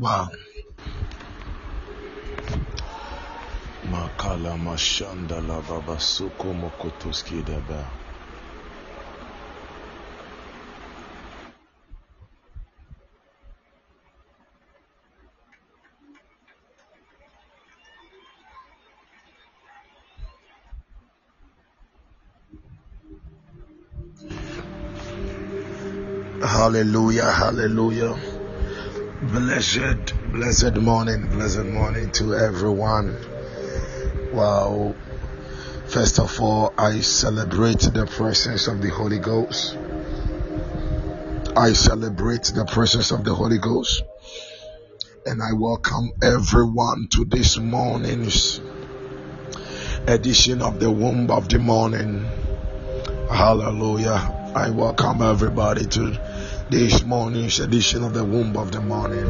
Wow. 0.00 0.28
Makala 3.90 4.56
mashanda 4.56 5.40
la 5.40 5.60
baba 5.60 5.98
suko 5.98 6.54
mokotoski 6.54 7.42
daba. 7.42 7.82
Hallelujah, 26.40 27.32
hallelujah. 27.32 28.27
Blessed, 29.20 30.14
blessed 30.30 30.76
morning, 30.76 31.26
blessed 31.28 31.64
morning 31.64 32.12
to 32.12 32.34
everyone. 32.34 33.16
Wow. 34.32 34.94
First 35.88 36.20
of 36.20 36.40
all, 36.40 36.72
I 36.78 37.00
celebrate 37.00 37.80
the 37.80 38.06
presence 38.06 38.68
of 38.68 38.80
the 38.80 38.90
Holy 38.90 39.18
Ghost. 39.18 39.76
I 41.56 41.72
celebrate 41.72 42.44
the 42.44 42.64
presence 42.64 43.10
of 43.10 43.24
the 43.24 43.34
Holy 43.34 43.58
Ghost. 43.58 44.04
And 45.26 45.42
I 45.42 45.52
welcome 45.52 46.12
everyone 46.22 47.08
to 47.14 47.24
this 47.24 47.58
morning's 47.58 48.60
edition 50.06 50.62
of 50.62 50.78
the 50.78 50.92
Womb 50.92 51.28
of 51.32 51.48
the 51.48 51.58
Morning. 51.58 52.24
Hallelujah. 53.28 54.52
I 54.54 54.70
welcome 54.70 55.22
everybody 55.22 55.86
to 55.88 56.27
this 56.70 57.02
morning's 57.02 57.60
edition 57.60 58.04
of 58.04 58.12
the 58.12 58.22
Womb 58.22 58.56
of 58.56 58.72
the 58.72 58.80
Morning. 58.80 59.26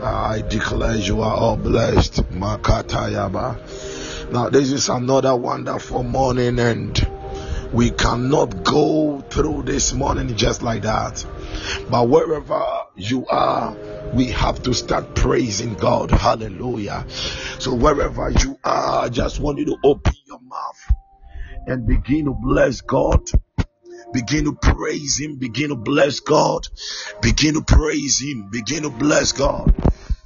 Uh, 0.00 0.04
I 0.04 0.42
declare 0.42 0.94
you 0.94 1.20
are 1.22 1.34
all 1.34 1.56
blessed. 1.56 2.22
Makatayaba. 2.30 4.30
Now, 4.30 4.50
this 4.50 4.70
is 4.70 4.88
another 4.88 5.34
wonderful 5.34 6.04
morning, 6.04 6.60
and 6.60 7.08
we 7.72 7.90
cannot 7.90 8.62
go 8.62 9.20
through 9.30 9.64
this 9.64 9.92
morning 9.92 10.36
just 10.36 10.62
like 10.62 10.82
that. 10.82 11.26
But 11.90 12.08
wherever 12.08 12.64
you 12.94 13.26
are, 13.26 13.76
we 14.12 14.26
have 14.26 14.62
to 14.62 14.74
start 14.74 15.16
praising 15.16 15.74
God. 15.74 16.12
Hallelujah. 16.12 17.04
So, 17.58 17.74
wherever 17.74 18.30
you 18.30 18.60
are, 18.62 19.06
I 19.06 19.08
just 19.08 19.40
want 19.40 19.58
you 19.58 19.66
to 19.66 19.76
open 19.82 20.14
your 20.26 20.40
mouth 20.40 20.94
and 21.66 21.86
begin 21.86 22.26
to 22.26 22.36
bless 22.40 22.80
God. 22.80 23.28
Begin 24.14 24.46
to 24.46 24.54
praise 24.54 25.18
Him. 25.20 25.38
Begin 25.38 25.70
to 25.70 25.76
bless 25.76 26.20
God. 26.20 26.68
Begin 27.22 27.54
to 27.54 27.62
praise 27.62 28.20
Him. 28.22 28.50
Begin 28.50 28.84
to 28.84 28.90
bless 28.90 29.32
God. 29.32 29.72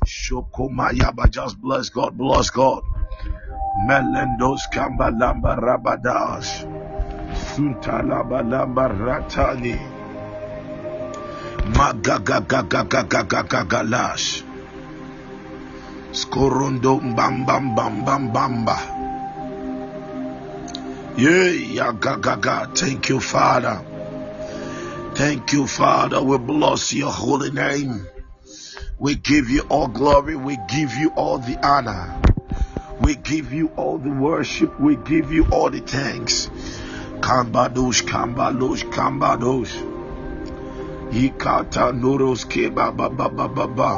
Shokomayaba, 0.05 1.31
just 1.31 1.61
bless 1.61 1.91
God. 1.91 2.19
Bless 2.19 2.51
God. 2.51 2.83
Melendos 3.89 4.69
kambalamba 4.73 5.57
rabadas. 5.59 6.67
Suntalabalamba 7.33 8.89
ratani. 8.93 9.79
Magagagagagagagagalash. 11.77 14.45
Skorondo 16.13 17.01
mbambam 17.01 17.75
bambam 17.77 18.33
bamba. 18.33 18.79
Yeah, 18.79 18.79
gaga. 18.79 18.98
Thank 21.19 23.09
you, 23.09 23.19
Father. 23.19 23.85
Thank 25.17 25.53
you, 25.53 25.67
Father. 25.67 26.23
We 26.23 26.39
bless 26.39 26.93
your 26.93 27.11
holy 27.11 27.51
name. 27.51 28.07
We 29.01 29.17
give 29.17 29.51
you 29.51 29.63
all 29.63 29.89
glory. 29.89 30.37
We 30.37 30.57
give 30.69 30.95
you 30.95 31.11
all 31.17 31.39
the 31.39 31.59
honor. 31.67 32.23
We 33.01 33.17
give 33.17 33.53
you 33.53 33.67
all 33.75 33.99
the 33.99 34.11
worship. 34.11 34.79
We 34.79 34.95
give 34.95 35.33
you 35.33 35.47
all 35.51 35.71
the 35.71 35.81
thanks. 35.81 36.47
Kambadosh, 37.19 38.05
kambadosh, 38.05 38.85
kambadosh. 38.93 39.75
Ikata 41.11 41.91
nuros 41.99 42.47
keba 42.47 42.97
ba 42.97 43.11
ba 43.11 43.29
ba 43.29 43.49
ba 43.49 43.67
ba. 43.67 43.91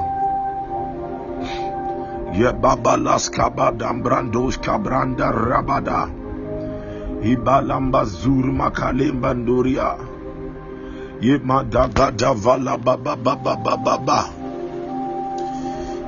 Ye 2.33 2.51
baba 2.53 2.97
las 2.97 3.29
kabadam 3.29 4.03
brandos 4.03 4.57
kabranda 4.57 5.31
rabada 5.33 6.20
ibalamba 7.23 8.05
zurma 8.05 8.71
kalemba 8.71 9.35
ndoria. 9.35 9.95
Yemadagadavala 11.21 12.79
babababababa 12.79 14.25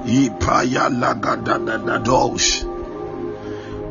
ipayaladadadadosh 0.06 2.64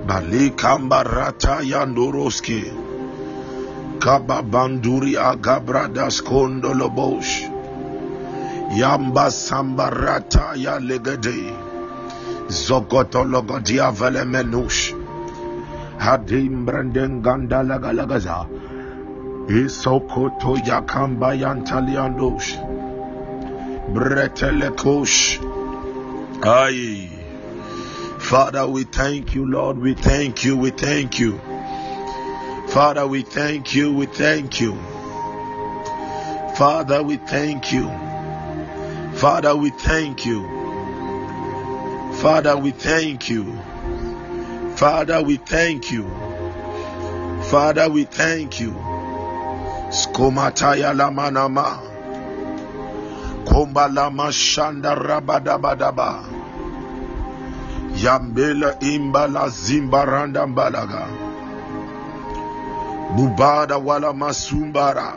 balikambarata 0.08 1.58
yandoroski 1.64 2.64
kababanduri 4.00 5.18
agabradaskondolobosh 5.18 7.50
yamba 8.76 9.32
sambarata 9.32 10.46
ya 10.56 10.80
legede. 10.80 11.54
Zogotologodiavelemenush 12.50 15.01
Hadim 16.02 16.66
branden 16.66 17.22
ganda 17.22 17.62
lagalagaza. 17.70 18.48
Isokoto 19.48 20.58
yakamba 20.70 21.30
yantaliandosh. 21.42 22.50
Bretelekosh. 23.94 25.40
Aye. 26.44 27.10
Father, 28.18 28.68
we 28.68 28.84
thank 28.84 29.36
you, 29.36 29.46
Lord. 29.46 29.78
We 29.78 29.94
thank 29.94 30.44
you. 30.44 30.58
We 30.58 30.72
thank 30.72 31.20
you. 31.20 31.40
Father, 32.70 33.06
we 33.06 33.22
thank 33.22 33.76
you. 33.76 33.94
We 33.94 34.08
thank 34.08 34.60
you. 34.60 34.74
Father, 36.56 37.04
we 37.04 37.18
thank 37.18 37.72
you. 37.72 37.90
Father, 39.14 39.56
we 39.56 39.70
thank 39.70 40.26
you. 40.26 40.42
Father, 42.22 42.58
we 42.58 42.72
thank 42.72 43.30
you. 43.30 43.71
Father, 44.82 45.22
we 45.22 45.38
thank 45.38 45.92
you. 45.92 46.10
Father, 47.52 47.88
we 47.88 48.06
thank 48.06 48.60
you. 48.60 48.72
Skomataya 49.94 50.92
lamanama. 50.98 51.78
Komba 53.46 53.88
lama 53.94 54.32
shanda 54.34 54.96
rabadabadaba. 54.98 56.24
Yambela 57.94 58.80
imbala 58.82 59.50
zimbaranda 59.50 60.48
mbalaga. 60.48 61.08
Bubada 63.16 63.78
wala 63.78 64.14
masumbara. 64.14 65.14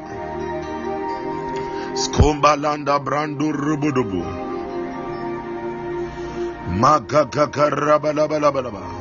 Skombalanda 1.94 2.98
brandu 2.98 3.52
rubudubu. 3.52 4.24
Magagagarabalabalaba. 6.68 8.93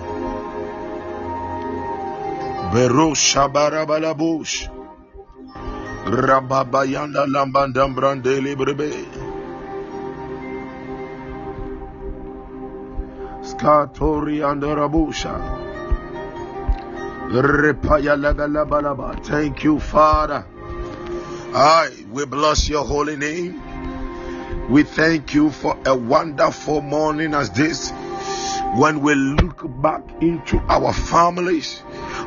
Rababayanda 6.05 7.27
lambandam 7.29 7.93
brandeli 7.93 8.55
brebe. 8.57 8.89
Skatori. 13.43 14.41
Thank 19.23 19.63
you, 19.63 19.79
Father. 19.79 20.45
I 21.53 21.89
we 22.11 22.25
bless 22.25 22.69
your 22.69 22.85
holy 22.85 23.17
name. 23.17 23.61
We 24.71 24.81
thank 24.81 25.35
you 25.35 25.51
for 25.51 25.77
a 25.85 25.95
wonderful 25.95 26.81
morning 26.81 27.35
as 27.35 27.51
this 27.51 27.91
when 28.75 29.01
we 29.01 29.13
look 29.13 29.61
back 29.79 30.01
into 30.21 30.57
our 30.67 30.91
families. 30.91 31.83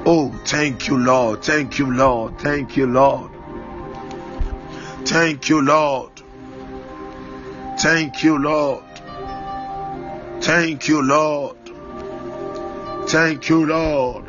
Oh, 0.08 0.30
thank 0.44 0.86
you, 0.86 0.98
Lord. 0.98 1.42
Thank 1.42 1.78
you, 1.80 1.92
Lord. 1.92 2.38
Thank 2.38 2.76
you, 2.76 2.86
Lord. 2.86 3.28
Thank 5.04 5.48
you, 5.48 5.60
Lord. 5.60 6.12
Thank 7.76 8.22
you, 8.22 8.38
Lord. 8.38 8.84
Thank 10.40 10.86
you, 10.88 11.02
Lord. 11.02 11.56
Thank 13.08 13.48
you, 13.48 13.66
Lord. 13.66 14.24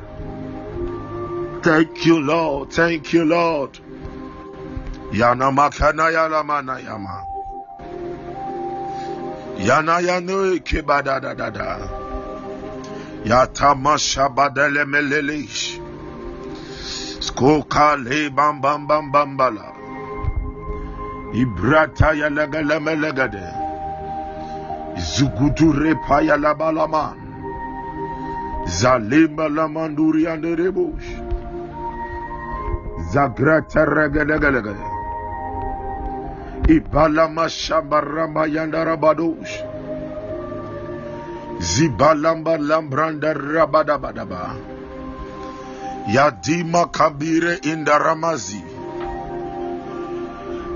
Thank 1.62 2.06
you, 2.06 2.22
Lord. 2.22 2.74
Thank 2.74 3.14
you, 3.14 3.26
Lord. 3.26 3.80
Yana 5.12 5.52
makana 5.52 6.10
yala 6.12 6.44
mana 6.44 6.80
yama. 6.80 7.24
Yana 9.60 10.02
yanu 10.02 10.60
kibada 10.60 11.22
da 11.22 11.34
da 11.36 11.50
da. 11.52 12.07
Yatamasha 13.26 14.30
badele 14.30 14.86
melelish. 14.86 15.80
Skoka 17.20 17.96
le 18.04 18.30
bam 18.30 18.62
bam 18.62 18.88
bam 18.88 19.12
bambala. 19.12 19.74
Ibrata 21.34 22.14
ya 22.14 22.30
melegade. 22.80 23.48
Zugutu 24.98 25.72
repa 25.74 26.22
ya 26.22 26.38
labalaman. 26.38 27.18
Zalimba 28.66 29.50
lamanduri 29.50 30.28
ande 30.28 30.56
rebush. 30.56 31.10
Zagrata 33.12 33.86
regelegelegade. 33.86 34.88
Ibala 36.68 37.28
mashabarama 37.28 38.46
yandarabadosh. 38.48 39.77
Zibalamba 41.60 42.58
lambranda 42.58 43.34
rabadabadaba. 43.34 44.56
Yadima 46.08 46.86
kabire 46.92 47.56
indaramazi. 47.62 48.62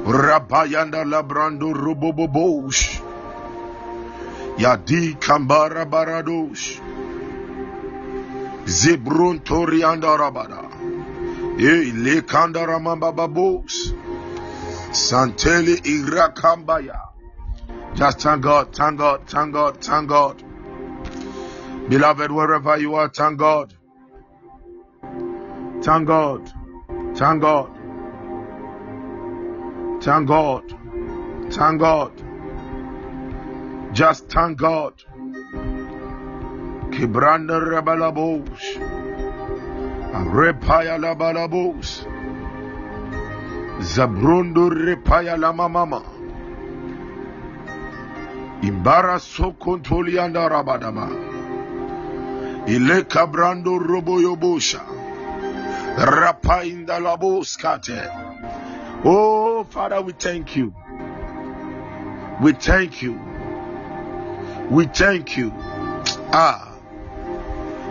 Rabayanda 0.06 1.06
labrando 1.06 1.74
robobobosh. 1.74 3.01
Yadi 4.57 5.16
kambara 5.19 5.86
baradosh. 5.86 6.81
Zebrun 8.66 9.39
torianda 9.39 10.18
rabada. 10.18 10.66
E 11.57 11.92
le 11.94 12.22
kandara 12.22 12.80
mambababos. 12.80 13.94
Santeli 14.92 15.77
irakambaya. 15.86 17.00
Just 17.94 18.22
thank 18.22 18.42
God, 18.42 18.74
thank 18.74 18.98
God, 18.98 19.27
thank 19.27 19.54
God, 19.54 19.77
thank 19.81 20.10
God. 20.10 20.50
Beloved, 21.91 22.31
wherever 22.31 22.77
you 22.77 22.95
are, 22.95 23.09
thank 23.09 23.38
God. 23.38 23.73
Thank 25.83 26.07
God. 26.07 26.49
Thank 27.15 27.41
God. 27.41 27.69
Thank 30.01 30.27
God. 30.29 30.63
Thank 31.51 31.81
God. 31.81 32.13
Just 33.91 34.29
thank 34.29 34.57
God. 34.57 35.03
Kibranda 36.95 37.59
rebalabos. 37.59 38.61
Repaya 40.31 40.95
labalabos. 40.95 42.07
Zabrundu 43.81 44.69
repaya 44.69 45.38
la 45.38 45.51
mama. 45.51 46.01
Imbara 48.61 49.19
rabadaba. 50.47 51.31
Ile 52.68 53.04
kabrando 53.04 53.80
roboyobosha. 53.80 54.81
Rapa 55.98 56.63
inda 56.63 57.00
laboskate. 57.00 58.02
Oh, 59.04 59.66
Father, 59.69 60.02
we 60.02 60.13
thank 60.13 60.56
you. 60.56 60.74
We 62.42 62.54
thank 62.54 63.02
you. 63.02 63.19
We 64.69 64.86
thank 64.86 65.38
you. 65.38 65.52
Ah, 66.34 66.72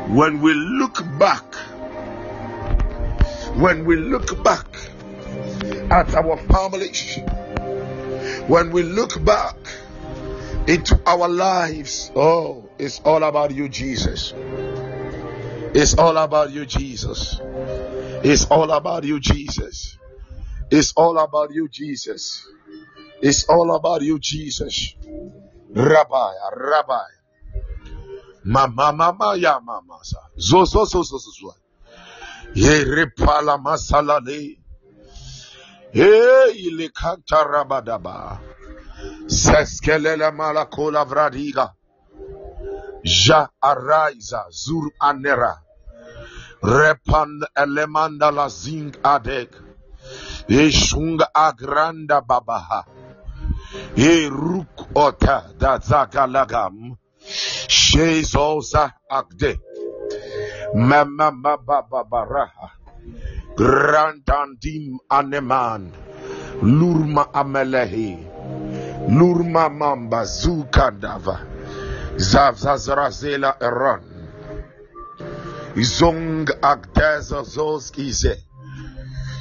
when 0.09 0.41
we 0.41 0.55
look 0.55 1.05
back, 1.19 1.55
when 3.57 3.85
we 3.85 3.97
look 3.97 4.43
back 4.45 4.67
at 5.91 6.15
our 6.15 6.37
families, 6.37 7.19
when 8.47 8.71
we 8.71 8.83
look 8.85 9.23
back 9.25 9.57
into 10.69 11.01
our 11.07 11.29
lives, 11.29 12.13
oh, 12.15 12.70
it's 12.81 13.01
all 13.01 13.23
about 13.23 13.51
you, 13.55 13.69
Jesus. 13.69 14.33
It's 15.75 15.95
all 15.99 16.17
about 16.17 16.51
you, 16.51 16.65
Jesus. 16.65 17.39
It's 18.25 18.47
all 18.47 18.71
about 18.71 19.05
you, 19.05 19.21
Jesus. 19.21 19.99
It's 20.71 20.93
all 20.97 21.19
about 21.19 21.53
you, 21.53 21.69
Jesus. 21.69 22.47
It's 23.21 23.45
all 23.45 23.75
about 23.75 24.03
you, 24.03 24.19
Jesus. 24.19 24.97
Rabbi, 25.75 26.33
Rabbi. 26.57 27.09
Mama, 28.45 28.93
mama, 28.93 29.37
ya 29.37 29.61
mama. 29.61 30.01
Zo, 30.39 30.65
zo, 30.65 30.85
zo, 30.85 31.03
zo, 31.03 31.19
zo, 31.19 31.31
zo. 31.31 31.55
Ye 32.55 32.85
repala 32.85 33.59
masala 33.59 34.21
le. 34.25 34.57
Ye 35.93 36.53
ile 36.55 36.89
kanta 36.89 37.45
rabadaba. 37.45 38.41
Seskelela 39.27 40.33
malakola 40.33 41.05
vradiga. 41.05 41.75
Ja 43.05 43.49
araiza 43.61 44.45
zur 44.51 44.93
anera. 45.01 45.57
Repan 46.63 47.41
elemanda 47.57 48.31
la 48.31 48.49
zing 48.49 48.93
adek. 49.03 49.57
Eshung 50.49 51.21
agranda 51.35 52.21
babaha. 52.21 52.85
E 53.97 54.29
ruk 54.29 54.93
ota 54.95 55.49
da 55.59 55.79
zakalagam. 55.79 56.97
Shezoza 57.69 58.93
agde. 59.09 59.57
Mama 60.75 61.31
baba 61.33 61.83
bababaraha. 61.83 62.69
Grandandim 63.57 65.01
aneman. 65.09 65.93
Lurma 66.63 67.33
amelehi. 67.33 68.19
Lurma 69.09 69.69
mamba 69.73 70.25
zukandava. 70.25 71.50
Zavzazrazela 72.21 73.57
eran. 73.61 74.03
Zong 75.77 76.51
agdeza 76.63 77.43
zoskize. 77.43 78.37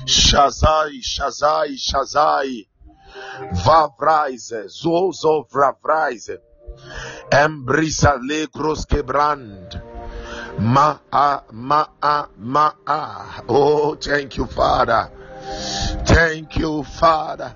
Shazai, 0.05 1.01
Shazai, 1.01 1.75
Shazai, 1.77 2.67
Vavraise, 3.63 4.69
Zozo 4.69 5.45
Vravraise, 5.51 6.37
Embrisa 7.29 8.17
Legros 8.17 8.85
Ma 10.59 10.99
a 11.11 11.43
Ma 11.51 11.87
a 12.01 12.27
Ma 12.37 12.71
a. 12.87 13.43
Oh, 13.49 13.95
thank 13.95 14.37
you, 14.37 14.45
Father. 14.45 15.11
Thank 16.05 16.57
you, 16.57 16.83
Father. 16.83 17.55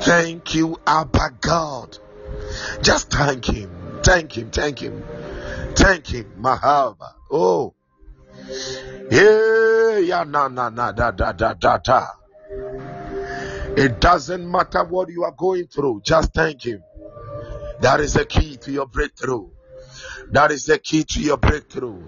Thank 0.00 0.54
you, 0.54 0.80
Abba 0.86 1.30
God. 1.40 1.98
Just 2.82 3.10
thank 3.10 3.44
Him. 3.44 3.79
Thank 4.02 4.36
Him. 4.36 4.50
Thank 4.50 4.80
Him. 4.80 5.02
Thank 5.74 6.06
Him, 6.08 6.32
Mahaba. 6.40 7.14
Oh. 7.30 7.74
Yeah, 9.10 9.98
yeah, 9.98 10.24
na 10.24 10.48
na 10.48 10.70
na 10.70 10.92
da 10.92 11.10
da 11.10 11.32
da 11.32 11.54
da 11.54 11.78
da. 11.78 12.06
It 13.76 14.00
doesn't 14.00 14.50
matter 14.50 14.84
what 14.84 15.08
you 15.10 15.24
are 15.24 15.32
going 15.32 15.66
through, 15.66 16.02
just 16.04 16.34
thank 16.34 16.64
Him. 16.64 16.82
That 17.80 18.00
is 18.00 18.14
the 18.14 18.24
key 18.24 18.56
to 18.58 18.72
your 18.72 18.86
breakthrough. 18.86 19.48
That 20.32 20.50
is 20.50 20.64
the 20.66 20.78
key 20.78 21.04
to 21.04 21.20
your 21.20 21.36
breakthrough. 21.36 22.02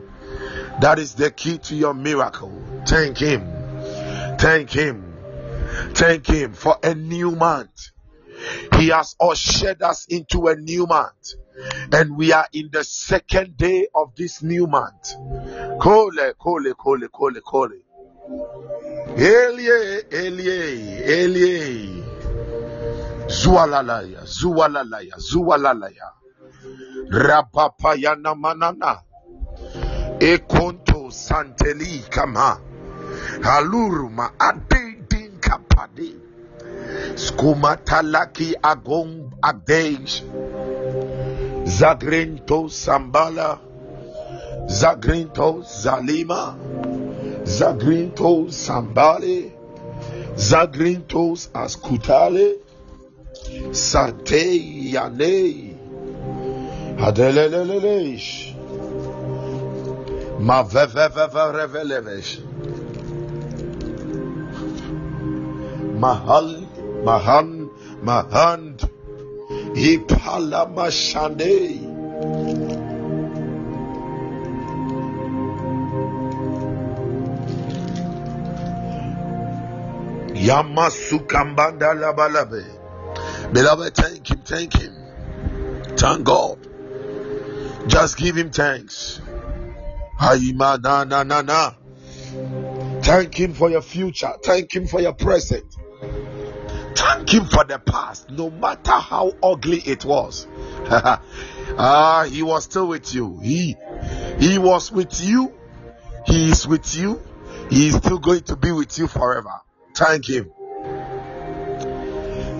That 0.80 0.98
is 0.98 1.14
the 1.14 1.30
key 1.30 1.58
to 1.58 1.74
your 1.74 1.94
miracle. 1.94 2.52
Thank 2.86 3.18
Him. 3.18 3.46
Thank 4.38 4.70
Him. 4.70 5.14
Thank 5.94 6.26
Him 6.26 6.52
for 6.52 6.76
a 6.82 6.94
new 6.94 7.30
month. 7.30 7.91
He 8.78 8.88
has 8.88 9.14
ushered 9.20 9.82
us 9.82 10.06
into 10.08 10.48
a 10.48 10.56
new 10.56 10.86
month. 10.86 11.34
And 11.92 12.16
we 12.16 12.32
are 12.32 12.46
in 12.52 12.70
the 12.72 12.84
second 12.84 13.56
day 13.56 13.86
of 13.94 14.14
this 14.16 14.42
new 14.42 14.66
month. 14.66 15.14
Kole, 15.80 16.34
kole, 16.34 16.72
kole, 16.74 17.08
kole, 17.08 17.40
kole. 17.40 17.80
Elie, 19.16 20.02
Elie, 20.10 21.04
Elie. 21.04 22.02
Zualalaya, 23.26 24.24
Zualalaya, 24.24 25.16
Zualalaya. 25.18 26.08
Rapapayana 27.10 28.34
manana. 28.34 29.02
Ekonto 30.18 31.10
santeli 31.10 32.08
kama. 32.10 32.60
Halurma 33.42 34.32
ade. 34.38 34.81
Kumatalaki 37.42 38.54
Agom 38.62 39.32
Abdeis. 39.42 40.22
zagrinto 41.66 42.68
Sambala. 42.70 43.58
zagrinto 44.68 45.64
Zalima. 45.66 46.54
Zagrinto 47.42 48.46
Sambale. 48.48 49.50
Zagrintos 50.36 51.50
Ascutale. 51.52 52.60
Satei 53.72 54.92
Yanei. 54.94 55.76
Adeleleleleis. 56.96 58.54
ma 60.38 60.62
Mahal 65.98 66.61
Revelevesh, 67.02 67.04
Mahal, 67.04 67.44
Mahan, 68.02 68.02
Mahand, 68.02 68.90
Ipalamashane. 69.74 71.88
Yamasukambanda 80.34 81.94
labalabe. 81.94 82.64
Beloved, 83.52 83.94
thank 83.94 84.30
him, 84.30 84.42
thank 84.44 84.74
him, 84.74 84.94
Thank 85.96 86.24
God. 86.24 86.58
Just 87.86 88.16
give 88.16 88.36
him 88.36 88.50
thanks. 88.50 89.20
Na, 90.20 91.04
na, 91.04 91.22
na, 91.24 91.42
na. 91.42 91.74
Thank 93.02 93.34
him 93.34 93.54
for 93.54 93.70
your 93.70 93.82
future. 93.82 94.32
Thank 94.42 94.74
him 94.74 94.86
for 94.86 95.00
your 95.00 95.12
present. 95.12 95.76
Thank 96.94 97.30
Him 97.32 97.44
for 97.46 97.64
the 97.64 97.78
past, 97.78 98.30
no 98.30 98.50
matter 98.50 98.92
how 98.92 99.32
ugly 99.42 99.78
it 99.78 100.04
was. 100.04 100.46
ah, 100.90 102.26
He 102.30 102.42
was 102.42 102.64
still 102.64 102.88
with 102.88 103.14
you. 103.14 103.38
He, 103.42 103.76
He 104.38 104.58
was 104.58 104.90
with 104.92 105.20
you. 105.20 105.52
He 106.26 106.50
is 106.50 106.66
with 106.66 106.94
you. 106.94 107.20
He 107.70 107.88
is 107.88 107.96
still 107.96 108.18
going 108.18 108.42
to 108.42 108.56
be 108.56 108.72
with 108.72 108.98
you 108.98 109.06
forever. 109.06 109.52
Thank 109.94 110.28
Him. 110.28 110.52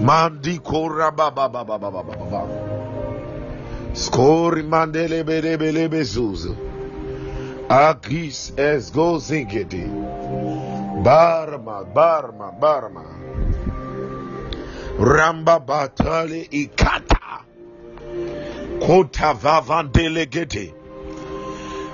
Mandi 0.01 0.59
Skori 3.95 4.63
mandele 4.63 5.23
bele 5.25 5.57
bele 5.59 5.89
bezuzu. 5.89 6.57
Akis 7.69 8.59
es 8.59 8.91
go 8.91 9.19
zingedi. 9.19 9.87
Barma, 11.05 11.85
barma, 11.93 12.59
barma. 12.59 13.22
Ramba 15.03 15.59
batale 15.59 16.49
ikata. 16.51 17.45
Kota 18.81 19.35
vavandele 19.35 20.27
gede. 20.31 20.75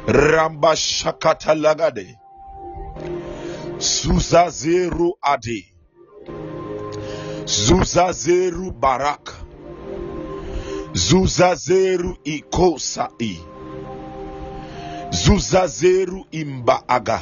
Ramba 0.06 0.76
shakata 0.76 1.54
lagade. 1.54 2.18
Suzazeru 3.78 5.12
adi. 5.22 5.72
Zuzazeru 7.48 8.72
Barak 8.78 9.32
Zuzazeru 10.92 12.16
Ikosai 12.24 13.38
Zuzazeru 15.10 16.24
Imbaaga 16.30 17.20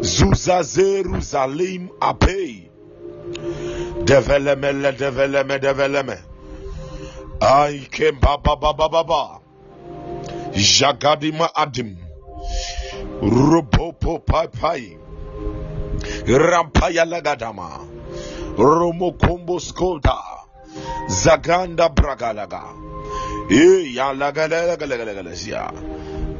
Zuzazeru 0.00 1.20
Zalim 1.20 1.88
Apei 2.00 2.70
Develeme 4.04 4.92
develeme 4.92 5.58
develeme. 5.58 6.18
Ay 7.40 7.86
kem 7.90 8.18
baba 8.20 8.56
baba 8.56 8.88
baba 8.88 9.40
Jagadima 10.52 11.48
Adim. 11.54 11.96
Rupopo 13.22 14.24
Pai 14.24 14.48
Pai. 14.48 14.96
Rampaya 16.26 17.04
Lagadama 17.04 17.86
Romo 18.56 19.12
Kombo 19.18 19.60
Skolta 19.60 20.16
Zaganda 21.08 21.88
Bragalaga. 21.94 22.62
E 23.50 23.92
ya 23.94 24.12
lagalagalagalagasia 24.12 25.72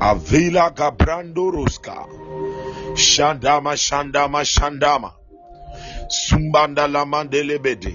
Avila 0.01 0.71
Gabrando 0.71 1.51
Ruska. 1.53 2.07
Shandama 2.95 3.77
Shandama 3.77 4.45
Shandama 4.45 5.20
Sumbanda 6.11 6.87
Lamandelebede 6.89 7.95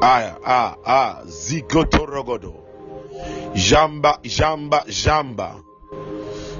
Aya 0.00 0.36
ah 0.44 0.76
ah 0.86 1.22
Zigoto 1.26 2.06
Rogodo 2.06 2.54
Jamba 3.54 4.18
Jamba 4.22 4.84
Jamba 4.86 5.62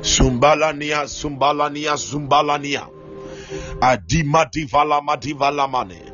Sumbalania 0.03 1.07
Sumbalania 1.07 1.97
Sumbalania 1.97 2.88
Adima 3.81 4.45
Divala 4.50 5.00
Madivala 5.00 5.71
Mane 5.71 6.12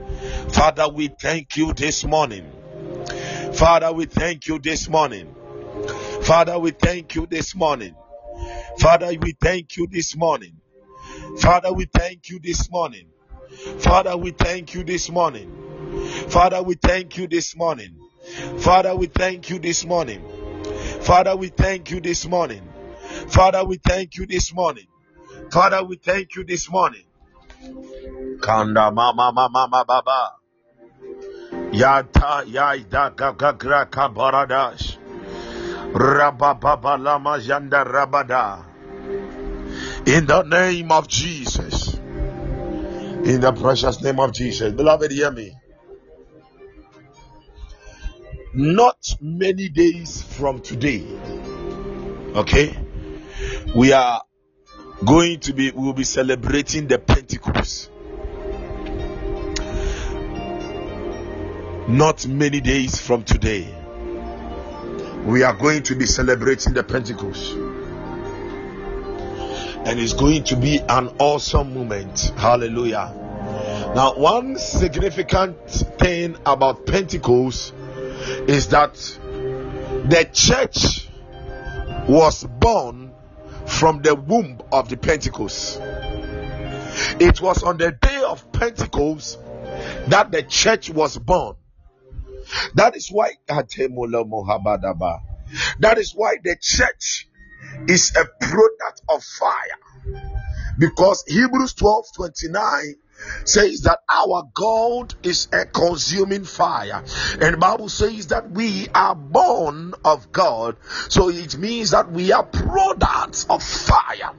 Father, 0.53 0.89
we 0.89 1.09
thank 1.09 1.57
you 1.57 1.73
this 1.75 2.05
morning. 2.05 2.51
Father, 3.55 3.93
we 3.93 4.07
thank 4.07 4.47
you 4.47 4.59
this 4.59 4.89
morning. 4.89 5.35
Father, 6.23 6.59
we 6.59 6.71
thank 6.71 7.15
you 7.15 7.27
this 7.27 7.55
morning. 7.55 7.95
Father, 8.79 9.09
we 9.19 9.33
thank 9.33 9.77
you 9.77 9.87
this 9.91 10.17
morning. 10.17 10.53
Father, 11.41 11.73
we 11.73 11.87
thank 11.87 12.31
you 12.31 12.39
this 12.41 12.71
morning. 12.71 13.07
Father, 13.79 14.17
we 14.17 14.31
thank 14.31 14.75
you 14.75 14.85
this 14.85 15.11
morning. 15.11 15.51
Father, 16.29 16.63
we 16.63 16.75
thank 16.75 17.17
you 17.19 17.27
this 17.27 17.57
morning. 17.57 17.97
Father, 18.59 18.95
we 18.95 19.07
thank 19.07 19.51
you 19.51 19.59
this 19.59 19.85
morning. 19.85 20.23
Father, 21.01 21.37
we 21.37 21.49
thank 21.49 21.91
you 21.91 22.01
this 22.01 22.27
morning. 22.27 22.63
Father, 23.29 23.65
we 23.65 23.77
thank 23.77 24.17
you 24.17 24.27
this 24.27 24.53
morning. 24.55 24.87
Father, 25.53 25.85
we 25.85 25.97
thank 25.97 26.35
you 26.37 26.45
this 26.45 26.71
morning. 26.71 27.05
Kanda 28.41 28.91
mama 28.91 29.31
mama 29.33 29.85
baba. 29.87 30.33
Yata 31.73 32.45
yaida 32.47 33.11
gagagra 33.15 33.87
kabaradash. 33.91 34.97
Rabababa 35.93 36.99
lama 37.03 37.39
janda 37.39 37.85
rabada. 37.85 38.65
In 40.07 40.27
the 40.27 40.43
name 40.43 40.91
of 40.93 41.09
Jesus. 41.09 41.84
In 43.25 43.41
the 43.41 43.53
precious 43.53 44.03
name 44.03 44.21
of 44.21 44.33
Jesus. 44.33 44.75
Beloved, 44.75 45.11
hear 45.11 45.31
me. 45.31 45.57
Not 48.53 48.99
many 49.19 49.71
days 49.71 50.23
from 50.23 50.61
today. 50.61 51.07
Okay. 52.35 52.77
We 53.75 53.95
are 53.95 54.23
going 55.07 55.41
to 55.41 55.55
be, 55.55 55.71
we 55.71 55.85
will 55.85 55.95
be 55.95 56.05
celebrating 56.05 56.87
the 56.87 56.99
Pentecost. 56.99 57.91
Not 61.89 62.27
many 62.27 62.61
days 62.61 63.01
from 63.01 63.25
today, 63.25 63.75
we 65.25 65.43
are 65.43 65.55
going 65.55 65.83
to 65.85 65.95
be 65.95 66.05
celebrating 66.05 66.75
the 66.75 66.85
Pentecost. 66.85 67.57
And 69.85 70.01
it's 70.01 70.15
going 70.15 70.45
to 70.45 70.57
be 70.57 70.79
an 70.79 71.09
awesome 71.19 71.75
moment. 71.75 72.33
Hallelujah. 72.37 73.13
Now, 73.95 74.15
one 74.15 74.57
significant 74.59 75.71
thing 75.71 76.37
about 76.47 76.87
Pentecost 76.87 77.75
is 78.49 78.69
that 78.69 78.95
the 78.95 80.29
church 80.33 81.09
was 82.09 82.45
born 82.45 83.13
from 83.67 84.03
the 84.03 84.15
womb 84.15 84.61
of 84.73 84.89
the 84.89 84.97
Pentecost. 84.97 85.81
It 87.21 87.41
was 87.41 87.63
on 87.63 87.77
the 87.79 87.93
day 87.93 88.23
of 88.23 88.51
Pentecost 88.53 89.39
that 90.09 90.33
the 90.33 90.43
church 90.43 90.91
was 90.91 91.19
born. 91.19 91.57
That 92.75 92.97
is 92.97 93.09
why 93.11 93.33
that 93.49 93.69
is 95.99 96.13
why 96.15 96.37
the 96.43 96.57
church 96.61 97.29
is 97.89 98.15
a 98.17 98.25
product 98.45 99.03
of 99.09 99.23
fire. 99.23 99.79
Because 100.79 101.25
Hebrews 101.29 101.75
12 101.75 102.07
29 102.17 102.95
says 103.45 103.81
that 103.83 104.01
our 104.09 104.43
God 104.55 105.15
is 105.23 105.49
a 105.53 105.65
consuming 105.67 106.45
fire. 106.45 107.05
And 107.41 107.55
the 107.55 107.59
Bible 107.59 107.89
says 107.89 108.29
that 108.29 108.51
we 108.51 108.89
are 108.95 109.15
born 109.15 109.95
of 110.05 110.33
God. 110.33 110.77
So 111.09 111.31
it 111.31 111.57
means 111.57 111.93
that 111.93 112.11
we 112.11 112.33
are 112.33 112.43
products 112.45 113.47
of 113.49 113.63
fire. 113.63 114.33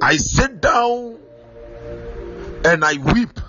I 0.00 0.16
sit 0.16 0.60
down 0.60 1.18
and 2.64 2.84
I 2.84 2.94
weep 2.98 3.40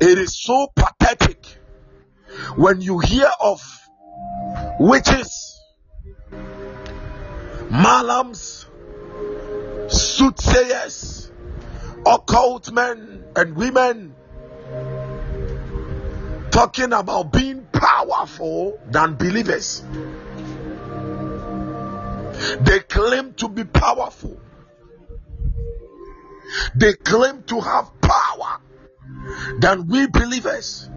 it 0.00 0.18
is 0.18 0.36
so 0.36 0.68
pathetic 0.74 1.44
when 2.56 2.80
you 2.80 2.98
hear 2.98 3.30
of 3.40 3.83
witches, 4.78 5.60
malams, 7.70 8.66
soothsayers, 9.88 11.30
occult 12.06 12.72
men 12.72 13.24
and 13.36 13.56
women 13.56 14.14
talking 16.50 16.92
about 16.92 17.32
being 17.32 17.66
powerful 17.72 18.78
than 18.90 19.14
believers. 19.16 19.82
They 22.60 22.80
claim 22.80 23.34
to 23.34 23.48
be 23.48 23.64
powerful. 23.64 24.40
They 26.76 26.92
claim 26.94 27.42
to 27.44 27.60
have 27.60 27.90
power 28.00 28.60
than 29.58 29.88
we 29.88 30.06
believers. 30.06 30.88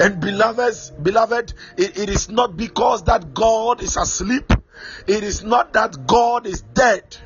And 0.00 0.20
beloveds, 0.20 0.90
beloved, 0.90 1.52
it, 1.76 1.98
it 1.98 2.08
is 2.08 2.28
not 2.28 2.56
because 2.56 3.04
that 3.04 3.34
God 3.34 3.82
is 3.82 3.96
asleep, 3.96 4.52
it 5.06 5.22
is 5.22 5.42
not 5.44 5.72
that 5.72 6.06
God 6.06 6.46
is 6.46 6.62
dead, 6.62 7.16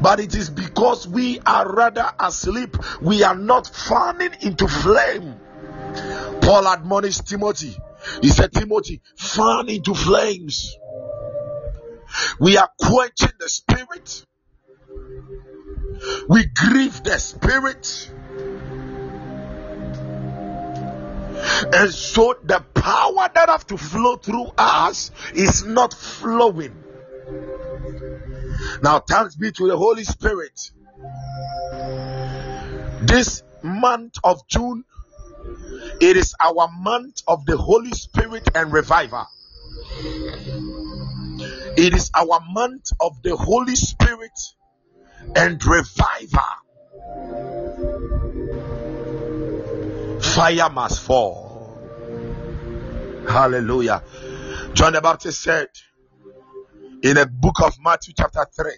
but 0.00 0.20
it 0.20 0.34
is 0.34 0.50
because 0.50 1.06
we 1.06 1.40
are 1.40 1.70
rather 1.72 2.10
asleep. 2.18 2.76
We 3.00 3.22
are 3.22 3.36
not 3.36 3.66
fanning 3.66 4.34
into 4.40 4.66
flame. 4.68 5.36
Paul 6.40 6.72
admonished 6.72 7.26
Timothy. 7.26 7.76
He 8.22 8.28
said, 8.28 8.52
Timothy, 8.52 9.02
fan 9.16 9.68
into 9.68 9.94
flames. 9.94 10.76
We 12.40 12.56
are 12.56 12.70
quenching 12.80 13.32
the 13.38 13.48
spirit. 13.48 14.24
We 16.28 16.46
grieve 16.46 17.02
the 17.02 17.18
spirit 17.18 18.10
And 21.72 21.92
so 21.92 22.34
the 22.42 22.64
power 22.74 23.28
that 23.34 23.48
have 23.48 23.66
to 23.68 23.76
flow 23.76 24.16
through 24.16 24.46
us 24.56 25.10
is 25.34 25.64
not 25.64 25.92
flowing. 25.92 26.84
Now, 28.82 29.00
thanks 29.00 29.36
be 29.36 29.50
to 29.52 29.66
the 29.66 29.76
Holy 29.76 30.04
Spirit. 30.04 30.70
This 33.02 33.42
month 33.62 34.14
of 34.22 34.46
June, 34.48 34.84
it 36.00 36.16
is 36.16 36.34
our 36.40 36.68
month 36.78 37.22
of 37.26 37.44
the 37.46 37.56
Holy 37.56 37.92
Spirit 37.92 38.48
and 38.54 38.72
revival. 38.72 39.26
It 41.76 41.94
is 41.94 42.10
our 42.14 42.40
month 42.50 42.92
of 43.00 43.22
the 43.22 43.36
Holy 43.36 43.76
Spirit 43.76 44.38
and 45.36 45.64
revival. 45.64 46.40
Fire 50.20 50.70
must 50.70 51.02
fall. 51.02 51.47
Hallelujah. 53.28 54.02
John 54.72 54.94
the 54.94 55.00
Baptist 55.02 55.42
said 55.42 55.68
in 57.02 57.16
the 57.16 57.26
book 57.26 57.60
of 57.62 57.74
Matthew, 57.82 58.14
chapter 58.16 58.46
3, 58.56 58.72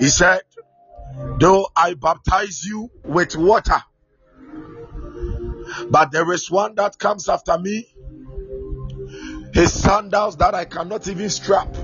he 0.00 0.08
said, 0.08 0.42
Though 1.38 1.66
I 1.74 1.94
baptize 1.94 2.64
you 2.64 2.90
with 3.02 3.34
water, 3.36 3.82
but 5.90 6.12
there 6.12 6.30
is 6.32 6.50
one 6.50 6.74
that 6.74 6.98
comes 6.98 7.28
after 7.28 7.58
me, 7.58 7.88
his 9.54 9.72
sandals 9.72 10.36
that 10.36 10.54
I 10.54 10.66
cannot 10.66 11.08
even 11.08 11.30
strap. 11.30 11.74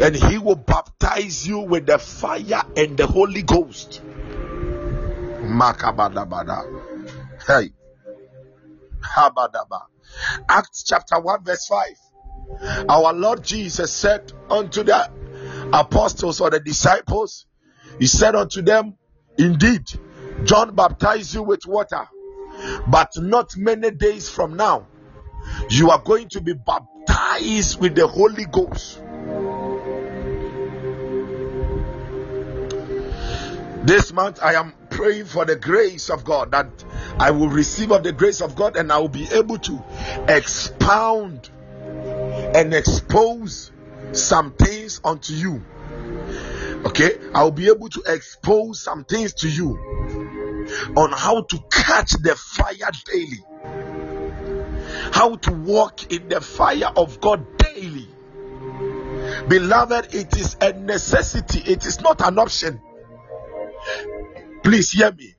And 0.00 0.16
he 0.16 0.38
will 0.38 0.56
baptize 0.56 1.46
you 1.46 1.58
with 1.58 1.86
the 1.86 1.98
fire 1.98 2.62
and 2.76 2.96
the 2.96 3.06
Holy 3.06 3.42
Ghost. 3.42 4.00
Makabadabada. 5.42 6.64
Hey. 7.46 7.72
Habadaba. 9.02 9.82
Acts 10.48 10.84
chapter 10.84 11.20
1, 11.20 11.44
verse 11.44 11.66
5. 11.66 12.86
Our 12.88 13.12
Lord 13.12 13.42
Jesus 13.42 13.92
said 13.92 14.32
unto 14.50 14.82
the 14.82 15.10
apostles 15.72 16.40
or 16.40 16.50
the 16.50 16.60
disciples, 16.60 17.46
He 17.98 18.06
said 18.06 18.34
unto 18.34 18.62
them, 18.62 18.96
Indeed, 19.38 19.84
John 20.44 20.74
baptized 20.74 21.34
you 21.34 21.42
with 21.42 21.66
water, 21.66 22.08
but 22.86 23.10
not 23.16 23.56
many 23.56 23.90
days 23.90 24.28
from 24.28 24.56
now, 24.56 24.86
you 25.70 25.90
are 25.90 26.00
going 26.00 26.28
to 26.30 26.40
be 26.40 26.54
baptized 26.54 27.80
with 27.80 27.94
the 27.94 28.06
Holy 28.06 28.44
Ghost. 28.44 29.02
This 33.84 34.12
month, 34.12 34.40
I 34.42 34.54
am 34.54 34.74
praying 34.92 35.24
for 35.24 35.44
the 35.44 35.56
grace 35.56 36.10
of 36.10 36.24
God 36.24 36.52
that 36.52 36.84
I 37.18 37.30
will 37.30 37.48
receive 37.48 37.90
of 37.90 38.02
the 38.02 38.12
grace 38.12 38.40
of 38.40 38.54
God 38.54 38.76
and 38.76 38.92
I 38.92 38.98
will 38.98 39.08
be 39.08 39.28
able 39.32 39.58
to 39.58 39.82
expound 40.28 41.50
and 42.54 42.74
expose 42.74 43.72
some 44.12 44.52
things 44.52 45.00
unto 45.04 45.32
you. 45.32 45.62
Okay, 46.84 47.12
I 47.34 47.44
will 47.44 47.52
be 47.52 47.68
able 47.68 47.88
to 47.90 48.02
expose 48.06 48.80
some 48.80 49.04
things 49.04 49.34
to 49.34 49.48
you 49.48 49.78
on 50.96 51.12
how 51.12 51.42
to 51.42 51.58
catch 51.70 52.12
the 52.12 52.34
fire 52.36 52.90
daily, 53.06 53.44
how 55.12 55.36
to 55.36 55.52
walk 55.52 56.12
in 56.12 56.28
the 56.28 56.40
fire 56.40 56.90
of 56.96 57.20
God 57.20 57.58
daily. 57.58 58.08
Beloved, 59.48 60.14
it 60.14 60.36
is 60.36 60.56
a 60.60 60.72
necessity, 60.72 61.60
it 61.60 61.86
is 61.86 62.00
not 62.00 62.20
an 62.20 62.38
option. 62.38 62.80
Please 64.62 64.92
hear 64.92 65.12
me. 65.12 65.34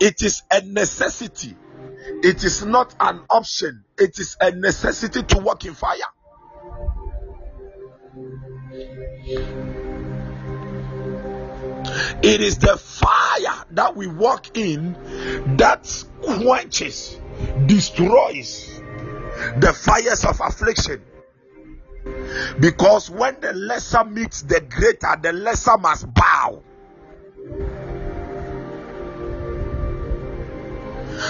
It 0.00 0.22
is 0.22 0.42
a 0.50 0.62
necessity. 0.62 1.56
It 2.22 2.44
is 2.44 2.64
not 2.64 2.94
an 3.00 3.20
option. 3.28 3.84
It 3.98 4.18
is 4.18 4.36
a 4.40 4.52
necessity 4.52 5.22
to 5.22 5.38
walk 5.38 5.64
in 5.64 5.74
fire. 5.74 5.98
It 12.22 12.40
is 12.40 12.58
the 12.58 12.76
fire 12.76 13.64
that 13.72 13.96
we 13.96 14.06
walk 14.06 14.56
in 14.56 14.92
that 15.56 16.04
quenches, 16.22 17.18
destroys 17.66 18.80
the 19.58 19.72
fires 19.72 20.24
of 20.24 20.40
affliction. 20.40 21.02
Because 22.60 23.10
when 23.10 23.40
the 23.40 23.52
lesser 23.52 24.04
meets 24.04 24.42
the 24.42 24.60
greater, 24.60 25.16
the 25.22 25.32
lesser 25.32 25.76
must 25.78 26.12
bow. 26.12 26.62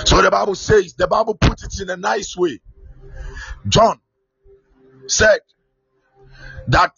So 0.04 0.22
the 0.22 0.30
Bible 0.30 0.54
says, 0.54 0.94
the 0.94 1.06
Bible 1.06 1.34
puts 1.34 1.64
it 1.64 1.82
in 1.82 1.90
a 1.90 1.96
nice 1.96 2.36
way. 2.36 2.60
John 3.66 4.00
said 5.06 5.40
that 6.68 6.92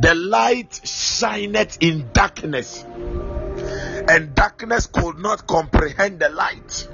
the 0.00 0.14
light 0.14 0.80
shineth 0.84 1.78
in 1.80 2.10
darkness, 2.12 2.84
and 2.84 4.34
darkness 4.34 4.86
could 4.86 5.18
not 5.18 5.46
comprehend 5.46 6.20
the 6.20 6.28
light. 6.28 6.88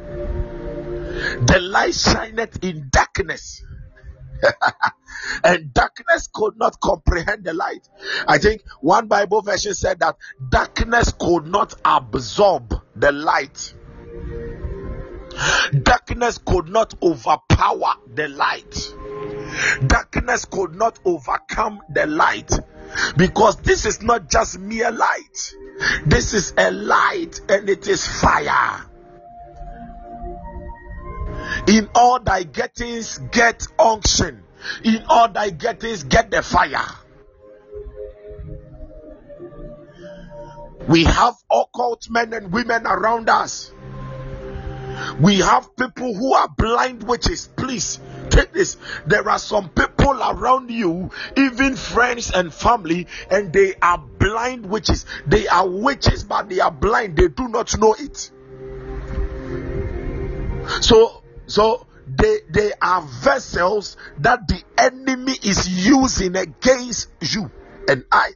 The 1.46 1.58
light 1.60 1.94
shineth 1.94 2.62
in 2.62 2.88
darkness. 2.90 3.62
and 5.44 5.72
darkness 5.74 6.28
could 6.32 6.56
not 6.56 6.80
comprehend 6.80 7.44
the 7.44 7.54
light. 7.54 7.88
I 8.26 8.38
think 8.38 8.62
one 8.80 9.08
Bible 9.08 9.42
version 9.42 9.74
said 9.74 10.00
that 10.00 10.16
darkness 10.48 11.12
could 11.18 11.46
not 11.46 11.74
absorb 11.84 12.74
the 12.94 13.12
light. 13.12 13.74
Darkness 15.82 16.38
could 16.38 16.68
not 16.68 16.94
overpower 17.02 17.94
the 18.14 18.28
light. 18.28 18.94
Darkness 19.86 20.44
could 20.44 20.74
not 20.74 20.98
overcome 21.04 21.80
the 21.90 22.06
light 22.06 22.50
because 23.16 23.56
this 23.56 23.84
is 23.84 24.02
not 24.02 24.30
just 24.30 24.58
mere 24.58 24.90
light, 24.90 25.54
this 26.06 26.34
is 26.34 26.54
a 26.56 26.70
light 26.70 27.40
and 27.48 27.68
it 27.68 27.86
is 27.86 28.06
fire. 28.06 28.86
In 31.66 31.88
all 31.94 32.20
thy 32.20 32.44
gettings, 32.44 33.18
get 33.30 33.66
unction. 33.78 34.42
In 34.84 35.04
all 35.08 35.28
thy 35.28 35.50
gettings, 35.50 36.08
get 36.08 36.30
the 36.30 36.42
fire. 36.42 36.84
We 40.88 41.04
have 41.04 41.34
occult 41.50 42.08
men 42.08 42.32
and 42.32 42.50
women 42.52 42.86
around 42.86 43.28
us 43.28 43.72
we 45.20 45.36
have 45.38 45.74
people 45.76 46.14
who 46.14 46.34
are 46.34 46.48
blind 46.56 47.02
witches. 47.02 47.48
Please 47.56 48.00
take 48.30 48.52
this. 48.52 48.76
There 49.06 49.28
are 49.28 49.38
some 49.38 49.68
people 49.70 50.20
around 50.22 50.70
you, 50.70 51.10
even 51.36 51.76
friends 51.76 52.30
and 52.30 52.52
family, 52.52 53.06
and 53.30 53.52
they 53.52 53.74
are 53.80 53.98
blind 53.98 54.66
witches. 54.66 55.06
They 55.26 55.48
are 55.48 55.68
witches, 55.68 56.24
but 56.24 56.48
they 56.48 56.60
are 56.60 56.70
blind. 56.70 57.16
They 57.16 57.28
do 57.28 57.48
not 57.48 57.76
know 57.78 57.94
it. 57.98 58.30
So, 60.82 61.22
so 61.46 61.86
they 62.06 62.38
they 62.50 62.72
are 62.80 63.02
vessels 63.02 63.96
that 64.18 64.46
the 64.48 64.62
enemy 64.76 65.32
is 65.42 65.86
using 65.86 66.36
against 66.36 67.08
you 67.20 67.50
and 67.88 68.04
I. 68.10 68.32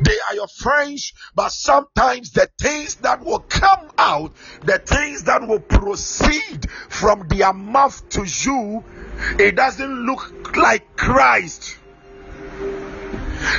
They 0.00 0.16
are 0.28 0.34
your 0.34 0.48
friends, 0.48 1.12
but 1.34 1.50
sometimes 1.50 2.30
the 2.32 2.48
things 2.60 2.96
that 2.96 3.24
will 3.24 3.40
come 3.40 3.90
out, 3.98 4.32
the 4.62 4.78
things 4.78 5.24
that 5.24 5.46
will 5.46 5.60
proceed 5.60 6.70
from 6.88 7.26
their 7.28 7.52
mouth 7.52 8.08
to 8.10 8.24
you, 8.24 8.84
it 9.38 9.56
doesn't 9.56 10.06
look 10.06 10.56
like 10.56 10.96
Christ. 10.96 11.78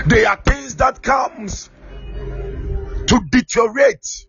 They 0.08 0.26
are 0.26 0.38
things 0.38 0.76
that 0.78 1.02
comes 1.02 1.70
to 3.08 3.22
deteriorate, 3.30 4.26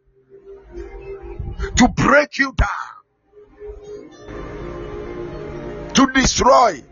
to 1.76 1.88
break 1.96 2.38
you 2.38 2.52
down, 2.54 2.68
to 5.94 6.06
destroy, 6.12 6.82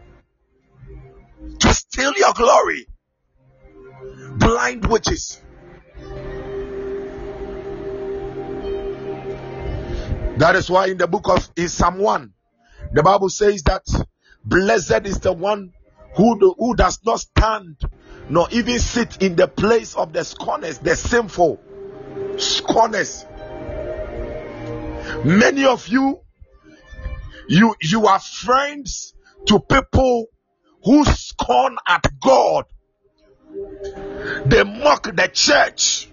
to 1.59 1.75
steal 1.75 2.13
your 2.17 2.33
glory 2.35 2.87
blind 4.39 4.87
witches. 4.87 5.41
That 10.39 10.57
is 10.57 10.71
why 10.71 10.87
in 10.87 10.97
the 10.97 11.07
book 11.07 11.29
of 11.29 11.51
in 11.57 11.69
Psalm 11.69 11.99
1, 11.99 12.33
the 12.93 13.03
Bible 13.03 13.29
says 13.29 13.63
that 13.65 13.85
blessed 14.45 15.07
is 15.07 15.21
the 15.21 15.33
one 15.33 15.73
who, 16.17 16.39
do, 16.39 16.55
who 16.59 16.75
does 16.75 17.01
not 17.05 17.21
stand 17.21 17.77
nor 18.29 18.49
even 18.51 18.79
sit 18.79 19.23
in 19.23 19.37
the 19.37 19.49
place 19.49 19.95
of 19.95 20.13
the 20.13 20.25
scorners, 20.25 20.79
the 20.79 20.97
sinful 20.97 21.61
scorners. 22.39 23.27
Many 25.25 25.65
of 25.65 25.87
you, 25.89 26.21
you 27.49 27.75
you 27.81 28.07
are 28.07 28.21
friends 28.21 29.15
to 29.47 29.61
people 29.61 30.27
who 30.85 31.05
scorn 31.05 31.77
at 31.87 32.07
God 32.21 32.65
they 34.47 34.65
mock 34.65 35.05
the 35.05 35.31
church. 35.33 36.09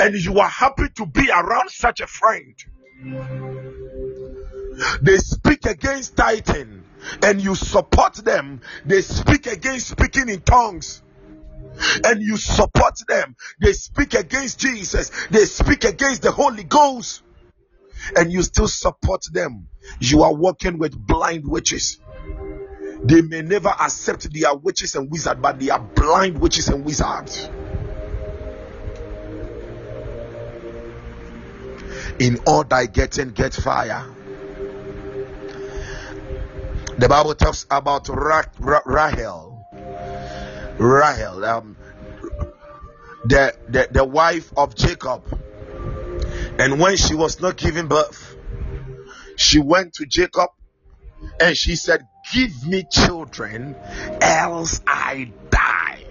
and 0.00 0.14
you 0.14 0.38
are 0.38 0.48
happy 0.48 0.88
to 0.96 1.06
be 1.06 1.30
around 1.30 1.70
such 1.70 2.00
a 2.00 2.06
friend. 2.06 2.54
They 5.02 5.16
speak 5.18 5.66
against 5.66 6.16
tithing 6.16 6.84
and 7.22 7.40
you 7.40 7.54
support 7.54 8.14
them. 8.16 8.60
They 8.84 9.02
speak 9.02 9.46
against 9.46 9.88
speaking 9.88 10.28
in 10.28 10.40
tongues 10.40 11.02
and 12.04 12.22
you 12.22 12.36
support 12.36 12.94
them. 13.08 13.36
They 13.60 13.72
speak 13.72 14.14
against 14.14 14.58
Jesus. 14.60 15.10
They 15.30 15.44
speak 15.44 15.84
against 15.84 16.22
the 16.22 16.30
Holy 16.32 16.64
Ghost 16.64 17.22
and 18.16 18.32
you 18.32 18.42
still 18.42 18.68
support 18.68 19.22
them. 19.32 19.68
You 20.00 20.22
are 20.22 20.34
working 20.34 20.78
with 20.78 20.96
blind 20.98 21.46
witches. 21.46 21.98
They 23.02 23.22
may 23.22 23.42
never 23.42 23.68
accept 23.68 24.32
they 24.32 24.44
are 24.44 24.56
witches 24.56 24.94
and 24.94 25.10
wizards, 25.10 25.40
but 25.40 25.58
they 25.58 25.70
are 25.70 25.80
blind 25.80 26.38
witches 26.38 26.68
and 26.68 26.84
wizards. 26.84 27.48
In 32.18 32.38
all 32.46 32.64
thy 32.64 32.86
getting, 32.86 33.30
get 33.30 33.54
fire. 33.54 34.06
The 36.98 37.08
Bible 37.08 37.34
talks 37.34 37.64
about 37.70 38.08
Ra- 38.08 38.44
Ra- 38.58 38.82
Rahel. 38.84 39.66
Rahel, 40.78 41.44
um, 41.44 41.76
the, 43.24 43.54
the, 43.68 43.88
the 43.90 44.04
wife 44.04 44.52
of 44.56 44.74
Jacob. 44.74 45.22
And 46.58 46.78
when 46.78 46.96
she 46.96 47.14
was 47.14 47.40
not 47.40 47.56
giving 47.56 47.88
birth, 47.88 48.36
she 49.36 49.58
went 49.58 49.94
to 49.94 50.04
Jacob 50.04 50.50
and 51.40 51.56
she 51.56 51.76
said, 51.76 52.06
Give 52.32 52.66
me 52.66 52.84
children, 52.84 53.74
else 54.20 54.80
I 54.86 55.32
die. 55.50 56.04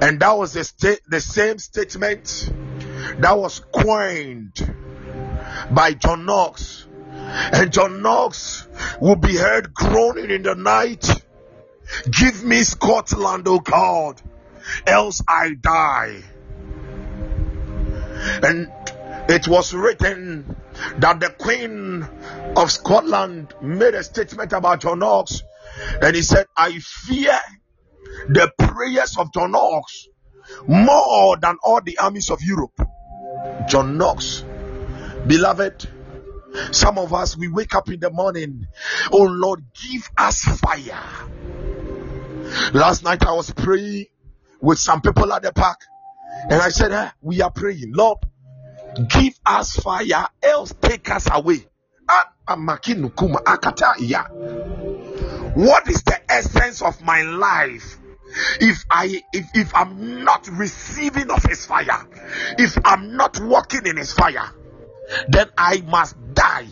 And 0.00 0.20
that 0.20 0.36
was 0.36 0.52
the, 0.52 0.64
sta- 0.64 1.00
the 1.08 1.20
same 1.20 1.58
statement 1.58 2.52
that 3.18 3.38
was 3.38 3.60
coined 3.72 4.74
by 5.70 5.94
John 5.94 6.26
Knox. 6.26 6.86
And 7.16 7.72
John 7.72 8.02
Knox 8.02 8.66
will 9.00 9.16
be 9.16 9.36
heard 9.36 9.72
groaning 9.74 10.30
in 10.30 10.42
the 10.42 10.54
night. 10.54 11.08
Give 12.10 12.44
me 12.44 12.62
Scotland, 12.62 13.48
O 13.48 13.58
God, 13.60 14.20
else 14.86 15.22
I 15.26 15.54
die. 15.54 16.22
And 18.42 18.70
it 19.28 19.48
was 19.48 19.72
written 19.72 20.56
that 20.98 21.20
the 21.20 21.30
Queen 21.30 22.06
of 22.56 22.70
Scotland 22.70 23.54
made 23.62 23.94
a 23.94 24.02
statement 24.02 24.52
about 24.52 24.80
John 24.80 24.98
Knox, 24.98 25.42
and 26.02 26.14
he 26.14 26.22
said, 26.22 26.46
I 26.56 26.78
fear 26.78 27.38
the 28.28 28.52
prayers 28.58 29.16
of 29.18 29.32
John 29.32 29.52
Knox 29.52 30.08
more 30.66 31.36
than 31.38 31.56
all 31.62 31.80
the 31.80 31.98
armies 31.98 32.30
of 32.30 32.42
Europe. 32.42 32.78
John 33.68 33.96
Knox, 33.96 34.44
beloved, 35.26 35.88
some 36.70 36.98
of 36.98 37.12
us 37.12 37.36
we 37.36 37.48
wake 37.48 37.74
up 37.74 37.90
in 37.90 38.00
the 38.00 38.10
morning, 38.10 38.66
oh 39.10 39.24
Lord, 39.24 39.64
give 39.90 40.08
us 40.16 40.42
fire. 40.42 41.02
Last 42.72 43.02
night 43.04 43.24
I 43.24 43.32
was 43.32 43.50
praying 43.50 44.06
with 44.60 44.78
some 44.78 45.00
people 45.00 45.32
at 45.32 45.42
the 45.42 45.52
park, 45.52 45.80
and 46.50 46.60
I 46.60 46.68
said, 46.68 46.92
eh, 46.92 47.10
We 47.20 47.40
are 47.40 47.50
praying, 47.50 47.92
Lord, 47.94 48.18
give 49.08 49.38
us 49.44 49.76
fire, 49.76 50.28
else 50.42 50.74
take 50.80 51.10
us 51.10 51.28
away. 51.30 51.66
What 55.54 55.88
is 55.88 56.02
the 56.02 56.20
essence 56.28 56.82
of 56.82 57.02
my 57.02 57.22
life? 57.22 57.98
if 58.60 58.84
i 58.90 59.22
if, 59.32 59.46
if 59.54 59.74
i'm 59.76 60.24
not 60.24 60.48
receiving 60.48 61.30
of 61.30 61.42
his 61.44 61.66
fire 61.66 62.04
if 62.58 62.76
i'm 62.84 63.16
not 63.16 63.38
walking 63.40 63.86
in 63.86 63.96
his 63.96 64.12
fire 64.12 64.50
then 65.28 65.48
i 65.56 65.80
must 65.86 66.16
die. 66.34 66.66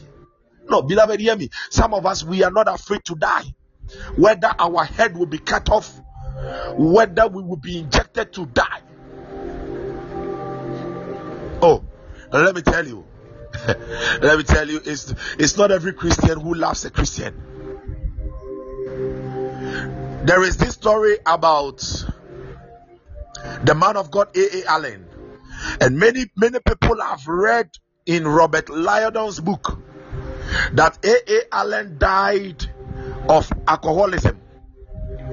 No 0.69 0.83
beloved 0.83 1.21
hear 1.21 1.37
me. 1.37 1.51
Some 1.71 1.93
of 1.93 2.07
us 2.07 2.25
we 2.25 2.43
are 2.43 2.51
not 2.51 2.67
afraid 2.67 3.05
to 3.05 3.15
die. 3.15 3.45
Whether 4.17 4.51
our 4.59 4.85
head 4.85 5.17
will 5.17 5.27
be 5.27 5.39
cut 5.39 5.69
off 5.69 6.01
whether 6.77 7.29
we 7.29 7.43
will 7.43 7.57
be 7.57 7.79
injected 7.79 8.33
to 8.33 8.47
die. 8.47 8.81
Oh 11.61 11.85
let 12.33 12.55
me 12.55 12.63
tell 12.63 12.87
you 12.87 13.05
let 13.67 14.39
me 14.39 14.45
tell 14.45 14.69
you 14.69 14.81
it's 14.85 15.15
it's 15.39 15.57
not 15.57 15.71
every 15.71 15.93
christian 15.93 16.41
who 16.41 16.55
loves 16.55 16.85
a 16.85 16.91
christian 16.91 17.35
there 20.25 20.43
is 20.43 20.57
this 20.57 20.75
story 20.75 21.19
about 21.27 21.81
the 23.65 23.75
man 23.75 23.97
of 23.97 24.11
God 24.11 24.37
A.A. 24.37 24.65
Allen, 24.67 25.07
and 25.81 25.99
many 25.99 26.27
many 26.37 26.59
people 26.61 27.01
have 27.01 27.27
read 27.27 27.71
in 28.07 28.27
Robert 28.27 28.69
Liardon's 28.69 29.41
book 29.41 29.79
that 30.73 30.99
A.A. 31.05 31.55
Allen 31.55 31.99
died 31.99 32.65
of 33.29 33.51
alcoholism. 33.67 34.41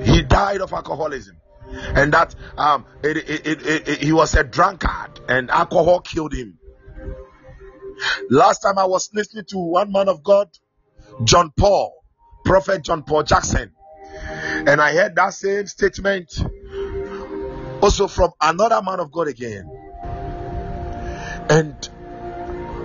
He 0.03 0.21
died 0.21 0.62
of 0.62 0.71
alcoholism, 0.73 1.38
and 1.71 2.13
that 2.13 2.35
um, 2.57 2.85
it, 3.03 3.17
it, 3.17 3.65
it, 3.65 4.03
he 4.03 4.13
was 4.13 4.35
a 4.35 4.43
drunkard, 4.43 5.19
and 5.27 5.49
alcohol 5.49 6.01
killed 6.01 6.33
him. 6.33 6.58
Last 8.29 8.59
time 8.59 8.77
I 8.77 8.85
was 8.85 9.09
listening 9.13 9.45
to 9.49 9.57
one 9.57 9.91
man 9.91 10.09
of 10.09 10.23
God, 10.23 10.49
John 11.23 11.51
Paul, 11.57 11.93
Prophet 12.45 12.83
John 12.83 13.03
Paul 13.03 13.23
Jackson 13.23 13.73
and 14.21 14.81
I 14.81 14.93
heard 14.93 15.15
that 15.15 15.33
same 15.33 15.67
statement 15.67 16.43
also 17.81 18.07
from 18.07 18.31
another 18.41 18.81
man 18.81 18.99
of 18.99 19.12
God 19.12 19.27
again. 19.27 19.69
And 21.49 21.89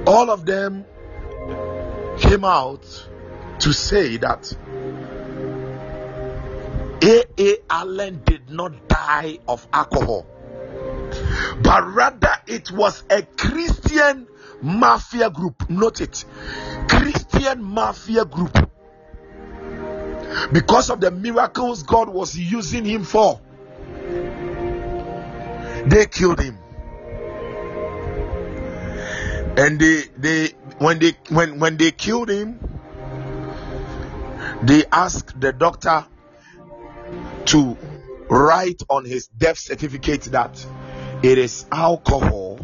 all 0.07 0.31
of 0.31 0.47
them 0.47 0.85
came 2.19 2.45
out 2.45 2.85
to 3.61 3.73
say 3.73 4.17
that 4.19 4.57
A.A. 7.03 7.57
Allen 7.69 8.23
did 8.25 8.51
not 8.51 8.89
die 8.89 9.39
of 9.47 9.67
alcohol, 9.73 10.27
but 11.63 11.87
rather 11.93 12.33
it 12.47 12.71
was 12.71 13.03
a 13.11 13.23
Christian 13.23 14.27
mafia 14.65 15.31
group. 15.31 15.69
Note 15.69 16.01
it 16.01 16.25
Christian 16.89 17.63
mafia 17.63 18.25
group 18.25 18.57
because 20.53 20.91
of 20.91 21.01
the 21.01 21.11
miracles 21.11 21.83
God 21.83 22.09
was 22.09 22.37
using 22.37 22.85
him 22.85 23.05
for. 23.05 23.41
They 25.87 26.07
killed 26.07 26.41
him. 26.41 26.59
And 29.57 29.79
they 29.79 30.03
they 30.17 30.49
when 30.79 30.99
they 30.99 31.13
when 31.29 31.61
when 31.61 31.77
they 31.77 31.93
killed 31.93 32.31
him, 32.31 32.59
they 34.63 34.85
asked 34.91 35.39
the 35.41 35.53
doctor 35.53 36.07
to 37.47 37.77
write 38.29 38.83
on 38.89 39.05
his 39.05 39.29
death 39.29 39.59
certificate 39.59 40.23
that 40.33 40.67
it 41.23 41.39
is 41.39 41.67
alcohol 41.71 42.59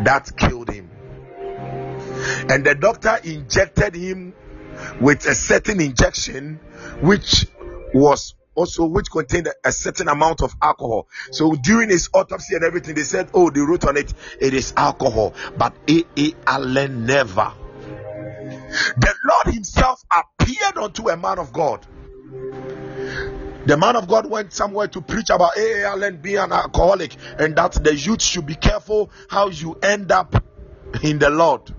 that 0.00 0.36
killed. 0.36 0.61
And 2.48 2.64
the 2.64 2.74
doctor 2.74 3.18
injected 3.24 3.94
him 3.94 4.34
with 5.00 5.26
a 5.26 5.34
certain 5.34 5.80
injection 5.80 6.60
which 7.00 7.46
was 7.94 8.34
also 8.54 8.86
which 8.86 9.10
contained 9.10 9.48
a 9.64 9.72
certain 9.72 10.08
amount 10.08 10.42
of 10.42 10.54
alcohol. 10.60 11.08
So 11.30 11.54
during 11.54 11.88
his 11.88 12.10
autopsy 12.12 12.54
and 12.54 12.64
everything, 12.64 12.94
they 12.94 13.02
said, 13.02 13.30
"Oh, 13.32 13.50
they 13.50 13.60
wrote 13.60 13.84
on 13.84 13.96
it, 13.96 14.12
it 14.40 14.54
is 14.54 14.72
alcohol." 14.76 15.34
But 15.56 15.74
A. 15.88 16.04
A. 16.18 16.34
Allen 16.46 17.06
never. 17.06 17.52
The 18.96 19.14
Lord 19.24 19.54
Himself 19.54 20.02
appeared 20.10 20.76
unto 20.76 21.08
a 21.08 21.16
man 21.16 21.38
of 21.38 21.52
God. 21.52 21.86
The 23.64 23.76
man 23.76 23.96
of 23.96 24.08
God 24.08 24.28
went 24.28 24.52
somewhere 24.52 24.88
to 24.88 25.00
preach 25.00 25.30
about 25.30 25.56
A. 25.56 25.82
A. 25.82 25.86
Allen 25.86 26.16
being 26.16 26.38
an 26.38 26.52
alcoholic 26.52 27.14
and 27.38 27.54
that 27.56 27.72
the 27.84 27.94
youth 27.94 28.20
should 28.20 28.46
be 28.46 28.56
careful 28.56 29.10
how 29.28 29.48
you 29.48 29.78
end 29.82 30.10
up 30.10 30.42
in 31.02 31.18
the 31.18 31.30
Lord. 31.30 31.72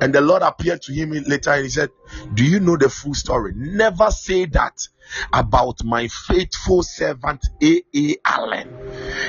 And 0.00 0.14
the 0.14 0.20
Lord 0.20 0.42
appeared 0.42 0.82
to 0.82 0.92
him 0.92 1.10
later 1.10 1.50
and 1.50 1.64
he 1.64 1.70
said, 1.70 1.90
Do 2.34 2.44
you 2.44 2.60
know 2.60 2.76
the 2.76 2.88
full 2.88 3.14
story? 3.14 3.52
Never 3.54 4.10
say 4.10 4.46
that 4.46 4.88
about 5.32 5.84
my 5.84 6.08
faithful 6.08 6.82
servant 6.82 7.46
A.A. 7.62 8.16
Allen. 8.24 8.68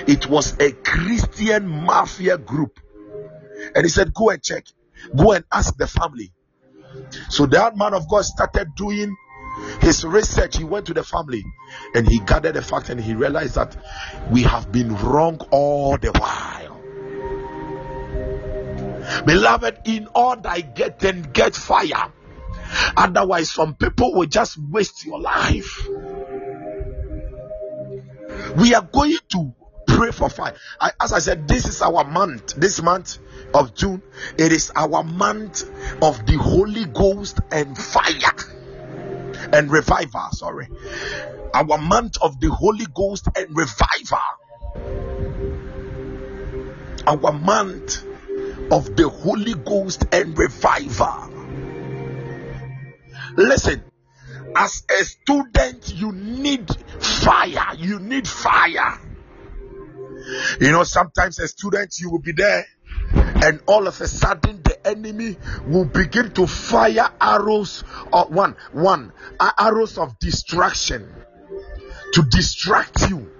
It 0.07 0.27
was 0.27 0.57
a 0.59 0.71
Christian 0.71 1.67
mafia 1.67 2.37
group. 2.37 2.79
And 3.75 3.85
he 3.85 3.89
said, 3.89 4.13
Go 4.13 4.29
and 4.29 4.41
check, 4.41 4.65
go 5.15 5.33
and 5.33 5.45
ask 5.51 5.77
the 5.77 5.87
family. 5.87 6.31
So 7.29 7.45
that 7.47 7.77
man 7.77 7.93
of 7.93 8.09
God 8.09 8.23
started 8.23 8.75
doing 8.75 9.15
his 9.81 10.03
research. 10.05 10.57
He 10.57 10.63
went 10.63 10.85
to 10.87 10.93
the 10.93 11.03
family 11.03 11.43
and 11.95 12.07
he 12.07 12.19
gathered 12.19 12.55
the 12.55 12.61
fact 12.61 12.89
and 12.89 12.99
he 12.99 13.13
realized 13.13 13.55
that 13.55 13.75
we 14.31 14.43
have 14.43 14.71
been 14.71 14.95
wrong 14.95 15.39
all 15.51 15.97
the 15.97 16.11
while. 16.11 16.66
Beloved, 19.25 19.79
in 19.85 20.07
all 20.13 20.35
thy 20.35 20.61
getting, 20.61 21.23
get 21.33 21.55
fire. 21.55 22.11
Otherwise, 22.95 23.51
some 23.51 23.75
people 23.75 24.13
will 24.13 24.27
just 24.27 24.57
waste 24.57 25.05
your 25.05 25.19
life. 25.19 25.87
We 28.57 28.73
are 28.73 28.81
going 28.81 29.17
to 29.29 29.53
pray 29.87 30.11
for 30.11 30.29
fire. 30.29 30.55
I, 30.79 30.91
as 31.01 31.13
I 31.13 31.19
said, 31.19 31.47
this 31.47 31.65
is 31.65 31.81
our 31.81 32.03
month. 32.03 32.55
This 32.55 32.81
month 32.81 33.19
of 33.53 33.73
June, 33.75 34.01
it 34.37 34.51
is 34.51 34.71
our 34.75 35.03
month 35.03 35.63
of 36.01 36.25
the 36.25 36.37
Holy 36.37 36.85
Ghost 36.85 37.39
and 37.51 37.77
fire 37.77 38.13
and 39.53 39.71
revival. 39.71 40.29
Sorry, 40.31 40.67
our 41.53 41.77
month 41.77 42.17
of 42.21 42.39
the 42.39 42.49
Holy 42.49 42.85
Ghost 42.93 43.27
and 43.35 43.55
revival. 43.55 44.19
Our 47.07 47.31
month 47.31 48.03
of 48.71 48.95
the 48.95 49.07
Holy 49.09 49.53
Ghost 49.53 50.05
and 50.11 50.37
revival. 50.37 51.29
Listen, 53.35 53.83
as 54.55 54.83
a 54.89 55.03
student, 55.03 55.93
you 55.93 56.11
need 56.11 56.69
fire. 56.99 57.75
You 57.75 57.99
need 57.99 58.27
fire. 58.27 58.99
You 60.59 60.71
know, 60.71 60.83
sometimes 60.83 61.39
as 61.39 61.51
students, 61.51 62.01
you 62.01 62.09
will 62.09 62.19
be 62.19 62.33
there, 62.33 62.65
and 63.13 63.61
all 63.67 63.87
of 63.87 64.01
a 64.01 64.07
sudden, 64.07 64.61
the 64.63 64.87
enemy 64.87 65.37
will 65.67 65.85
begin 65.85 66.33
to 66.33 66.47
fire 66.47 67.09
arrows 67.21 67.83
of 68.11 68.31
one, 68.31 68.55
one 68.71 69.13
uh, 69.39 69.51
arrows 69.57 69.97
of 69.97 70.17
distraction 70.19 71.07
to 72.13 72.23
distract 72.23 73.09
you. 73.09 73.31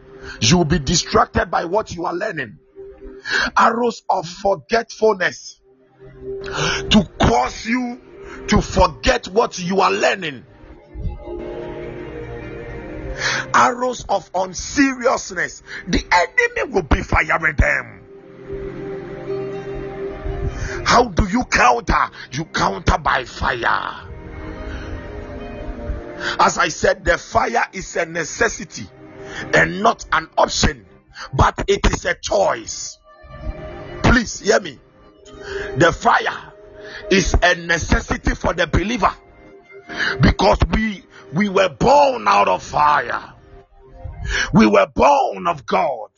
You 0.41 0.57
will 0.57 0.65
be 0.65 0.79
distracted 0.79 1.49
by 1.49 1.65
what 1.65 1.93
you 1.93 2.05
are 2.05 2.13
learning. 2.13 2.59
Arrows 3.57 4.03
of 4.09 4.27
forgetfulness 4.27 5.59
to 6.89 7.09
cause 7.21 7.65
you 7.65 8.01
to 8.47 8.61
forget 8.61 9.27
what 9.27 9.59
you 9.59 9.81
are 9.81 9.91
learning 9.91 10.45
arrows 13.53 14.05
of 14.07 14.29
unseriousness, 14.33 15.63
the 15.87 16.03
enemy 16.11 16.73
will 16.73 16.83
be 16.83 17.01
firing 17.01 17.55
them. 17.55 18.03
How 20.85 21.05
do 21.05 21.27
you 21.27 21.43
counter? 21.45 22.11
You 22.31 22.45
counter 22.45 22.97
by 22.97 23.25
fire. 23.25 24.03
As 26.39 26.57
I 26.57 26.69
said, 26.69 27.05
the 27.05 27.17
fire 27.17 27.65
is 27.73 27.95
a 27.95 28.05
necessity 28.05 28.87
and 29.53 29.81
not 29.81 30.05
an 30.11 30.29
option, 30.37 30.85
but 31.33 31.63
it 31.67 31.85
is 31.91 32.05
a 32.05 32.15
choice. 32.15 32.96
Please 34.17 34.39
hear 34.39 34.59
me. 34.59 34.79
The 35.75 35.91
fire 35.93 36.51
is 37.11 37.35
a 37.35 37.53
necessity 37.53 38.33
for 38.33 38.51
the 38.51 38.65
believer 38.65 39.13
because 40.19 40.57
we 40.73 41.03
we 41.33 41.49
were 41.49 41.69
born 41.69 42.27
out 42.27 42.47
of 42.47 42.63
fire. 42.63 43.35
We 44.55 44.65
were 44.65 44.87
born 44.87 45.45
of 45.45 45.67
God. 45.67 46.09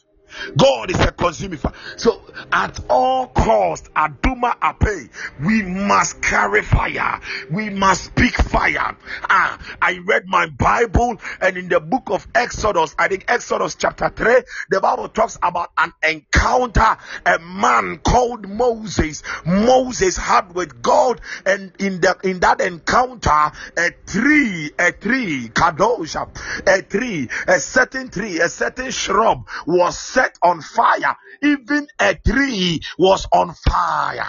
God 0.58 0.92
is 0.92 1.00
a 1.00 1.12
consuming 1.12 1.60
fire. 1.60 1.74
So 1.98 2.22
at 2.52 2.80
all 2.89 3.28
cost, 3.28 3.94
Aduma 3.94 4.56
Ape, 4.63 5.12
we 5.44 5.63
must 5.63 6.22
carry 6.22 6.62
fire. 6.62 7.20
We 7.52 7.70
must 7.70 8.06
speak 8.06 8.36
fire. 8.36 8.98
Ah, 9.30 9.60
I 9.82 10.00
read 10.06 10.24
my 10.28 10.48
Bible 10.48 11.20
and 11.42 11.58
in 11.58 11.70
the 11.70 11.80
book 11.80 12.10
of 12.10 12.28
Exodus, 12.36 12.96
I 12.98 13.08
think 13.08 13.26
Exodus 13.28 13.76
chapter 13.76 14.10
3, 14.10 14.44
the 14.70 14.82
Bible 14.82 15.10
talks 15.10 15.38
about 15.42 15.72
an 15.78 15.94
encounter 16.08 16.98
a 17.26 17.39
man 17.39 17.98
called 17.98 18.48
Moses. 18.48 19.24
Moses 19.46 20.18
had 20.18 20.54
with 20.54 20.82
God 20.82 21.22
and 21.46 21.72
in 21.80 22.02
the 22.02 22.18
in 22.24 22.39
that 22.42 22.62
encounter 22.62 23.52
a 23.78 23.92
tree, 24.06 24.72
a 24.78 24.92
tree, 24.92 25.50
kadosha, 25.50 26.28
a 26.68 26.82
tree, 26.82 27.30
a 27.48 27.60
certain 27.60 28.10
tree, 28.10 28.39
a 28.39 28.50
certain 28.50 28.92
shrub 28.92 29.48
was 29.65 29.98
set 30.20 30.38
on 30.42 30.62
fire. 30.62 31.16
Even 31.42 31.88
a 32.00 32.14
tree 32.16 32.82
was 32.98 33.26
on 33.32 33.54
fire. 33.54 34.28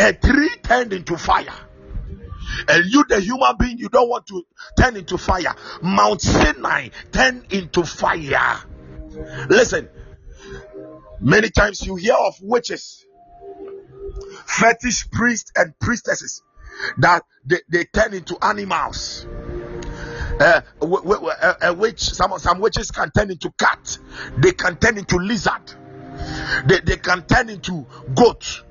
A 0.00 0.12
tree 0.12 0.50
turned 0.62 0.92
into 0.92 1.16
fire. 1.16 1.46
And 2.68 2.84
you, 2.86 3.04
the 3.08 3.20
human 3.20 3.56
being, 3.58 3.78
you 3.78 3.88
don't 3.88 4.08
want 4.08 4.26
to 4.26 4.44
turn 4.78 4.96
into 4.96 5.16
fire. 5.18 5.54
Mount 5.82 6.20
Sinai 6.20 6.88
turned 7.12 7.52
into 7.52 7.84
fire. 7.84 8.58
Listen, 9.48 9.88
many 11.20 11.50
times 11.50 11.86
you 11.86 11.94
hear 11.96 12.14
of 12.14 12.34
witches 12.42 13.06
fetish 14.46 15.10
priests 15.10 15.52
and 15.56 15.78
priestesses 15.78 16.42
that 16.98 17.22
they, 17.44 17.60
they 17.68 17.84
turn 17.84 18.14
into 18.14 18.36
animals. 18.42 19.26
Uh, 20.40 20.60
w- 20.80 21.02
w- 21.02 21.28
uh, 21.28 21.74
witch, 21.76 22.00
some 22.00 22.38
some 22.38 22.60
witches 22.60 22.90
can 22.90 23.10
turn 23.10 23.30
into 23.30 23.50
cat. 23.58 23.98
They 24.36 24.52
can 24.52 24.76
turn 24.76 24.98
into 24.98 25.16
lizard. 25.16 25.74
They, 26.66 26.80
they 26.80 26.96
can 26.96 27.22
turn 27.26 27.48
into 27.48 27.86
goat. 28.14 28.64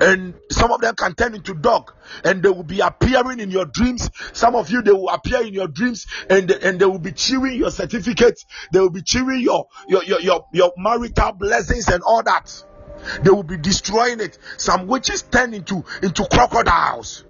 And 0.00 0.34
some 0.50 0.72
of 0.72 0.80
them 0.80 0.96
can 0.96 1.14
turn 1.14 1.34
into 1.34 1.54
dog, 1.54 1.92
and 2.24 2.42
they 2.42 2.48
will 2.48 2.64
be 2.64 2.80
appearing 2.80 3.38
in 3.38 3.52
your 3.52 3.64
dreams. 3.64 4.10
Some 4.32 4.56
of 4.56 4.68
you 4.70 4.82
they 4.82 4.90
will 4.90 5.08
appear 5.08 5.42
in 5.42 5.54
your 5.54 5.68
dreams, 5.68 6.06
and 6.28 6.48
they, 6.48 6.68
and 6.68 6.80
they 6.80 6.84
will 6.84 6.98
be 6.98 7.12
chewing 7.12 7.54
your 7.54 7.70
certificates. 7.70 8.44
They 8.72 8.80
will 8.80 8.90
be 8.90 9.02
chewing 9.02 9.40
your 9.40 9.66
your 9.86 10.02
your 10.02 10.20
your, 10.20 10.46
your 10.52 10.72
marital 10.76 11.32
blessings 11.32 11.88
and 11.88 12.02
all 12.02 12.24
that 12.24 12.64
they 13.22 13.30
will 13.30 13.42
be 13.42 13.56
destroying 13.56 14.20
it. 14.20 14.38
Some 14.56 14.86
witches 14.86 15.22
turn 15.22 15.54
into 15.54 15.84
into 16.02 16.26
crocodiles, 16.26 17.24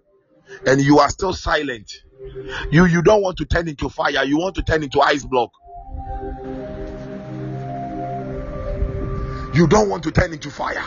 and 0.67 0.81
you 0.81 0.99
are 0.99 1.09
still 1.11 1.33
silent. 1.33 1.93
You 2.71 2.87
you 2.87 3.03
don't 3.03 3.23
want 3.23 3.39
to 3.39 3.45
turn 3.45 3.69
into 3.69 3.89
fire. 3.89 4.25
You 4.25 4.39
want 4.39 4.55
to 4.57 4.63
turn 4.63 4.83
into 4.83 5.01
ice 5.01 5.25
block. 5.25 5.51
You 9.55 9.69
don't 9.69 9.89
want 9.89 10.03
to 10.05 10.11
turn 10.11 10.33
into 10.33 10.51
fire. 10.51 10.83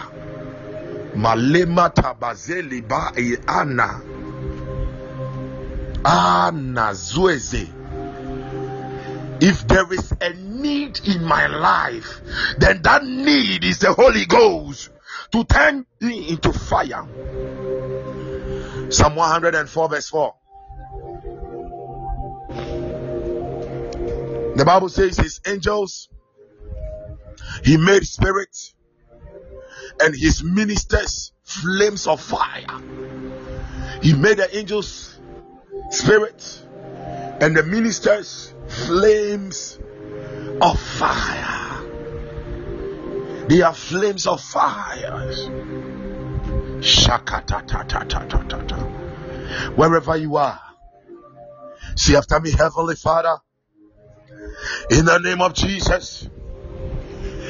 Malema 1.16 1.90
tabazeli 1.94 2.88
ba 2.88 3.13
ana 3.48 4.02
ana 6.04 6.92
zueze. 6.94 7.68
If 9.42 9.68
there 9.68 9.92
is 9.94 10.12
a 10.20 10.34
need 10.58 11.00
in 11.06 11.24
my 11.24 11.48
life, 11.48 12.22
then 12.58 12.82
that 12.82 13.06
need 13.06 13.63
is 13.63 13.80
the 13.80 13.93
Holy 13.93 14.26
Ghost 14.26 14.89
to 15.32 15.43
turn 15.43 15.86
me 16.02 16.30
into 16.30 16.52
fire. 16.54 17.08
Psalm 18.89 19.15
104, 19.15 19.89
verse 19.89 20.10
4. 20.10 20.36
The 24.56 24.63
Bible 24.65 24.89
says 24.89 25.17
his 25.17 25.39
angels, 25.46 26.10
he 27.63 27.78
made 27.78 28.06
spirits, 28.06 28.74
and 30.02 30.15
his 30.15 30.43
ministers 30.43 31.32
flames 31.43 32.08
of 32.08 32.22
fire. 32.22 32.82
He 34.02 34.13
made 34.13 34.38
the 34.38 34.58
angels 34.58 35.20
spirit 35.89 36.63
and 37.39 37.56
the 37.56 37.63
ministers 37.63 38.54
flames 38.67 39.80
of 40.62 40.80
fire. 40.80 41.84
They 43.48 43.62
are 43.62 43.74
flames 43.74 44.28
of 44.28 44.41
fire. 44.41 45.32
Wherever 49.76 50.17
you 50.17 50.38
are, 50.38 50.62
see 51.96 52.15
after 52.15 52.39
me, 52.39 52.52
Heavenly 52.52 52.96
Father, 52.96 53.38
in 54.91 55.06
the 55.06 55.17
name 55.20 55.41
of 55.41 55.54
Jesus. 55.54 56.30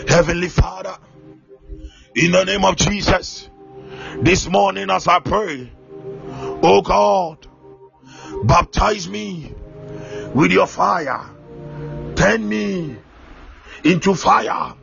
Heavenly 0.08 0.48
Father, 0.48 0.96
in 2.16 2.32
the 2.32 2.46
name 2.46 2.64
of 2.64 2.78
Jesus, 2.78 3.50
this 4.22 4.48
morning 4.48 4.90
as 4.90 5.08
I 5.08 5.20
pray, 5.20 5.70
oh 6.64 6.82
God, 6.82 7.46
baptize 8.44 9.10
me 9.10 9.54
with 10.34 10.52
your 10.52 10.68
fire. 10.68 11.37
Turn 12.18 12.50
me 12.50 12.98
into 13.84 14.16
fire. 14.16 14.74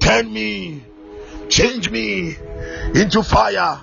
Turn 0.00 0.32
me, 0.32 0.84
change 1.48 1.90
me 1.90 2.36
into 2.94 3.22
fire. 3.22 3.80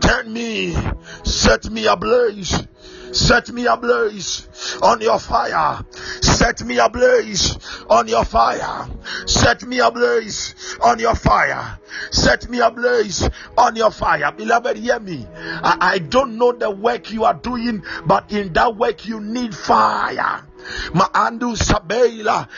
Turn 0.00 0.32
me, 0.32 0.76
set 1.24 1.70
me 1.70 1.86
ablaze. 1.86 2.66
Set 3.12 3.50
me 3.50 3.66
ablaze 3.66 4.46
on 4.82 5.00
your 5.00 5.18
fire. 5.18 5.82
Set 6.20 6.62
me 6.62 6.78
ablaze 6.78 7.56
on 7.88 8.06
your 8.06 8.24
fire. 8.26 8.86
Set 9.26 9.62
me 9.62 9.80
ablaze 9.80 10.54
on 10.82 10.98
your 10.98 11.14
fire. 11.14 11.78
Set 12.10 12.50
me 12.50 12.60
ablaze 12.60 13.28
on 13.56 13.74
your 13.76 13.90
fire. 13.90 14.30
Beloved, 14.32 14.76
hear 14.76 15.00
me. 15.00 15.26
I, 15.34 15.76
I 15.80 15.98
don't 15.98 16.36
know 16.36 16.52
the 16.52 16.70
work 16.70 17.10
you 17.10 17.24
are 17.24 17.34
doing, 17.34 17.82
but 18.04 18.30
in 18.30 18.52
that 18.52 18.76
work 18.76 19.06
you 19.06 19.20
need 19.20 19.54
fire. 19.54 20.44
Maandu 20.92 21.56
Sabela, 21.56 22.48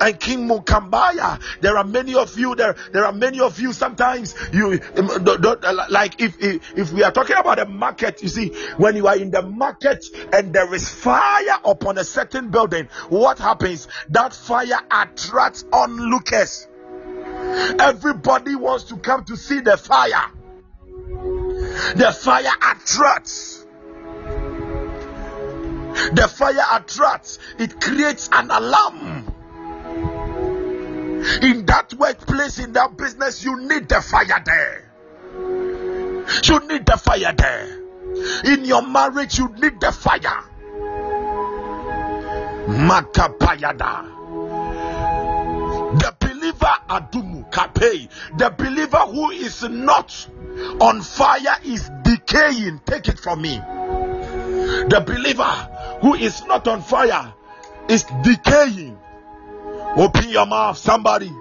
and 0.00 0.20
King 0.20 0.48
Mukambaya. 0.48 1.40
There 1.60 1.76
are 1.76 1.84
many 1.84 2.14
of 2.14 2.38
you 2.38 2.54
there. 2.54 2.76
There 2.92 3.04
are 3.04 3.12
many 3.12 3.40
of 3.40 3.60
you. 3.60 3.72
Sometimes 3.72 4.34
you 4.52 4.80
um, 4.96 5.08
like 5.90 6.20
if 6.20 6.36
if 6.40 6.92
we 6.92 7.02
are 7.02 7.12
talking 7.12 7.36
about 7.36 7.58
a 7.58 7.66
market, 7.66 8.22
you 8.22 8.28
see, 8.28 8.48
when 8.76 8.96
you 8.96 9.06
are 9.06 9.16
in 9.16 9.30
the 9.30 9.42
market 9.42 10.04
and 10.32 10.52
there 10.52 10.72
is 10.74 10.88
fire 10.88 11.58
upon 11.64 11.98
a 11.98 12.04
certain 12.04 12.50
building, 12.50 12.88
what 13.08 13.38
happens? 13.38 13.88
That 14.10 14.32
fire 14.32 14.80
attracts 14.90 15.64
onlookers. 15.72 16.68
Everybody 17.78 18.54
wants 18.54 18.84
to 18.84 18.96
come 18.96 19.24
to 19.24 19.36
see 19.36 19.60
the 19.60 19.76
fire. 19.76 20.30
The 21.94 22.12
fire 22.18 22.52
attracts. 22.72 23.55
The 26.12 26.28
fire 26.28 26.78
attracts, 26.78 27.38
it 27.58 27.80
creates 27.80 28.28
an 28.32 28.50
alarm. 28.50 29.32
In 31.42 31.66
that 31.66 31.94
workplace, 31.94 32.58
in 32.58 32.72
that 32.74 32.96
business, 32.96 33.44
you 33.44 33.56
need 33.66 33.88
the 33.88 34.00
fire 34.00 34.42
there. 34.44 34.92
You 36.44 36.60
need 36.68 36.86
the 36.86 36.96
fire 36.96 37.34
there. 37.36 37.82
In 38.44 38.64
your 38.64 38.86
marriage, 38.86 39.38
you 39.38 39.48
need 39.54 39.80
the 39.80 39.92
fire. 39.92 40.44
Makapayada. 42.68 44.12
The 45.98 46.14
believer 46.20 46.76
Adumu 46.88 47.50
Kapei, 47.50 48.08
the 48.38 48.50
believer 48.50 48.98
who 48.98 49.30
is 49.30 49.62
not 49.62 50.28
on 50.80 51.00
fire 51.00 51.58
is 51.64 51.90
decaying. 52.02 52.80
Take 52.84 53.08
it 53.08 53.18
from 53.18 53.42
me. 53.42 53.56
The 53.56 55.02
believer 55.04 55.75
who 56.00 56.14
is 56.14 56.44
not 56.46 56.66
on 56.68 56.82
fire 56.82 57.32
is 57.88 58.04
decaying. 58.22 58.98
Open 59.96 60.28
your 60.28 60.46
mouth, 60.46 60.76
somebody. 60.76 61.32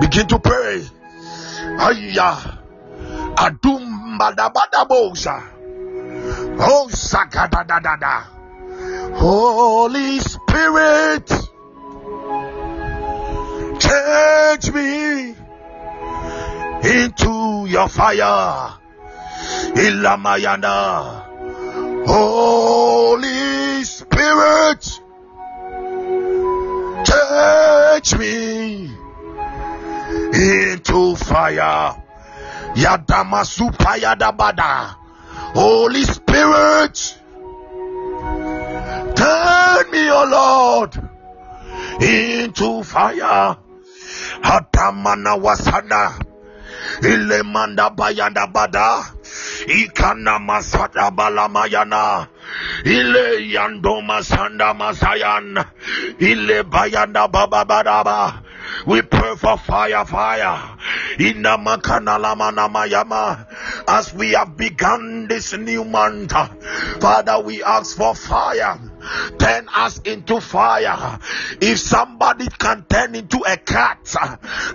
Begin 0.00 0.26
to 0.28 0.38
pray. 0.38 0.84
Ayya. 1.78 2.60
Adum 3.36 4.18
badabadabosa. 4.18 5.42
Oh, 6.58 6.88
sakadadadada. 6.90 8.24
Holy 9.16 10.20
Spirit, 10.20 11.28
change 13.78 14.72
me 14.72 15.34
into 16.84 17.66
your 17.68 17.88
fire. 17.88 18.78
Ilamayana. 19.74 21.22
Holy 22.06 23.43
Spirit, 24.14 24.82
touch 27.04 28.14
me 28.16 28.86
into 30.32 31.16
fire. 31.16 32.00
Yadamasupayadabada. 32.74 34.94
Holy 35.54 36.02
Spirit, 36.04 37.18
turn 39.16 39.90
me, 39.90 40.10
O 40.10 40.24
Lord, 40.30 40.96
into 42.00 42.84
fire. 42.84 43.56
Hadamana 44.42 45.36
wasana. 45.42 46.12
Ilemanda 47.02 47.90
bayanda 47.90 48.46
bada. 48.46 49.13
Ikana 49.66 50.38
masada 50.38 51.10
balamayana. 51.10 52.28
Ile 52.84 53.50
yando 53.50 54.00
masanda 54.02 54.74
masayan. 54.74 55.64
Ile 56.18 56.62
bayanda 56.62 57.28
bababadaba. 57.28 58.42
We 58.86 59.02
pray 59.02 59.36
for 59.36 59.58
fire, 59.58 60.04
fire. 60.04 60.76
As 63.88 64.14
we 64.14 64.32
have 64.32 64.56
begun 64.56 65.28
this 65.28 65.52
new 65.52 65.84
month, 65.84 66.32
Father, 67.00 67.40
we 67.40 67.62
ask 67.62 67.96
for 67.96 68.14
fire 68.14 68.78
turn 69.38 69.68
us 69.74 69.98
into 70.00 70.40
fire. 70.40 71.18
If 71.60 71.78
somebody 71.78 72.48
can 72.48 72.84
turn 72.88 73.14
into 73.14 73.38
a 73.46 73.56
cat, 73.56 74.14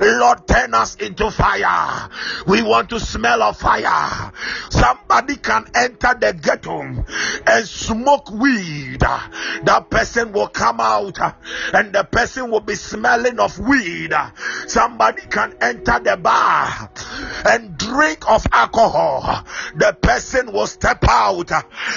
Lord, 0.02 0.48
turn 0.48 0.74
us 0.74 0.96
into 0.96 1.32
fire. 1.32 2.10
We 2.48 2.62
want 2.62 2.90
to 2.90 3.00
smell 3.00 3.42
of 3.44 3.58
fire. 3.58 4.32
Somebody 4.70 5.36
can 5.38 5.66
enter 5.76 6.16
the 6.20 6.34
ghetto 6.34 6.82
and 6.82 7.68
smoke 7.68 8.32
weed. 8.32 9.00
That 9.00 9.88
person 9.90 10.32
will 10.32 10.48
come 10.48 10.80
out 10.80 11.18
and 11.74 11.94
the 11.94 12.04
person 12.04 12.52
will 12.52 12.60
be 12.60 12.76
smelling 12.76 13.40
of 13.40 13.58
weed. 13.60 14.14
Somebody 14.68 15.24
can 15.24 15.56
enter 15.62 16.00
the 16.00 16.18
bar 16.18 16.92
and 17.46 17.78
drink 17.78 18.30
of 18.30 18.46
alcohol. 18.52 19.46
The 19.76 19.98
person 20.02 20.52
will 20.52 20.68
step 20.68 21.04
out 21.08 21.52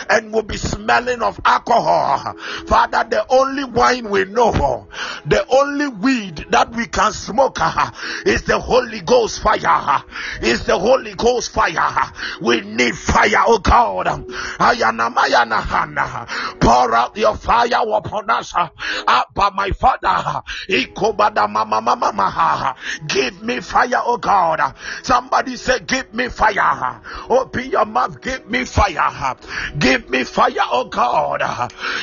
and 0.09 0.33
will 0.33 0.43
be 0.43 0.57
smelling 0.57 1.23
of 1.23 1.41
alcohol. 1.45 2.22
Father, 2.67 3.07
the 3.09 3.27
only 3.29 3.65
wine 3.65 4.09
we 4.11 4.25
know, 4.25 4.89
the 5.27 5.47
only 5.49 5.89
weed 5.89 6.47
that 6.51 6.71
we 6.75 6.87
can 6.87 7.13
smoke 7.13 7.59
uh, 7.61 7.91
is 8.27 8.43
the 8.43 8.59
Holy 8.59 9.01
Ghost 9.01 9.41
fire. 9.41 9.61
Uh, 9.65 10.01
is 10.41 10.65
the 10.65 10.79
Holy 10.79 11.15
Ghost 11.15 11.51
fire. 11.51 11.75
Uh. 11.77 12.11
We 12.41 12.61
need 12.61 12.97
fire, 12.97 13.45
oh 13.47 13.59
God. 13.59 14.07
Pour 16.61 16.95
out 16.95 17.17
your 17.17 17.37
fire 17.37 17.83
upon 17.93 18.31
us. 18.31 18.55
Abba, 18.55 19.51
my 19.55 19.71
Father. 19.71 20.43
Give 23.07 23.43
me 23.43 23.61
fire, 23.61 24.03
oh 24.05 24.19
God. 24.19 24.75
Somebody 25.03 25.57
say, 25.57 25.81
Give 25.81 26.13
me 26.15 26.29
fire. 26.29 27.01
Open 27.29 27.71
your 27.71 27.85
mouth, 27.87 28.21
give 28.21 28.49
me 28.49 28.65
fire. 28.65 29.37
Give 29.79 30.09
me 30.11 30.25
fire, 30.25 30.53
oh 30.71 30.85
God. 30.87 31.43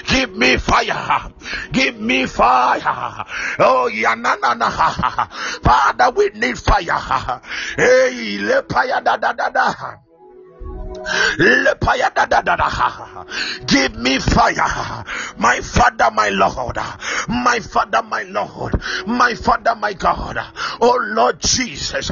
Give 0.09 0.35
me 0.35 0.57
fire. 0.57 1.31
Give 1.71 1.99
me 1.99 2.25
fire. 2.25 3.25
Oh, 3.59 3.89
yanana. 3.93 5.29
Father, 5.61 6.11
we 6.15 6.29
need 6.29 6.57
fire. 6.57 7.41
Hey, 7.77 8.37
le 8.39 8.63
fire 8.63 9.01
da 9.01 9.17
da 9.17 9.33
da 9.33 9.49
da. 9.49 10.08
Give 13.67 13.95
me 13.95 14.19
fire, 14.19 15.05
my 15.37 15.61
Father, 15.61 16.09
my 16.11 16.29
Lord, 16.29 16.77
my 17.27 17.59
Father, 17.59 18.01
my 18.03 18.23
Lord, 18.23 18.81
my 19.05 19.33
Father, 19.35 19.75
my 19.75 19.93
God. 19.93 20.39
Oh 20.81 20.97
Lord 21.01 21.39
Jesus, 21.39 22.11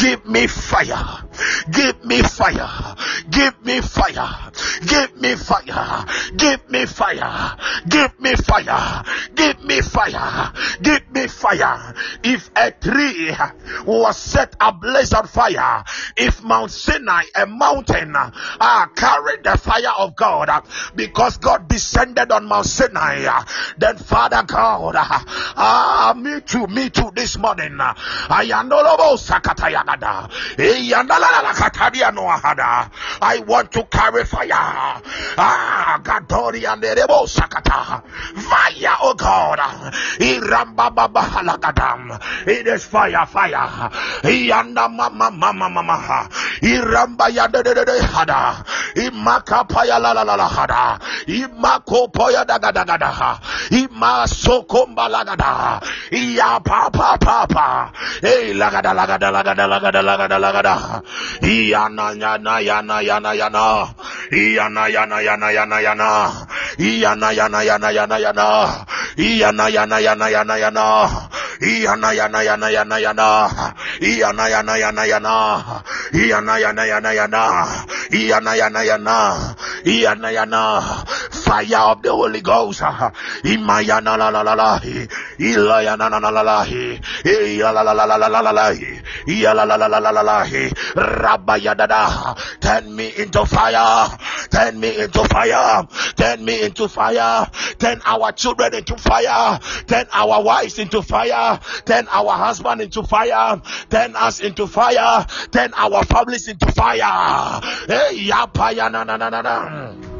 give 0.00 0.24
me 0.26 0.46
fire, 0.46 1.24
give 1.70 2.04
me 2.04 2.22
fire, 2.22 2.94
give 3.30 3.64
me 3.64 3.80
fire, 3.80 4.50
give 4.86 5.20
me 5.20 5.34
fire, 5.36 6.04
give 6.36 6.70
me 6.70 6.86
fire, 6.86 7.24
give 7.86 8.20
me 8.20 8.36
fire, 8.36 9.04
give 9.34 9.64
me 9.64 9.80
fire, 9.80 10.52
give 10.82 11.10
me 11.12 11.26
fire. 11.26 11.94
If 12.22 12.50
a 12.56 12.70
tree 12.70 13.34
was 13.84 14.16
set 14.16 14.56
ablaze 14.60 15.12
on 15.12 15.26
fire, 15.26 15.84
if 16.16 16.42
Mount 16.42 16.70
Sinai, 16.70 17.24
a 17.34 17.46
mountain, 17.46 18.12
ah, 18.60 18.90
carried 18.94 19.42
the 19.44 19.56
fire 19.58 19.92
of 19.98 20.14
God 20.16 20.48
uh, 20.48 20.60
because 20.94 21.38
God 21.38 21.68
descended 21.68 22.30
on 22.30 22.46
Mount 22.46 22.66
Sinai. 22.66 23.24
Uh, 23.24 23.44
then, 23.78 23.96
Father 23.96 24.42
God, 24.46 24.94
uh, 24.96 25.04
ah, 25.56 26.14
me 26.16 26.40
too, 26.40 26.66
me 26.66 26.90
too, 26.90 27.10
this 27.14 27.38
morning. 27.38 27.78
I 33.24 33.42
want 33.46 33.72
to 33.72 33.84
carry 33.84 34.24
fire. 34.24 34.48
Ah, 34.52 36.00
Gadori 36.02 36.64
and 36.70 36.82
Rebo 36.82 37.26
Sakata. 37.26 38.02
Fire, 38.04 38.96
oh 39.00 39.14
God. 39.14 39.60
It 42.46 42.66
is 42.66 42.84
fire, 42.84 43.26
fire. 43.26 43.90
Yanda 44.22 44.88
mama 44.90 45.30
mama 45.30 45.68
mama. 45.70 46.28
Iramba 46.62 47.28
yada 47.32 47.62
de 47.62 47.74
de 47.74 47.84
de 47.84 47.98
hada. 48.12 48.64
Imaka 48.96 49.64
paya 49.64 49.98
la 49.98 50.12
la 50.12 50.22
la 50.24 50.36
la 50.36 50.48
hada. 50.48 50.98
Imako 51.26 52.12
poya 52.12 52.44
daga 52.44 52.72
daga 52.72 52.96
daga 52.98 53.30
masokomba 54.02 55.06
lagada 55.06 55.78
iya 56.10 56.58
papa 56.58 57.14
papa, 57.22 57.94
hey 58.18 58.50
lagada 58.50 58.90
lagada 58.90 59.30
lagada 59.30 59.64
lagada 59.70 60.02
lagada 60.02 60.36
lagada 60.42 60.74
iya 61.46 61.86
na 61.86 62.10
na 62.18 62.34
na 62.42 62.58
ya 62.58 62.82
na 62.82 62.98
ya 62.98 63.22
na 63.22 63.30
ya 63.30 63.46
na 63.46 63.78
iya 64.34 64.66
na 64.66 64.90
ya 64.90 65.06
na 65.06 65.18
ya 65.22 65.38
na 65.38 65.54
ya 65.54 65.66
na 65.70 65.78
ya 65.78 65.94
na 65.94 66.10
iya 66.82 67.14
na 67.14 67.28
ya 67.30 67.46
na 67.46 67.58
ya 67.62 67.74
na 67.78 67.88
ya 67.94 68.02
na 68.02 68.18
ya 68.18 68.30
na 68.34 68.50
iya 69.22 69.50
na 69.54 69.66
ya 69.70 69.86
na 69.86 69.98
ya 70.02 70.14
na 70.18 70.26
ya 70.26 70.42
na 70.42 70.56
ya 70.58 70.70
na 70.74 70.86
iya 71.62 71.94
na 71.94 72.10
ya 72.10 72.26
na 72.26 72.42
ya 72.42 72.54
na 72.58 72.66
ya 72.66 72.82
na 72.82 72.96
ya 72.98 73.12
na 73.14 73.28
iya 74.02 74.32
na 74.34 74.44
ya 74.50 74.62
na 74.66 74.74
ya 74.74 75.18
na 75.22 75.30
na 75.30 75.38
iya 76.10 76.38
na 76.42 76.54
ya 76.58 76.72
na 76.74 76.84
ya 76.90 76.98
na 76.98 77.12
na 77.30 77.44
iya 78.10 78.38
na 78.42 78.52
ya 78.58 78.68
na 78.68 78.82
ya 78.82 78.98
na 78.98 79.18
iya 79.86 80.12
na 80.18 80.28
ya 80.30 80.44
na 80.46 80.80
fire 81.30 81.78
of 81.92 82.02
the 82.02 82.10
Holy 82.12 82.40
Ghost 82.40 82.82
in 83.44 83.62
my 83.64 83.82
la 84.00 84.16
la 84.16 84.30
la 84.30 84.54
la. 90.22 90.42
Rabayadada. 90.94 92.60
Turn 92.60 92.94
me 92.94 93.12
into 93.16 93.44
fire. 93.46 94.18
Turn 94.50 94.80
me 94.80 95.00
into 95.00 95.24
fire. 95.24 95.86
Turn 96.16 96.44
me 96.44 96.62
into 96.62 96.88
fire. 96.88 97.50
Turn 97.78 98.00
our 98.04 98.32
children 98.32 98.74
into 98.74 98.96
fire. 98.96 99.58
Turn 99.86 100.06
our 100.12 100.42
wives 100.42 100.78
into 100.78 101.02
fire. 101.02 101.58
Turn 101.84 102.06
our 102.10 102.32
husband 102.32 102.80
into 102.80 103.02
fire. 103.02 103.60
Turn 103.90 104.16
us 104.16 104.40
into 104.40 104.66
fire. 104.66 105.26
Turn 105.50 105.72
our 105.76 106.04
families 106.04 106.48
into 106.48 106.70
fire. 106.72 107.60
Hey, 107.86 108.28
yapaya 108.28 108.90
na 108.90 109.04
na 109.04 109.16
na 109.16 109.30
na 109.30 109.42
na. 109.42 110.11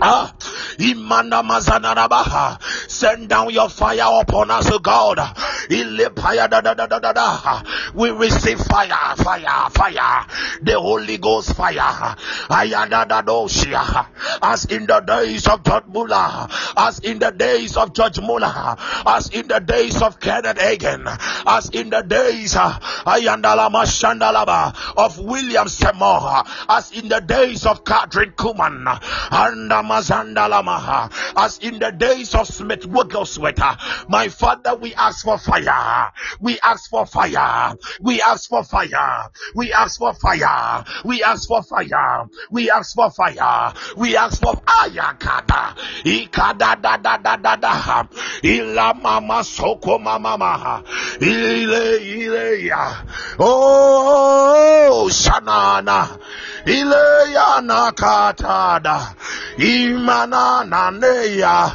Ah, 0.00 0.32
Imanda. 0.78 2.60
Send 2.90 3.28
down 3.28 3.50
your 3.50 3.68
fire 3.68 4.20
upon 4.20 4.50
us, 4.50 4.70
O 4.70 4.78
God. 4.78 5.18
We 7.94 8.10
receive 8.10 8.58
fire, 8.60 9.16
fire, 9.16 9.70
fire. 9.70 10.26
The 10.62 10.78
Holy 10.78 11.16
Ghost 11.18 11.54
fire. 11.56 12.14
As 14.42 14.64
in 14.66 14.86
the 14.86 15.00
days 15.00 15.46
of 15.48 15.64
George 15.64 15.86
Muller, 15.86 16.48
as 16.76 16.98
in 17.00 17.18
the 17.18 17.30
days 17.30 17.76
of 17.76 17.92
George 17.94 18.20
Muller, 18.20 18.76
as 19.06 19.30
in 19.30 19.48
the 19.48 19.60
days 19.60 20.00
of 20.02 20.20
Kenneth 20.20 20.58
Hagin, 20.58 21.06
as 21.46 21.70
in 21.70 21.90
the 21.90 22.02
days 22.02 22.54
of 24.96 25.18
William 25.18 25.68
Seymour, 25.68 26.44
as 26.68 26.92
in 26.92 27.08
the 27.08 27.20
days 27.20 27.66
of 27.66 27.84
Kathryn 27.84 28.34
Kuhlman, 28.34 28.86
and 29.32 29.72
as 29.90 31.58
in 31.58 31.78
the 31.78 31.90
days 31.92 32.34
of 32.34 32.46
Smith 32.46 32.86
Wigglesworth. 32.86 33.58
My 34.08 34.28
Father, 34.28 34.74
we 34.76 34.94
ask 34.94 35.24
for 35.24 35.38
fire. 35.38 36.12
We 36.40 36.58
ask 36.60 36.90
for 36.90 37.06
fire. 37.06 37.76
We 38.00 38.20
ask 38.22 38.48
for 38.48 38.64
fire. 38.64 39.30
We 39.54 39.72
ask 39.72 39.98
for 39.98 40.12
fire. 40.14 40.84
We 41.04 41.22
ask 41.22 41.48
for 41.48 41.62
fire. 41.62 42.28
We 42.50 42.70
ask 42.70 42.94
for 42.94 43.10
fire. 43.10 43.72
We 43.96 44.16
ask 44.16 44.40
for 44.40 44.54
ayakada. 44.66 45.74
Ikada 46.04 46.80
da 46.80 46.96
da 46.96 47.16
da 47.16 47.36
da 47.36 47.56
da. 47.56 48.08
Ila 48.42 48.94
mama 48.94 49.44
soko 49.44 49.98
mama 49.98 50.36
maha. 50.38 50.82
Ile 51.20 51.96
ile 52.02 52.66
ya. 52.66 53.02
Oh, 53.38 53.46
oh, 54.08 55.04
oh 55.04 55.08
shanana. 55.08 56.18
Ile 56.66 57.32
ya 57.32 57.60
nakatada. 57.62 59.14
Imana 59.58 60.64
naneya. 60.66 61.70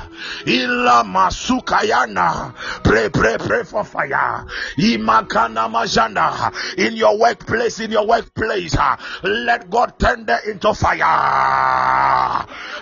Ila 0.45 1.03
masukayana. 1.03 2.53
Pray, 2.83 3.09
pray, 3.09 3.37
pray 3.37 3.63
for 3.63 3.83
fire. 3.83 4.45
Imakana 4.77 5.69
majanda. 5.71 6.51
In 6.77 6.95
your 6.95 7.17
workplace, 7.17 7.79
in 7.79 7.91
your 7.91 8.05
workplace, 8.05 8.75
ah, 8.77 8.97
let 9.23 9.69
God 9.69 9.97
turn 9.97 10.25
that 10.25 10.43
into 10.45 10.73
fire. 10.73 11.01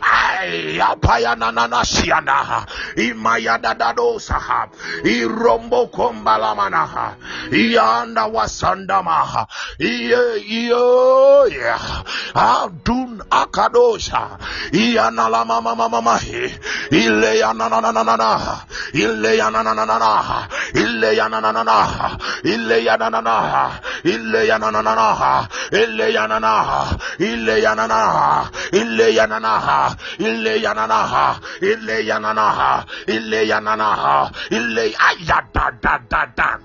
Ay, 0.02 0.80
apayana 0.82 1.52
nanasiana. 1.54 2.66
Imayada 2.96 3.76
dadosa. 3.78 4.68
Irombo 5.04 5.88
kombalamana. 5.92 7.16
Ianda 7.52 8.26
wasandama. 8.28 9.48
Iye, 9.80 10.44
yeah. 11.52 11.99
Adun 12.36 13.22
akadosha. 13.30 14.38
Iana 14.72 15.30
la 15.30 15.46
mama 15.46 15.76
mama 15.76 16.02
mahi. 16.02 16.54
Ile 16.92 17.40
ya 17.40 17.54
na 17.54 17.70
na 17.70 17.80
na 17.82 17.92
na 17.92 18.04
na. 18.04 18.40
Ile 18.94 19.38
ya 19.38 19.50
na 19.50 19.64
na 19.64 19.74
na 19.74 19.86
na. 19.86 20.48
Ile 20.74 21.16
ya 21.16 21.28
na 21.30 21.40
na 21.42 21.52
na. 21.52 22.20
Ile 22.44 22.84
ya 22.86 22.98
na 22.98 23.10
na 23.10 23.22
na. 23.22 23.80
Ile 24.04 24.48
ya 24.48 24.58
na 24.58 24.72
na 24.72 24.82
na. 24.82 25.48
Ile 25.72 26.14
ya 26.14 26.28
na. 26.28 26.88
Ile 27.20 27.62
ya 27.64 27.76
na 27.76 27.88
na. 27.88 28.50
Ile 28.70 29.14
ya 29.16 29.28
na 29.28 29.38
na. 29.38 29.96
Ile 30.20 30.62
ya 30.62 30.74
na 30.74 30.88
na. 30.88 31.36
Ile 31.62 32.06
ya 32.06 32.20
na 32.20 32.34
na. 32.34 32.84
Ile 33.08 33.48
ya 33.48 33.60
na. 33.62 34.30
Ile 34.50 34.92
ya 34.92 35.42
da 35.52 35.72
da 35.82 36.00
da 36.10 36.26
da. 36.36 36.60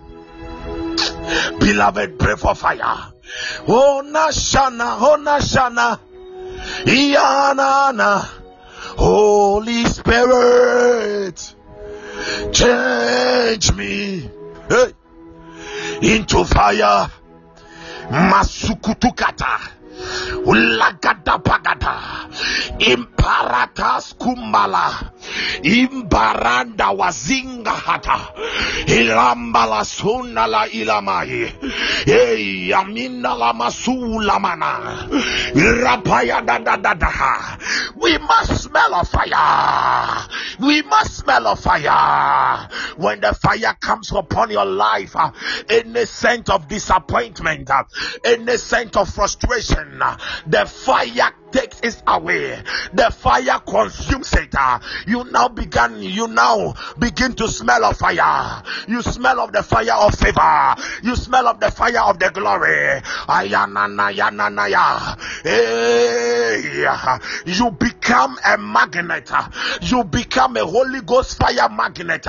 Beloved, 1.59 2.19
pray 2.19 2.37
for 2.37 2.55
fire. 2.55 3.14
Oh 3.67 4.03
Nashana, 4.05 4.99
Nashana, 5.17 5.99
Iyanana, 6.85 8.25
Holy 8.97 9.85
Spirit, 9.87 11.55
change 12.53 13.73
me 13.75 14.31
hey, 14.69 14.93
into 16.03 16.45
fire. 16.45 17.11
Masukutukata. 18.11 19.74
Kumbala. 24.19 25.13
Imbaranda 25.63 26.91
wazinga 26.91 27.71
hata. 27.71 28.21
Ilambala 28.87 29.85
ilamai. 30.73 31.53
Amina 32.75 33.35
la. 33.35 33.53
Irapaya 35.55 36.45
da 36.45 36.59
da 36.59 36.77
da 36.77 36.95
da. 36.95 37.59
We 37.97 38.19
must 38.19 38.63
smell 38.65 38.95
of 38.95 39.09
fire. 39.09 40.29
We 40.61 40.83
must 40.83 41.17
smell 41.19 41.47
of 41.47 41.61
fire. 41.61 42.69
When 42.97 43.21
the 43.21 43.35
fire 43.35 43.75
comes 43.81 44.13
upon 44.13 44.51
your 44.51 44.65
life, 44.65 45.17
uh, 45.17 45.31
any 45.69 46.05
scent 46.07 46.51
of 46.51 46.69
disappointment, 46.69 47.71
uh, 47.71 47.85
any 48.25 48.57
scent 48.57 48.97
of 48.97 49.09
frustration, 49.09 49.84
uh, 50.03 50.17
the 50.47 50.67
fire 50.67 51.33
takes 51.55 51.79
it 51.83 52.03
away. 52.07 52.61
The 52.93 53.11
fire 53.11 53.61
consumes 53.61 54.33
it. 54.33 54.55
Ah, 54.57 54.81
you 55.07 55.23
now 55.31 55.49
begin, 55.49 56.03
you 56.03 56.27
now 56.27 56.75
begin 56.99 57.35
to 57.35 57.47
smell 57.47 57.85
of 57.85 57.97
fire. 57.97 58.63
You 58.89 59.03
smell 59.03 59.39
of 59.39 59.53
the 59.53 59.63
fire 59.63 59.95
of 59.95 60.15
favor. 60.15 60.75
You 61.05 61.15
smell 61.15 61.47
of 61.47 61.61
the 61.61 61.71
fire 61.71 62.03
of 62.03 62.19
the 62.19 62.31
glory. 62.31 63.03
You 67.47 67.71
become 67.71 68.37
a 68.45 68.59
magnet. 68.59 69.31
You 69.83 70.05
become 70.05 70.57
a 70.57 70.67
Holy 70.67 71.03
Ghost 71.03 71.39
fire 71.39 71.69
magnet. 71.69 72.27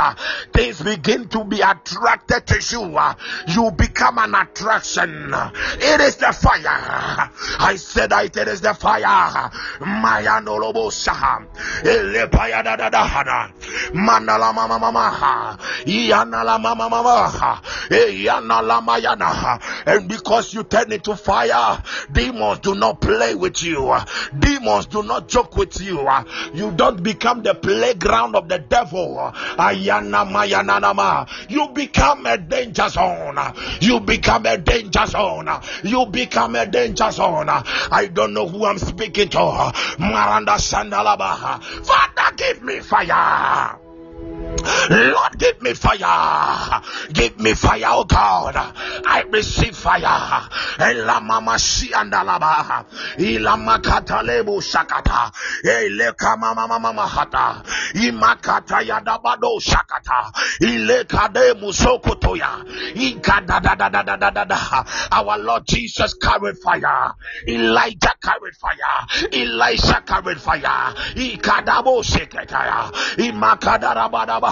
Things 0.54 0.82
begin 0.82 1.28
to 1.30 1.44
be 1.44 1.62
attracted 1.62 2.46
to 2.46 2.60
you. 2.70 3.00
You 3.48 3.72
become 3.72 4.20
an 4.20 4.36
attraction. 4.36 5.34
It 5.34 6.02
is 6.02 6.18
the 6.18 6.32
fire. 6.32 7.32
I 7.60 7.76
said 7.78 8.12
it 8.12 8.38
is 8.38 8.62
the 8.62 8.76
fire. 8.76 9.15
Mayano 9.80 10.60
lobo 10.60 10.90
saha. 10.90 11.46
Ele 11.84 12.28
paya 12.28 12.64
da 12.64 12.76
da 12.76 12.90
da 12.90 13.06
hana. 13.06 13.52
Mandala 13.94 14.54
mama 14.54 14.80
mama. 14.80 15.58
Yana 15.86 16.44
la 16.44 16.58
mama 16.58 16.90
mama. 16.90 17.62
Yana 17.90 18.62
la 18.62 18.82
mayana. 18.82 19.60
And 19.86 20.08
because 20.10 20.54
you 20.54 20.64
turn 20.64 20.92
into 20.92 21.16
fire, 21.16 21.82
demons 22.12 22.60
do 22.60 22.76
not 22.76 23.02
play 23.02 23.36
with 23.36 23.64
you. 23.64 23.96
Demons 24.38 24.88
do 24.88 25.04
not 25.04 25.28
joke 25.28 25.56
with 25.56 25.80
you. 25.82 26.08
You 26.54 26.72
don't 26.72 27.02
become 27.04 27.44
the 27.44 27.54
playground 27.54 28.36
of 28.36 28.50
the 28.50 28.60
devil. 28.60 29.32
Ayana 29.58 30.26
mayana 30.30 30.82
nama. 30.82 31.28
You 31.50 31.70
become 31.70 32.26
a 32.26 32.38
danger 32.38 32.90
zone. 32.90 33.38
You 33.82 34.00
become 34.00 34.46
a 34.46 34.58
danger 34.58 35.06
zone. 35.06 35.50
You 35.84 36.06
become 36.08 36.56
a 36.56 36.66
danger 36.66 37.12
zone. 37.12 37.50
I 37.50 38.10
don't 38.12 38.34
know 38.34 38.48
who 38.48 38.66
I'm 38.66 38.78
speaking 38.78 38.95
to. 38.98 39.74
Maranda 40.00 40.54
Sandalaba. 40.54 41.62
Father, 41.86 42.36
give 42.36 42.64
me 42.64 42.80
fire. 42.80 43.85
Lord, 44.90 45.38
give 45.38 45.62
me 45.62 45.74
fire. 45.74 46.82
Give 47.14 47.40
me 47.40 47.54
fire, 47.54 47.86
oh 47.88 48.04
God. 48.06 48.56
I 48.58 49.24
receive 49.32 49.76
fire. 49.76 50.48
Ela 50.80 51.20
mama 51.22 51.58
si 51.60 51.90
andalaba. 51.94 52.86
Ila 53.20 53.58
makata 53.58 54.24
lebu 54.24 54.62
shakata. 54.62 55.32
Ele 55.64 56.12
kama 56.18 56.54
mama 56.56 56.80
mama 56.80 57.08
hata. 57.08 57.64
Imakata 57.96 58.82
yadabado 58.82 59.60
shakata. 59.60 60.32
Ile 60.62 61.04
kade 61.06 61.54
musokotoya. 61.60 62.64
Ikada 62.96 63.60
da 63.62 63.76
da 63.76 63.90
da 63.90 64.02
da 64.04 64.16
da 64.18 64.30
da 64.32 64.32
da. 64.32 64.46
da. 64.46 64.84
Our 65.12 65.38
Lord 65.40 65.64
Jesus 65.68 66.14
carried 66.16 66.58
fire. 66.64 67.14
Elijah 67.48 68.14
carried 68.22 68.56
fire. 68.56 69.30
Elisha 69.32 70.02
carried 70.06 70.40
fire. 70.42 70.94
Ikadabo 71.16 72.04
sheketaya. 72.04 72.92
Imakada 73.18 73.94
rabadaba. 73.96 74.45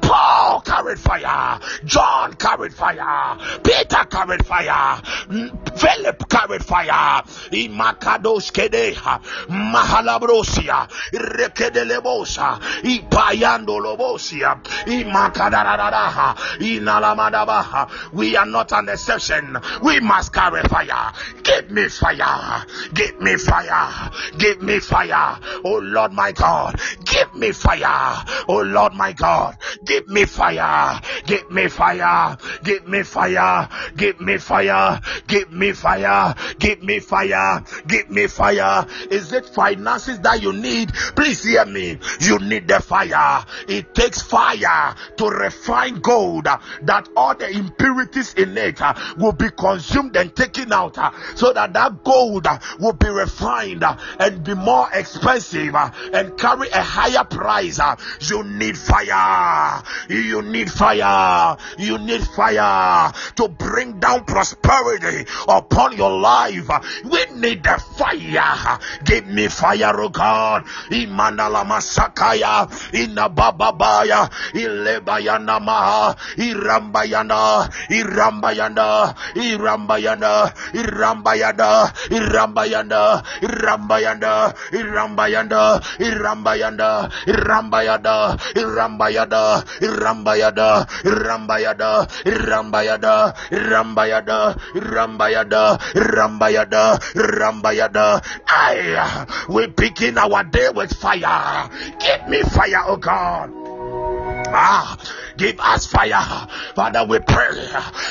Paul 0.00 0.60
carried 0.60 0.98
fire. 0.98 1.60
John 1.84 2.34
carried 2.34 2.74
fire. 2.74 3.38
Peter 3.62 4.04
carried 4.10 4.44
fire. 4.46 5.02
Philip 5.76 6.28
carried 6.28 6.64
fire. 6.64 7.22
Imakados 7.52 8.50
kedeha. 8.52 9.20
Mahalabrosia. 9.48 10.88
Rekedelebosa. 11.12 12.60
Ipayando 12.82 13.78
lobosia. 13.80 14.62
Imakadaraha. 14.86 16.36
Inalamadabaha. 16.60 18.12
We 18.12 18.36
are 18.36 18.46
not 18.46 18.72
an 18.72 18.88
exception. 18.88 19.58
We 19.82 20.00
must 20.00 20.32
carry 20.32 20.62
fire. 20.62 21.12
Give 21.42 21.70
me 21.70 21.88
fire. 21.88 22.64
Give 22.94 23.20
me 23.20 23.36
fire. 23.36 24.10
Give 24.38 24.62
me 24.62 24.80
fire. 24.80 25.38
Oh 25.64 25.78
Lord 25.82 26.12
my 26.12 26.32
God. 26.32 26.80
Give 27.04 27.34
me 27.34 27.52
fire. 27.52 28.24
Oh 28.48 28.62
Lord 28.62 28.94
my 28.94 29.12
God. 29.12 29.25
Give 29.84 30.08
me 30.08 30.24
fire. 30.24 31.00
Give 31.26 31.50
me 31.50 31.68
fire. 31.68 32.36
Give 32.62 32.86
me 32.86 33.02
fire. 33.02 33.68
Give 33.96 34.20
me 34.20 34.38
fire. 34.38 35.00
Give 35.26 35.50
me 35.52 35.72
fire. 35.72 36.34
Give 36.58 36.82
me 36.82 37.00
fire. 37.00 37.64
Give 37.86 38.10
me 38.10 38.26
fire. 38.26 38.86
Is 39.10 39.32
it 39.32 39.46
finances 39.46 40.20
that 40.20 40.42
you 40.42 40.52
need? 40.52 40.92
Please 40.92 41.44
hear 41.44 41.64
me. 41.64 41.98
You 42.20 42.38
need 42.38 42.68
the 42.68 42.80
fire. 42.80 43.44
It 43.68 43.94
takes 43.94 44.22
fire 44.22 44.94
to 45.16 45.28
refine 45.28 46.00
gold 46.00 46.44
that 46.44 47.08
all 47.16 47.34
the 47.34 47.48
impurities 47.50 48.34
in 48.34 48.56
it 48.56 48.80
uh, 48.80 48.94
will 49.18 49.32
be 49.32 49.50
consumed 49.50 50.16
and 50.16 50.34
taken 50.34 50.72
out 50.72 50.98
uh, 50.98 51.10
so 51.34 51.52
that 51.52 51.72
that 51.72 52.04
gold 52.04 52.46
uh, 52.46 52.58
will 52.78 52.92
be 52.92 53.08
refined 53.08 53.84
and 54.18 54.44
be 54.44 54.54
more 54.54 54.88
expensive 54.92 55.74
and 55.74 56.38
carry 56.38 56.68
a 56.70 56.82
higher 56.82 57.24
price. 57.24 57.80
You 58.20 58.44
need 58.44 58.76
fire. 58.76 59.05
You 59.06 60.42
need 60.42 60.70
fire. 60.70 61.56
You 61.78 61.98
need 61.98 62.22
fire 62.22 63.12
to 63.36 63.48
bring 63.48 64.00
down 64.00 64.24
prosperity 64.24 65.30
upon 65.48 65.96
your 65.96 66.10
life. 66.18 66.68
We 67.04 67.24
need 67.36 67.62
the 67.62 67.78
fire. 67.96 68.78
Give 69.04 69.26
me 69.26 69.48
fire, 69.48 69.94
oh 69.94 70.08
God. 70.08 70.64
Imanala 70.90 71.64
masakaya. 71.64 72.66
Inabababaya. 72.92 74.30
Ilebayana 74.54 75.60
maha. 75.62 76.16
Irambayana. 76.36 77.70
Irambayana. 77.90 79.14
Irambayana. 79.36 80.54
Irambayana. 80.74 81.86
Irambayana. 82.10 83.22
Irambayana. 83.40 84.54
Irambayana. 84.72 85.62
Irambayana. 86.00 87.10
Irambayada. 87.26 88.38
Rambayada, 88.96 89.64
Rambayada, 89.80 90.86
Rambayada, 91.04 92.08
Rambayada, 92.24 93.34
Rambayada, 93.50 94.56
Rambayada, 94.72 95.78
Rambayada, 95.94 96.98
Rambayada. 97.14 98.24
Aye, 98.48 99.26
we're 99.48 99.68
picking 99.68 100.16
our 100.18 100.44
day 100.44 100.70
with 100.70 100.92
fire. 100.94 101.68
Give 102.00 102.28
me 102.28 102.42
fire, 102.42 102.82
oh 102.86 102.96
God. 102.96 103.65
Ah, 104.48 104.96
give 105.36 105.58
us 105.60 105.86
fire. 105.86 106.48
Father, 106.74 107.04
we 107.04 107.18
pray 107.20 107.66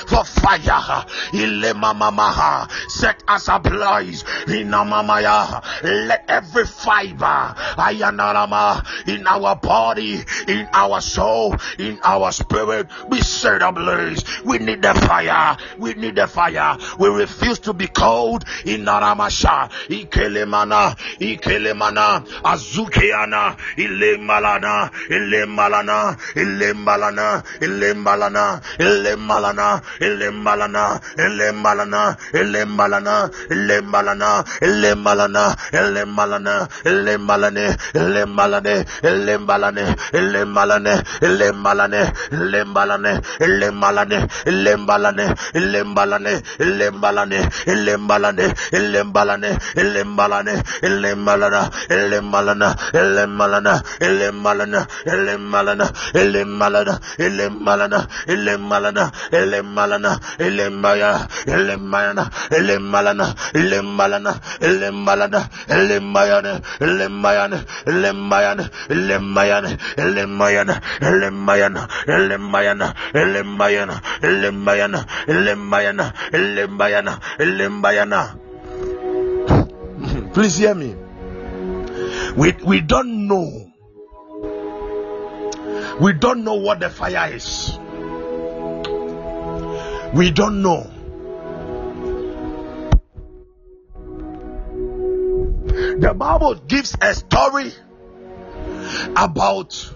for 0.07 0.23
fire. 0.23 1.05
Set 2.89 3.23
us 3.27 3.47
ablaze. 3.47 4.23
Inamamaya. 4.47 5.63
Let 5.83 6.25
every 6.27 6.65
fiber 6.65 7.55
ayanarama, 7.77 9.07
in 9.07 9.25
our 9.27 9.55
body, 9.55 10.23
in 10.47 10.67
our 10.73 11.01
soul, 11.01 11.55
in 11.79 11.99
our 12.03 12.31
spirit 12.31 12.87
be 13.09 13.21
set 13.21 13.61
ablaze. 13.61 14.23
We 14.43 14.59
need 14.59 14.81
the 14.81 14.93
fire. 14.93 15.57
We 15.77 15.93
need 15.93 16.15
the 16.15 16.27
fire. 16.27 16.77
We 16.99 17.09
refuse 17.09 17.59
to 17.59 17.73
be 17.73 17.87
cold. 17.87 18.45
Inaramasha. 18.65 19.69
Ikelemana. 19.89 20.95
Ikelemana. 21.19 22.25
Azukeana. 22.43 23.57
Ilemalana. 23.77 24.91
Ilemalana. 25.09 26.19
Ilembalana, 26.35 27.43
Ilembalana, 27.61 28.61
Ilembalana, 28.79 29.81
Ilembalana, 29.99 31.01
Ilembalana, 31.17 32.17
Ilembalana, 32.31 33.29
Ilembalana, 33.51 34.45
Ilembalana, 34.61 35.55
Ilembalana, 35.73 36.67
Ilembalane, 36.85 37.65
Ilembalane, 37.93 38.75
Ilembalane, 39.03 39.85
Ilembalane, 40.13 41.03
Ilembalane, 41.21 42.11
Ilembalane, 42.31 43.21
Ilembalane, 43.45 44.31
Ilembalane, 44.45 45.31
Ilembalane, 45.55 46.35
Ilembalane, 46.63 47.51
Ilembalane, 47.63 48.45
Ilembalane, 48.73 49.53
Ilembalane, 49.75 50.53
Ilembalana, 50.83 51.61
Ilembalana, 51.91 52.75
Ilembalana, 52.93 53.73
Ilembalana, 54.01 54.87
Ilembalana, 55.05 55.85
Elemalana, 56.15 56.99
Elemalana, 57.17 58.07
Elemalana, 58.27 59.11
Elemalana, 59.31 60.11
Elemaya, 60.39 61.27
Elemayana, 61.45 62.31
Elemalana, 62.49 63.35
Elemalana, 63.53 64.31
Elemalana, 64.61 65.41
Elemayana, 65.67 66.61
Elemayana, 66.79 67.65
Elemayana, 67.85 68.69
Elemayana, 68.87 69.73
Elemayana, 69.97 70.81
Elemayana, 70.97 71.75
Elemayana, 72.07 72.95
Elemayana, 73.13 74.01
Elemayana, 74.23 75.05
Elemayana, 75.27 76.13
Elemayana, 76.31 77.19
Elemayana. 77.39 78.39
Please 80.33 80.57
hear 80.57 80.75
me. 80.75 80.95
We, 82.35 82.53
we 82.65 82.81
don't 82.81 83.27
know 83.27 83.64
we 85.99 86.13
don't 86.13 86.43
know 86.43 86.55
what 86.55 86.79
the 86.79 86.89
fire 86.89 87.33
is. 87.33 87.79
We 90.13 90.31
don't 90.31 90.61
know. 90.61 90.91
The 95.99 96.13
Bible 96.13 96.55
gives 96.55 96.95
a 97.01 97.13
story 97.13 97.71
about 99.15 99.93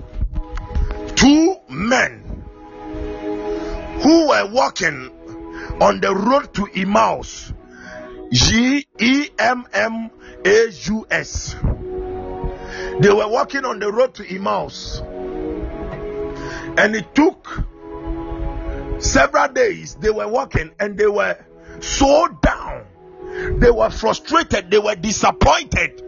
two 1.16 1.56
men 1.70 2.43
who 4.02 4.28
were 4.30 4.50
walking 4.52 5.12
on 5.82 6.00
the 6.00 6.16
road 6.16 6.54
to 6.54 6.68
Emmaus. 6.74 7.52
G 8.32 8.86
E 9.00 9.30
M 9.39 9.66
M 9.74 10.12
A 10.45 10.70
U 10.70 11.08
S. 11.10 11.56
They 13.00 13.10
were 13.10 13.28
walking 13.28 13.66
on 13.66 13.80
the 13.80 13.91
road 13.91 14.14
to 14.16 14.28
Emmaus. 14.28 15.02
And 16.80 16.95
it 16.95 17.13
took 17.13 17.65
several 18.99 19.49
days. 19.49 19.95
They 19.95 20.11
were 20.11 20.30
walking 20.30 20.71
and 20.80 20.97
they 20.97 21.07
were 21.07 21.38
so 21.82 22.30
down. 22.41 22.86
They 23.59 23.69
were 23.69 23.89
frustrated. 23.89 24.71
They 24.71 24.80
were 24.80 24.95
disappointed 24.95 26.01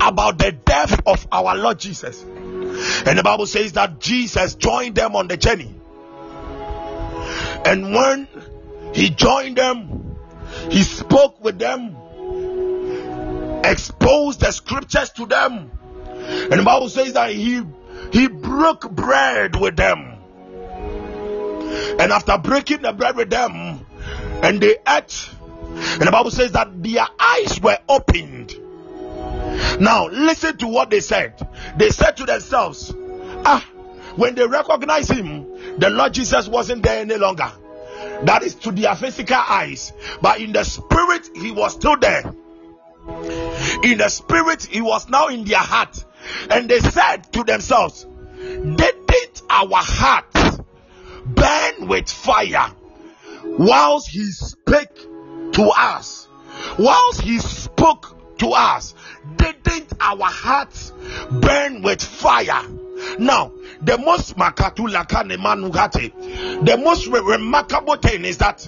about 0.00 0.38
the 0.38 0.52
death 0.52 1.02
of 1.06 1.28
our 1.30 1.54
Lord 1.54 1.78
Jesus. 1.78 2.22
And 2.22 3.18
the 3.18 3.22
Bible 3.22 3.44
says 3.44 3.72
that 3.72 4.00
Jesus 4.00 4.54
joined 4.54 4.94
them 4.94 5.14
on 5.16 5.28
the 5.28 5.36
journey. 5.36 5.74
And 7.66 7.92
when 7.94 8.26
he 8.94 9.10
joined 9.10 9.56
them, 9.58 10.16
he 10.70 10.82
spoke 10.82 11.44
with 11.44 11.58
them, 11.58 11.94
exposed 13.66 14.40
the 14.40 14.50
scriptures 14.50 15.10
to 15.10 15.26
them. 15.26 15.70
And 16.06 16.52
the 16.52 16.62
Bible 16.62 16.88
says 16.88 17.12
that 17.12 17.32
he 17.32 17.62
he 18.12 18.28
broke 18.28 18.90
bread 18.90 19.56
with 19.56 19.76
them. 19.76 20.16
And 22.00 22.12
after 22.12 22.38
breaking 22.38 22.82
the 22.82 22.92
bread 22.92 23.16
with 23.16 23.30
them, 23.30 23.86
and 24.42 24.60
they 24.60 24.76
ate, 24.86 25.30
and 25.72 26.02
the 26.02 26.10
Bible 26.10 26.30
says 26.30 26.52
that 26.52 26.82
their 26.82 27.06
eyes 27.18 27.60
were 27.60 27.78
opened. 27.88 28.56
Now, 29.80 30.08
listen 30.08 30.56
to 30.58 30.66
what 30.66 30.90
they 30.90 31.00
said. 31.00 31.46
They 31.76 31.90
said 31.90 32.16
to 32.18 32.24
themselves, 32.24 32.92
Ah, 33.44 33.64
when 34.16 34.34
they 34.34 34.46
recognized 34.46 35.10
him, 35.10 35.78
the 35.78 35.90
Lord 35.90 36.14
Jesus 36.14 36.48
wasn't 36.48 36.82
there 36.82 37.00
any 37.00 37.16
longer. 37.16 37.50
That 38.24 38.42
is 38.42 38.54
to 38.56 38.72
their 38.72 38.94
physical 38.96 39.36
eyes, 39.36 39.92
but 40.20 40.40
in 40.40 40.52
the 40.52 40.64
spirit, 40.64 41.28
he 41.34 41.50
was 41.50 41.74
still 41.74 41.96
there. 41.96 42.34
In 43.82 43.98
the 43.98 44.08
spirit, 44.08 44.64
he 44.64 44.80
was 44.80 45.08
now 45.08 45.28
in 45.28 45.44
their 45.44 45.58
heart. 45.58 46.04
And 46.50 46.68
they 46.68 46.80
said 46.80 47.32
to 47.32 47.44
themselves, 47.44 48.06
Didn't 48.36 49.42
our 49.48 49.68
hearts 49.72 50.60
burn 51.26 51.88
with 51.88 52.10
fire 52.10 52.70
whilst 53.44 54.08
he 54.08 54.24
spake 54.24 54.96
to 55.52 55.70
us? 55.76 56.28
Whilst 56.78 57.22
he 57.22 57.38
spoke 57.38 58.38
to 58.38 58.48
us, 58.50 58.94
didn't 59.36 59.92
our 60.00 60.24
hearts 60.24 60.92
burn 61.30 61.82
with 61.82 62.02
fire 62.02 62.62
Now, 63.18 63.52
the 63.80 63.98
most 63.98 64.36
the 66.64 66.80
most 66.82 67.06
remarkable 67.06 67.96
thing 67.96 68.24
is 68.24 68.38
that 68.38 68.66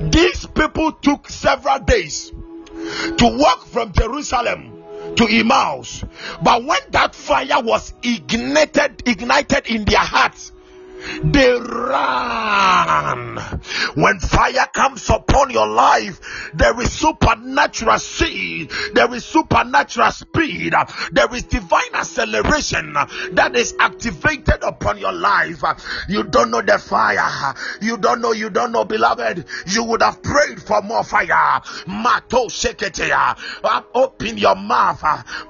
these 0.00 0.46
people 0.46 0.92
took 0.92 1.28
several 1.28 1.78
days 1.80 2.30
to 2.30 3.38
walk 3.38 3.66
from 3.66 3.92
Jerusalem 3.92 4.77
to 5.16 5.26
Emmaus. 5.26 6.04
But 6.42 6.64
when 6.64 6.80
that 6.90 7.14
fire 7.14 7.60
was 7.62 7.94
ignited, 8.02 9.06
ignited 9.06 9.66
in 9.66 9.84
their 9.84 9.98
hearts, 9.98 10.52
they 11.24 11.52
run. 11.52 13.36
When 13.94 14.18
fire 14.20 14.66
comes 14.72 15.08
upon 15.10 15.50
your 15.50 15.68
life, 15.68 16.20
there 16.54 16.78
is 16.80 16.92
supernatural 16.92 17.98
speed, 17.98 18.70
there 18.94 19.12
is 19.14 19.24
supernatural 19.24 20.10
speed, 20.12 20.74
there 21.12 21.34
is 21.34 21.44
divine 21.44 21.94
acceleration 21.94 22.94
that 23.32 23.54
is 23.54 23.74
activated 23.78 24.62
upon 24.62 24.98
your 24.98 25.12
life. 25.12 25.62
You 26.08 26.24
don't 26.24 26.50
know 26.50 26.62
the 26.62 26.78
fire, 26.78 27.54
you 27.80 27.96
don't 27.96 28.20
know, 28.20 28.32
you 28.32 28.50
don't 28.50 28.72
know, 28.72 28.84
beloved. 28.84 29.44
You 29.66 29.84
would 29.84 30.02
have 30.02 30.22
prayed 30.22 30.62
for 30.62 30.82
more 30.82 31.04
fire. 31.04 31.62
Mato. 31.86 32.48
Open 33.94 34.38
your 34.38 34.54
mouth, 34.56 35.00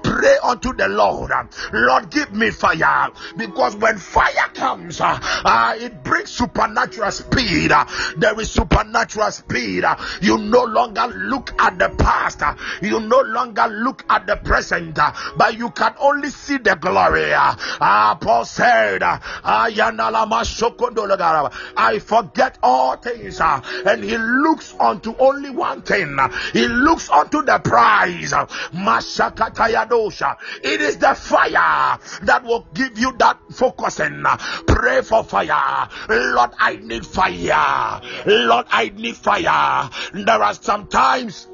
pray 0.03 0.37
unto 0.43 0.73
the 0.73 0.87
Lord. 0.87 1.31
Lord, 1.71 2.09
give 2.09 2.33
me 2.33 2.51
fire 2.51 3.09
because 3.37 3.75
when 3.75 3.97
fire 3.97 4.49
comes, 4.53 4.99
uh, 5.45 5.75
it 5.77 6.03
brings 6.03 6.31
supernatural 6.31 7.11
speed. 7.11 7.71
Uh, 7.71 7.85
there 8.17 8.39
is 8.39 8.51
supernatural 8.51 9.31
speed. 9.31 9.83
Uh, 9.83 9.95
you 10.21 10.37
no 10.37 10.63
longer 10.63 11.07
look 11.07 11.53
at 11.61 11.77
the 11.77 11.89
past, 11.89 12.41
uh, 12.41 12.55
you 12.81 12.99
no 12.99 13.21
longer 13.21 13.67
look 13.67 14.03
at 14.09 14.25
the 14.27 14.35
present, 14.37 14.97
but 15.37 15.57
you 15.57 15.69
can 15.71 15.93
only 15.99 16.29
see 16.29 16.57
the 16.57 16.75
glory. 16.75 17.33
Uh, 17.33 18.15
Paul 18.15 18.45
said, 18.45 19.03
I 21.81 21.99
forget 21.99 22.57
all 22.61 22.95
things, 22.97 23.41
and 23.41 24.03
he 24.03 24.17
looks 24.17 24.73
unto 24.79 25.15
only 25.17 25.49
one 25.49 25.81
thing. 25.81 26.17
He 26.53 26.67
looks 26.67 27.09
unto 27.09 27.41
the 27.43 27.59
prize. 27.59 28.33
It 30.63 30.81
is 30.81 30.97
the 30.97 31.15
fire 31.15 31.99
that 32.23 32.43
will 32.43 32.67
give 32.73 32.97
you 32.97 33.13
that 33.17 33.37
focusing. 33.51 34.23
Pray 34.67 35.01
for 35.01 35.23
fire. 35.29 35.87
Lord, 36.09 36.51
I 36.59 36.77
need 36.77 37.05
fire. 37.05 38.01
Lord, 38.25 38.65
I 38.69 38.91
need 38.95 39.15
fire. 39.15 39.89
There 40.13 40.43
are 40.43 40.53
sometimes 40.53 41.47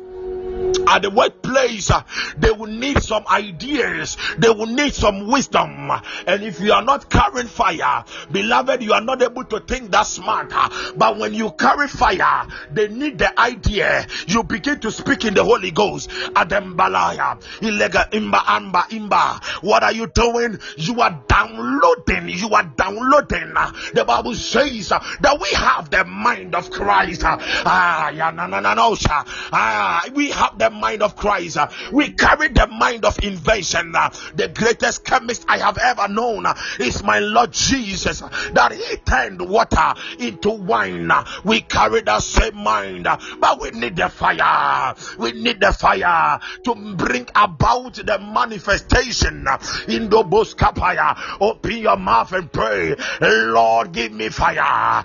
at 0.88 1.02
the 1.02 1.10
workplace, 1.10 1.92
uh, 1.92 2.04
they 2.38 2.52
will 2.52 2.68
need 2.72 3.02
some 3.02 3.26
ideas, 3.28 4.18
they 4.38 4.50
will 4.50 4.68
need 4.68 4.94
some 4.94 5.28
wisdom. 5.32 5.92
And 6.28 6.44
if 6.44 6.60
you 6.60 6.74
are 6.74 6.84
not 6.84 7.10
carrying 7.10 7.48
fire, 7.48 8.06
beloved, 8.32 8.84
you 8.84 8.94
are 8.94 9.02
not 9.02 9.22
able 9.22 9.46
to 9.46 9.60
think 9.60 9.92
that 9.92 10.04
smart. 10.08 10.52
Uh, 10.54 10.70
but 10.96 11.18
when 11.18 11.34
you 11.34 11.52
carry 11.52 11.88
fire, 11.88 12.48
they 12.72 12.88
need 12.88 13.18
the 13.18 13.38
idea. 13.40 14.08
You 14.28 14.44
begin 14.44 14.80
to 14.82 14.92
speak 14.92 15.26
in 15.26 15.34
the 15.34 15.44
Holy 15.44 15.72
Ghost. 15.72 16.10
Adembalaya, 16.10 17.42
Ilega 17.60 18.10
Imba 18.12 18.44
Amba 18.48 18.86
Imba. 18.90 19.44
What 19.64 19.84
are 19.84 19.94
you 19.94 20.08
doing? 20.08 20.60
You 20.78 21.02
are 21.02 21.24
downloading, 21.28 22.30
you 22.30 22.50
are 22.54 22.64
downloading. 22.64 23.54
The 23.94 24.06
Bible 24.06 24.36
says 24.36 24.92
uh, 24.92 25.00
that 25.22 25.40
we 25.42 25.50
have 25.54 25.90
the 25.90 26.06
mind 26.06 26.56
of 26.56 26.70
Christ. 26.70 27.22
Ah, 27.26 28.10
yeah, 28.10 28.32
no, 28.32 28.48
no, 28.48 28.60
no, 28.60 28.74
no, 28.74 28.96
Ah, 29.52 30.08
we 30.14 30.30
have 30.30 30.45
the 30.58 30.70
mind 30.70 31.02
of 31.04 31.16
Christ. 31.16 31.58
We 31.92 32.12
carry 32.12 32.50
the 32.50 32.68
mind 32.68 33.06
of 33.06 33.18
invention. 33.24 33.92
The 33.92 34.52
greatest 34.54 35.04
chemist 35.04 35.46
I 35.48 35.58
have 35.60 35.78
ever 35.78 36.08
known 36.08 36.46
is 36.80 37.04
my 37.04 37.20
Lord 37.20 37.52
Jesus, 37.52 38.20
that 38.20 38.72
He 38.74 38.98
turned 38.98 39.42
water 39.42 39.94
into 40.20 40.52
wine. 40.52 41.12
We 41.44 41.62
carry 41.62 42.02
the 42.02 42.20
same 42.20 42.58
mind, 42.58 43.08
but 43.40 43.62
we 43.62 43.72
need 43.72 43.96
the 43.96 44.10
fire. 44.10 44.96
We 45.18 45.32
need 45.34 45.60
the 45.60 45.74
fire 45.74 46.40
to 46.64 46.96
bring 46.96 47.28
about 47.36 47.96
the 47.96 48.20
manifestation 48.20 49.48
in 49.88 50.10
the 50.10 50.24
Boskapaya. 50.24 51.16
Open 51.42 51.78
your 51.78 51.98
mouth 51.98 52.32
and 52.34 52.52
pray, 52.52 52.96
Lord, 53.22 53.92
give 53.92 54.12
me 54.12 54.30
fire. 54.30 55.04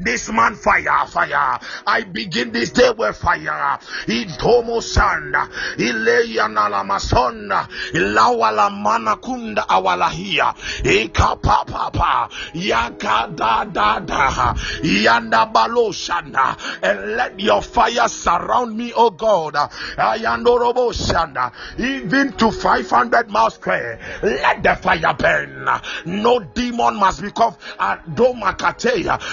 This 0.00 0.30
man, 0.30 0.54
fire, 0.54 1.06
fire. 1.06 1.58
I 1.86 2.04
begin 2.04 2.52
this 2.52 2.70
day 2.70 2.90
with 3.00 3.16
fire. 3.16 3.78
Itomo 4.06 4.80
sanda. 4.80 5.48
Ileya 5.76 6.48
na 6.52 6.68
la 6.68 6.84
masonda. 6.84 7.66
Ilawa 7.92 8.54
la 8.54 8.70
mana 8.70 9.16
kunda 9.16 9.66
awalahia. 9.68 10.54
Ika 10.84 11.36
pa 11.36 11.64
pa 11.64 11.90
pa. 11.90 12.28
Yaka 12.54 13.32
da 13.34 13.64
da 13.64 13.98
da. 14.00 14.54
Yanda 14.82 15.52
balo 15.52 15.90
shanda. 15.92 16.56
And 16.82 17.16
let 17.16 17.40
your 17.40 17.62
fire 17.62 18.08
surround 18.08 18.76
me, 18.76 18.92
oh 18.94 19.10
God. 19.10 19.54
Ayando 19.54 20.58
robo 20.60 20.92
shanda. 20.92 21.52
Even 21.78 22.32
to 22.34 22.50
500 22.50 23.30
miles 23.30 23.54
square. 23.54 23.98
Let 24.22 24.62
the 24.62 24.76
fire 24.76 25.14
burn. 25.18 25.68
No 26.04 26.40
demon 26.40 26.96
must 26.96 27.22
become 27.22 27.56
uh, 27.78 27.96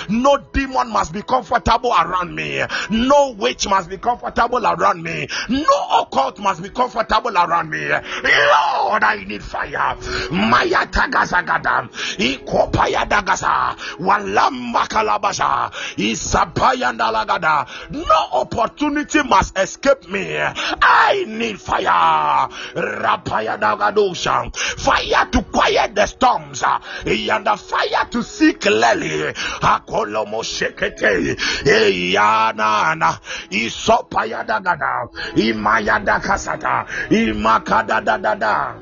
No 0.10 0.38
demon 0.54 0.90
must 0.90 1.14
be 1.14 1.22
comfortable 1.22 1.92
around 1.92 2.34
me. 2.34 2.64
No 2.90 3.32
witch 3.32 3.57
must 3.66 3.90
be 3.90 3.98
comfortable 3.98 4.66
around 4.66 5.02
me. 5.02 5.28
No 5.50 6.02
occult 6.02 6.40
must 6.40 6.62
be 6.62 6.70
comfortable 6.70 7.36
around 7.36 7.70
me. 7.70 7.88
Lord, 7.88 9.04
I 9.04 9.24
need 9.26 9.44
fire. 9.44 9.96
Maya 10.32 10.86
tagazagada. 10.88 11.90
Ikopaya 12.18 13.08
dagasa. 13.08 13.76
Walamba 14.00 14.88
kalabasha. 14.88 15.72
Isapaya 15.98 16.92
ndalagada. 16.94 17.66
No 17.92 18.42
opportunity 18.42 19.24
must 19.24 19.58
escape 19.58 20.08
me. 20.10 20.38
I 20.38 21.26
need 21.28 21.60
fire. 21.60 22.50
Rapaya 22.76 23.58
dagadosha. 23.60 24.56
Fire 24.56 25.30
to 25.32 25.42
quiet 25.44 25.96
the 25.96 26.06
storms. 26.06 26.64
And 27.06 27.48
fire 27.60 28.06
to 28.12 28.24
see 28.24 28.54
clearly. 28.54 29.34
Akolomo 29.62 30.44
shekete. 30.44 31.38
Eyana 31.66 33.20
isopayada 33.50 34.60
gada 34.64 35.08
imayada 35.36 36.20
kasata 36.20 36.86
imakada 37.10 38.02
da 38.04 38.18
da 38.18 38.36
da 38.36 38.76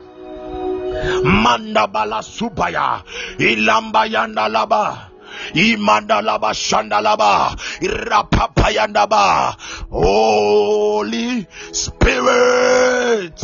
manda 1.24 1.88
bala 1.88 2.22
supaya 2.24 3.04
ilamba 3.38 4.06
yanda 4.06 4.48
laba 4.48 5.12
imandalaba 5.54 6.54
shandalaba. 6.54 7.56
Rapapayandaba 7.82 9.56
holy 9.90 11.46
spirit 11.72 13.38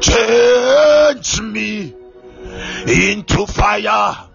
change 0.00 1.40
me 1.40 1.94
into 2.86 3.46
fire 3.46 4.28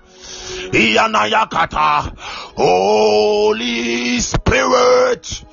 Iyanayakata. 0.72 2.14
Holy 2.56 4.20
Spirit. 4.20 5.44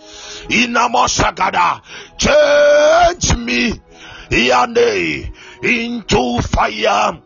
Inamoshagada. 0.49 1.81
Change 2.19 3.37
me. 3.39 3.73
Iyane. 4.31 5.33
Into 5.63 6.41
fire. 6.43 7.21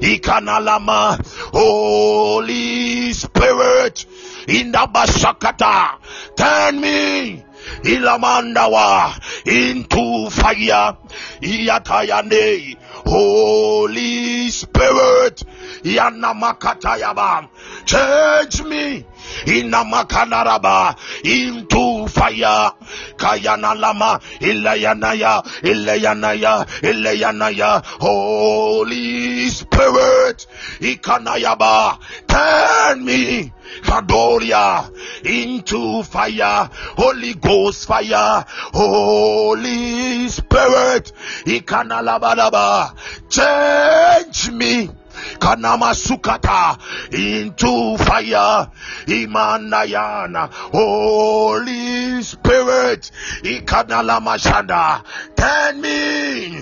Ikanalama. 0.00 1.18
Holy 1.52 3.12
Spirit. 3.12 4.06
In 4.48 4.72
the 4.72 4.78
Bashakata. 4.78 5.98
Turn 6.36 6.80
me 6.80 7.44
ilamandawa 7.82 9.14
into 9.44 10.30
fire. 10.30 10.96
Iyatayane 11.40 12.76
holy 13.06 14.50
spirit. 14.50 15.42
Yanamakatayaba 15.84 17.48
change 17.84 18.62
me 18.64 19.04
inamakanaraba 19.46 20.96
into 21.24 22.06
fire. 22.08 22.72
Kayana 23.16 23.74
lama 23.74 24.20
ilayanaya 24.40 25.42
ilayanaya 25.62 26.66
ilayanaya 26.82 27.82
holy 28.00 29.48
spirit 29.50 30.46
ikanayaba 30.80 31.98
turn 32.28 33.04
me 33.04 33.52
Kadoria 33.82 34.90
into 35.24 36.02
fire, 36.04 36.68
Holy 36.96 37.34
Ghost 37.34 37.86
fire, 37.86 38.44
Holy 38.72 40.28
Spirit, 40.28 41.12
Ikanalabalaba, 41.44 42.94
change 43.28 44.50
me 44.52 44.90
Kanama 45.38 45.94
Sukata 45.94 46.78
into 47.12 47.96
fire. 47.98 48.68
Imanayana. 49.06 50.50
Holy 50.52 52.22
Spirit. 52.22 53.10
Ikanalamashanda. 53.42 55.04
Turn 55.36 55.80
me. 55.80 56.56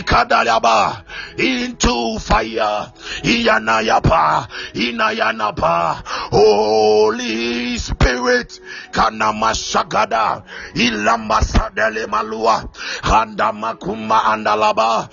Ikadalaba 0.00 1.04
into 1.38 2.18
fire. 2.18 2.92
Iyanayapa. 3.22 4.48
Inayanapa. 4.74 6.02
Holy 6.32 7.45
Spirit. 8.26 8.60
Kanamashagada. 8.90 10.42
Malua. 12.08 12.68
Andalaba. 14.26 15.08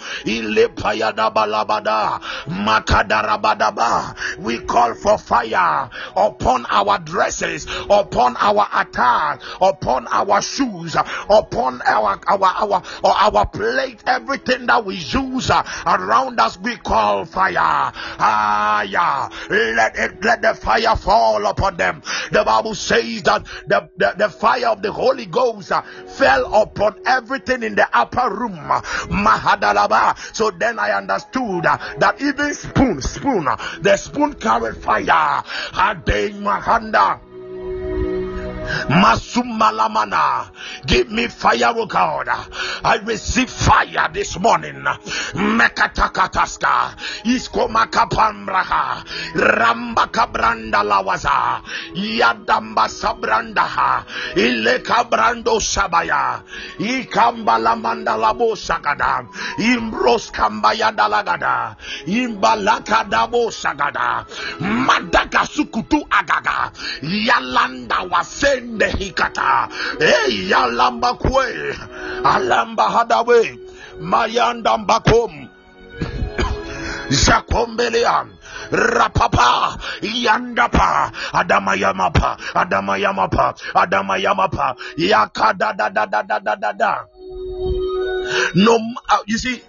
Makadarabadaba. 2.48 4.40
We 4.40 4.60
call 4.60 4.96
for 4.96 5.18
fire 5.18 5.90
upon 6.16 6.66
our 6.70 7.00
dresses, 7.00 7.68
upon 7.90 8.36
our 8.38 8.68
attire, 8.74 9.40
upon 9.62 10.08
our 10.08 10.42
shoes, 10.42 10.96
upon 10.96 11.82
our 11.86 12.20
our 12.28 12.46
our 12.46 12.84
or 13.04 13.12
our 13.12 13.46
plate, 13.48 14.02
everything 14.08 14.66
that 14.66 14.84
we 14.86 14.96
use 14.96 15.52
around 15.86 16.40
us. 16.40 16.58
We 16.58 16.78
call 16.78 17.26
fire. 17.26 17.54
Ah, 17.58 18.82
yeah. 18.84 19.30
Let 19.50 19.98
it 19.98 20.24
let 20.24 20.42
the 20.42 20.56
fire 20.56 20.96
fall 20.96 21.46
upon 21.46 21.78
them. 21.78 22.02
The 22.32 22.44
Bible 22.44 22.76
says 22.76 23.03
that 23.04 23.46
the, 23.68 23.90
the, 23.98 24.14
the 24.18 24.30
fire 24.30 24.68
of 24.68 24.82
the 24.82 24.92
Holy 24.92 25.26
Ghost 25.26 25.72
uh, 25.72 25.82
fell 25.82 26.62
upon 26.62 27.00
everything 27.06 27.64
in 27.64 27.76
the 27.76 27.88
upper 27.94 28.30
room. 28.34 28.56
Mahadalaba. 28.56 30.18
So 30.36 30.52
then 30.52 30.80
I 30.80 30.92
understood 30.92 31.66
uh, 31.66 31.78
that 32.00 32.22
even 32.22 32.54
spoon, 32.54 33.02
spoon, 33.02 33.48
uh, 33.48 33.58
the 33.82 33.98
spoon 33.98 34.34
carried 34.34 34.78
fire. 34.78 35.44
Ade 35.74 36.34
mahanda. 36.36 37.33
Masumalamana. 38.90 40.50
Give 40.86 41.10
me 41.12 41.28
fire, 41.28 41.74
oh 41.76 41.86
God. 41.86 42.28
I 42.30 42.98
receive 43.06 43.50
fire 43.50 44.10
this 44.14 44.40
morning. 44.40 44.84
Mekatakataska. 45.34 46.96
Iskomakapambraha. 47.26 49.04
Ramba 49.36 50.08
kabranda 50.12 50.84
lawaza. 50.84 51.62
Yadamba 51.96 52.88
sabrandaha. 52.90 54.06
Ileka 54.36 55.10
brando 55.10 55.60
sabaya. 55.60 56.44
Ikamba 56.80 57.58
lamanda 57.58 58.18
labo 58.18 58.56
sagada. 58.56 59.26
Imbros 59.58 60.32
kambaya 60.32 60.92
dalagada. 60.92 61.76
Imbalaka 62.06 63.04
dabo 63.10 63.52
sagada. 63.52 64.26
Madaka 64.60 65.46
sukutu 65.48 66.06
agaga. 66.10 66.72
Yalanda 67.02 68.04
wase 68.10 68.53
sende 68.54 68.88
hikata 68.88 69.68
e 70.00 70.14
yalamba 70.50 71.14
kwe. 71.14 71.76
Alamba 72.24 72.90
hadawe. 72.90 73.60
Mayanda 74.02 74.78
mbakom. 74.78 75.48
Zakombelea 77.10 78.26
rapapa. 78.72 79.78
Yandapa. 80.02 81.12
Adamayamapa. 81.34 82.38
Adamayamapa. 82.56 83.54
Adamayamapa. 83.76 84.76
Yakadadadadadadada 84.98 87.06
no 88.56 88.80
uh, 89.10 89.18
you 89.26 89.38
see 89.38 89.62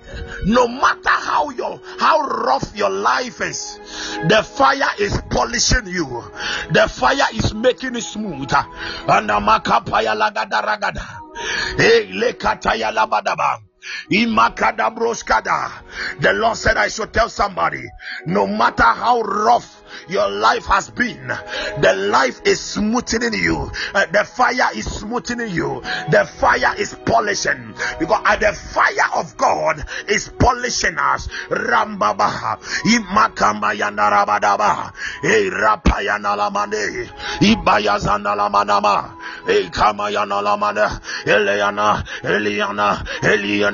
no 0.47 0.69
matter 0.69 1.09
how 1.09 1.51
your 1.51 1.81
how 1.99 2.21
rough 2.21 2.77
your 2.77 2.91
life 2.91 3.41
is 3.41 3.79
the 4.29 4.43
fire 4.43 4.91
is 4.99 5.21
polishing 5.31 5.87
you. 5.87 6.25
The 6.71 6.89
fire 6.89 7.29
is 7.35 7.53
making 7.55 7.97
it 7.97 8.03
smooth 8.03 8.53
and 8.53 9.31
amakapaya 9.31 10.15
lagada 10.15 10.63
ragada. 10.63 11.05
Hey 11.77 12.11
lekataya 12.13 12.93
labadaba 12.93 13.61
the 16.21 16.33
Lord 16.35 16.57
said, 16.57 16.77
I 16.77 16.89
should 16.89 17.13
tell 17.13 17.29
somebody, 17.29 17.83
no 18.27 18.47
matter 18.47 18.83
how 18.83 19.21
rough 19.23 19.83
your 20.09 20.29
life 20.29 20.67
has 20.67 20.91
been, 20.91 21.29
the 21.81 21.95
life 22.11 22.41
is 22.45 22.61
smoothing 22.61 23.33
you, 23.35 23.71
uh, 23.95 24.07
the 24.07 24.25
fire 24.25 24.71
is 24.75 24.87
smoothing 24.91 25.49
you, 25.51 25.83
the 26.11 26.25
fire 26.41 26.75
is 26.79 26.95
polishing. 27.07 27.75
Because 27.99 28.23
uh, 28.25 28.37
the 28.37 28.53
fire 28.53 29.11
of 29.17 29.37
God 29.37 29.85
is 30.09 30.29
polishing 30.39 30.97
us. 30.99 31.29
Yandarabadaba, 33.75 34.93
E 35.25 35.49
E 37.47 37.57
Eliana, 41.27 42.05
Eliana, 42.23 43.05
Eliana, 43.23 43.74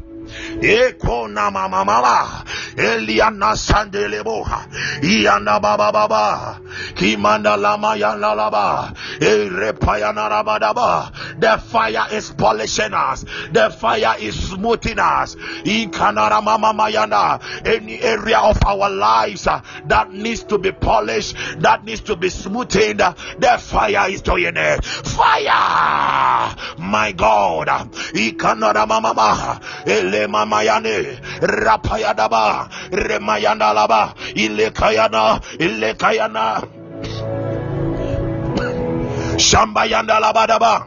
Eko 0.61 1.27
na 1.29 1.51
mama 1.51 1.85
mama 1.85 2.45
Eliana 2.75 3.55
sandeleboha 3.55 4.65
Iana 5.01 5.61
baba 5.61 5.91
baba 5.91 6.59
Kimanda 6.95 7.57
lama 7.57 7.95
yana 7.97 8.35
laba 8.35 8.93
Erepayana 9.19 10.29
rabadaba 10.29 11.11
The 11.39 11.57
fire 11.57 12.07
is 12.11 12.31
polishing 12.31 12.93
us. 12.93 13.25
The 13.51 13.69
fire 13.69 14.15
is 14.19 14.49
smoothing 14.49 14.99
us. 14.99 15.35
Ikanara 15.35 16.43
mama 16.43 16.73
mayana 16.73 17.41
Any 17.65 18.01
area 18.01 18.39
of 18.39 18.57
our 18.65 18.89
lives 18.89 19.47
uh, 19.47 19.61
that 19.85 20.11
needs 20.11 20.43
to 20.43 20.57
be 20.57 20.71
polished 20.71 21.35
That 21.59 21.83
needs 21.83 22.01
to 22.01 22.15
be 22.15 22.29
smoothened 22.29 22.99
The 23.39 23.57
fire 23.59 24.09
is 24.09 24.21
doing 24.21 24.55
it. 24.55 24.85
Fire! 24.85 26.55
My 26.77 27.11
God. 27.11 27.67
Ikanara 28.13 28.87
mama 28.87 29.13
mama 29.13 29.59
Elema 29.85 30.20
mamayane 30.27 31.21
rapayadaba. 31.41 32.69
Remayandalaba. 32.91 34.13
Ilekayana. 34.35 35.39
Ilekayana. 35.59 36.61
Shambayandalabadaba. 39.37 40.85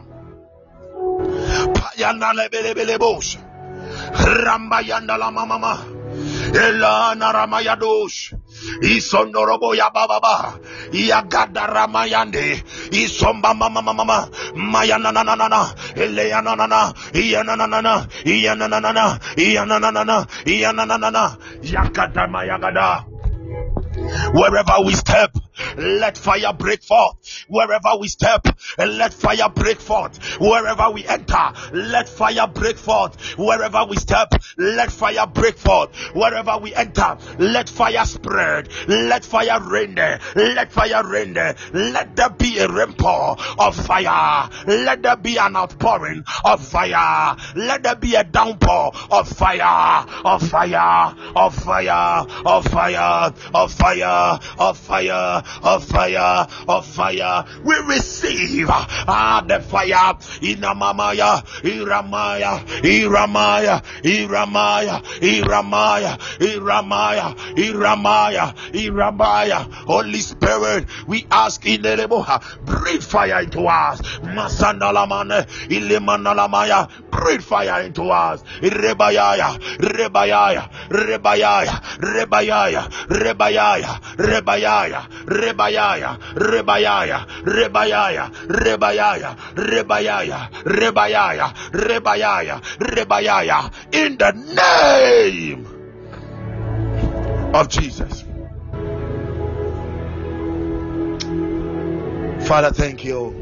Payanalebelebelebos. 1.75 3.37
Rambayandala 4.15 5.31
mama. 5.31 5.94
Elana 6.53 7.31
Ramayadosh. 7.33 8.33
Isondorobo 8.81 9.73
Yababa. 9.75 10.59
Yagada 10.91 11.67
Ramayande. 11.67 12.63
Isomba 12.91 13.53
Mama 13.53 13.81
Mama. 13.81 14.29
Mayananana. 14.55 15.73
Eleanana. 15.95 16.93
Iananana. 17.13 18.07
Iananana. 18.25 19.19
Iananana. 19.35 20.27
Iananana. 20.45 21.37
Yakada 21.61 22.27
Mayagada. 22.27 23.05
Wherever 24.33 24.81
we 24.85 24.93
step, 24.93 25.31
let 25.77 26.17
fire 26.17 26.53
break 26.53 26.83
forth 26.83 27.45
wherever 27.47 27.97
we 27.99 28.07
step. 28.07 28.47
Let 28.77 29.13
fire 29.13 29.49
break 29.49 29.79
forth 29.79 30.39
wherever 30.39 30.89
we 30.91 31.05
enter. 31.05 31.53
Let 31.73 32.09
fire 32.09 32.47
break 32.47 32.77
forth 32.77 33.37
wherever 33.37 33.85
we 33.85 33.97
step. 33.97 34.33
Let 34.57 34.91
fire 34.91 35.27
break 35.27 35.57
forth 35.57 35.95
wherever 36.13 36.57
we 36.57 36.73
enter. 36.73 37.17
Let 37.39 37.69
fire 37.69 38.05
spread. 38.05 38.69
Let 38.87 39.25
fire 39.25 39.59
rain 39.61 39.95
there 39.95 40.19
let 40.35 40.71
fire 40.71 41.05
rain 41.07 41.33
there 41.33 41.55
let 41.73 42.15
there 42.15 42.29
be 42.29 42.57
a 42.59 42.67
rainpour 42.67 43.37
of 43.59 43.75
fire. 43.75 44.49
Let 44.67 45.03
there 45.03 45.15
be 45.15 45.37
an 45.37 45.55
outpouring 45.55 46.23
of 46.43 46.65
fire. 46.65 47.35
Let 47.55 47.83
there 47.83 47.95
be 47.95 48.15
a 48.15 48.23
downpour 48.23 48.91
of 49.11 49.27
fire. 49.27 50.05
Of 50.23 50.47
fire. 50.47 51.15
Of 51.35 51.55
fire. 51.55 52.25
Of 52.45 52.65
fire. 52.67 53.33
Of 53.53 53.71
fire. 53.73 54.39
Of 54.57 54.77
fire 54.77 55.43
of 55.61 55.83
fire, 55.83 56.47
of 56.67 56.85
fire. 56.85 57.45
We 57.63 57.75
receive 57.87 58.67
ah 58.69 59.43
the 59.47 59.59
fire 59.59 60.17
in 60.41 60.61
Amamaya, 60.61 61.43
Iramaya, 61.61 62.65
Iramaya, 62.81 63.83
Iramaya, 64.01 65.01
Iramaya, 65.21 66.17
Iramaya, 66.39 67.35
Iramaya, 67.55 68.55
Iramaya. 68.73 69.71
Holy 69.85 70.19
Spirit, 70.19 70.87
we 71.07 71.25
ask 71.29 71.65
in 71.65 71.81
the 71.81 71.95
name 71.95 72.11
breathe 72.63 73.03
fire 73.03 73.41
into 73.41 73.65
us. 73.65 74.01
Masandalamane, 74.21 75.47
Ilimandalamaya, 75.69 76.89
breathe 77.11 77.41
fire 77.41 77.81
into 77.81 78.03
us. 78.09 78.43
Rebayaya, 78.61 79.59
Rebayaya, 79.77 80.69
Rebayaya, 80.89 81.81
Rebayaya, 81.99 82.89
Rebayaya, 83.07 84.01
Rebayaya, 84.17 85.09
Rebayaya, 85.35 86.17
Rebayaya, 86.35 87.27
Rebayaya, 87.43 88.31
Rebayaya, 88.47 89.35
Rebayaya, 89.55 90.49
Rebayaya, 90.63 91.53
Rebayaya, 91.71 92.61
Rebayaya, 92.79 93.71
in 93.93 94.17
the 94.17 94.31
name 94.55 95.67
of 97.53 97.67
Jesus. 97.69 98.23
Father, 102.47 102.71
thank 102.71 103.03
you. 103.03 103.33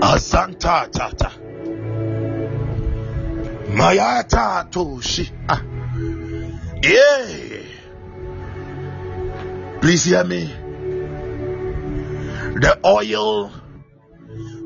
Asanta 0.00 0.90
tata. 0.90 1.30
Mayata 3.70 4.68
toshi. 4.70 5.30
Ah. 5.48 5.79
Yeah. 6.82 7.62
Please 9.80 10.04
hear 10.04 10.24
me. 10.24 10.46
The 12.60 12.78
oil 12.84 13.50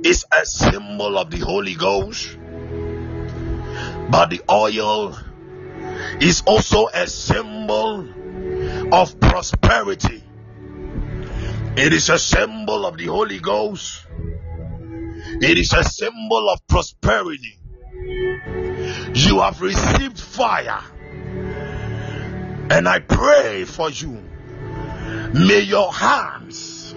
is 0.05 0.25
a 0.33 0.47
symbol 0.47 1.19
of 1.19 1.31
the 1.31 1.39
Holy 1.39 1.75
Ghost, 1.75 2.37
but 4.11 4.31
the 4.31 4.43
oil 4.51 5.17
is 6.21 6.43
also 6.47 6.89
a 6.89 7.07
symbol 7.07 8.09
of 8.93 9.19
prosperity. 9.21 10.23
It 11.77 11.93
is 11.93 12.09
a 12.11 12.19
symbol 12.19 12.87
of 12.87 12.97
the 12.97 13.07
Holy 13.07 13.41
Ghost. 13.41 14.07
It 15.41 15.59
is 15.59 15.73
a 15.73 15.83
symbol 15.83 16.49
of 16.49 16.65
prosperity. 16.69 17.59
You 19.15 19.41
have 19.41 19.61
received 19.61 20.19
fire. 20.19 20.81
And 22.71 22.89
I 22.89 22.99
pray 23.01 23.65
for 23.65 23.91
you. 23.91 24.23
May 25.33 25.61
your 25.61 25.93
hands, 25.93 26.95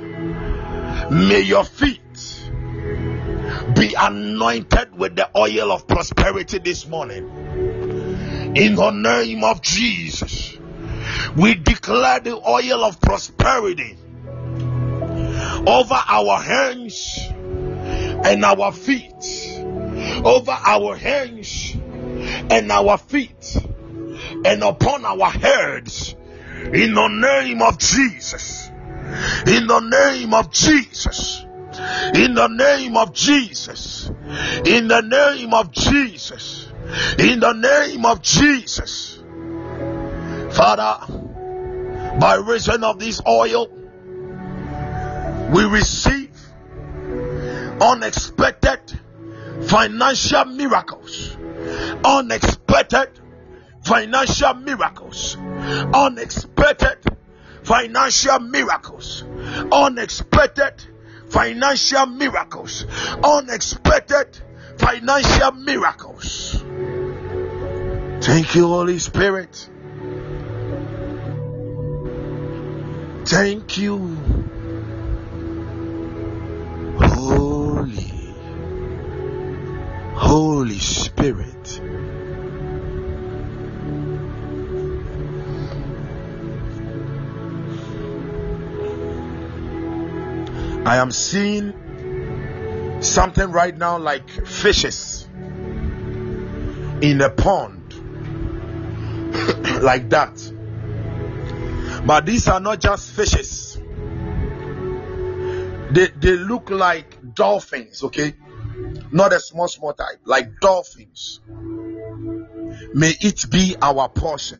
may 1.11 1.41
your 1.41 1.63
feet 1.63 2.01
be 3.75 3.93
anointed 3.97 4.97
with 4.97 5.15
the 5.15 5.29
oil 5.35 5.71
of 5.71 5.87
prosperity 5.87 6.59
this 6.59 6.87
morning. 6.87 7.27
In 8.55 8.75
the 8.75 8.91
name 8.91 9.43
of 9.43 9.61
Jesus, 9.61 10.57
we 11.35 11.55
declare 11.55 12.19
the 12.19 12.35
oil 12.35 12.83
of 12.83 12.99
prosperity 13.01 13.97
over 15.67 15.95
our 16.07 16.41
hands 16.41 17.19
and 17.29 18.43
our 18.43 18.71
feet, 18.71 19.63
over 20.23 20.51
our 20.51 20.95
hands 20.95 21.75
and 22.49 22.71
our 22.71 22.97
feet, 22.97 23.57
and 24.45 24.63
upon 24.63 25.05
our 25.05 25.29
heads. 25.29 26.15
In 26.73 26.93
the 26.93 27.07
name 27.07 27.61
of 27.61 27.77
Jesus. 27.77 28.69
In 29.47 29.67
the 29.67 29.79
name 29.79 30.33
of 30.33 30.51
Jesus. 30.51 31.45
In 32.15 32.33
the 32.33 32.47
name 32.47 32.97
of 32.97 33.13
Jesus. 33.13 34.11
In 34.65 34.87
the 34.87 35.01
name 35.01 35.53
of 35.53 35.71
Jesus. 35.71 36.67
In 37.19 37.39
the 37.39 37.53
name 37.53 38.05
of 38.05 38.21
Jesus. 38.21 39.19
Father, 40.51 41.05
by 42.19 42.35
reason 42.35 42.83
of 42.83 42.99
this 42.99 43.21
oil, 43.27 43.69
we 45.51 45.63
receive 45.65 46.31
unexpected 47.79 48.79
financial 49.67 50.45
miracles. 50.45 51.37
Unexpected 52.03 53.09
financial 53.87 54.53
miracles. 54.55 55.37
Unexpected 55.93 56.97
financial 57.63 58.39
miracles. 58.39 59.23
Unexpected 59.71 60.73
financial 61.29 62.05
miracles. 62.05 62.85
Unexpected 63.23 64.37
financial 64.77 65.51
miracles. 65.53 66.63
Thank 68.21 68.55
you, 68.55 68.67
Holy 68.67 68.99
Spirit. 68.99 69.69
Thank 73.25 73.77
you, 73.77 74.15
Holy, 76.99 78.33
Holy 80.15 80.79
Spirit. 80.79 81.86
I 90.87 90.97
am 90.97 91.11
seeing 91.11 91.73
something 93.01 93.51
right 93.51 93.77
now 93.77 93.97
like 93.97 94.29
fishes 94.47 95.27
in 97.01 97.19
a 97.19 97.29
pond, 97.29 97.93
like 99.83 100.09
that. 100.11 100.53
But 102.05 102.25
these 102.25 102.47
are 102.47 102.61
not 102.61 102.79
just 102.79 103.11
fishes, 103.11 103.77
they, 105.91 106.07
they 106.21 106.37
look 106.37 106.69
like 106.69 107.33
dolphins, 107.33 108.05
okay? 108.05 108.35
Not 109.11 109.33
a 109.33 109.41
small, 109.41 109.67
small 109.67 109.91
type, 109.91 110.21
like 110.23 110.61
dolphins. 110.61 111.41
May 112.93 113.13
it 113.19 113.45
be 113.51 113.75
our 113.81 114.07
portion. 114.07 114.59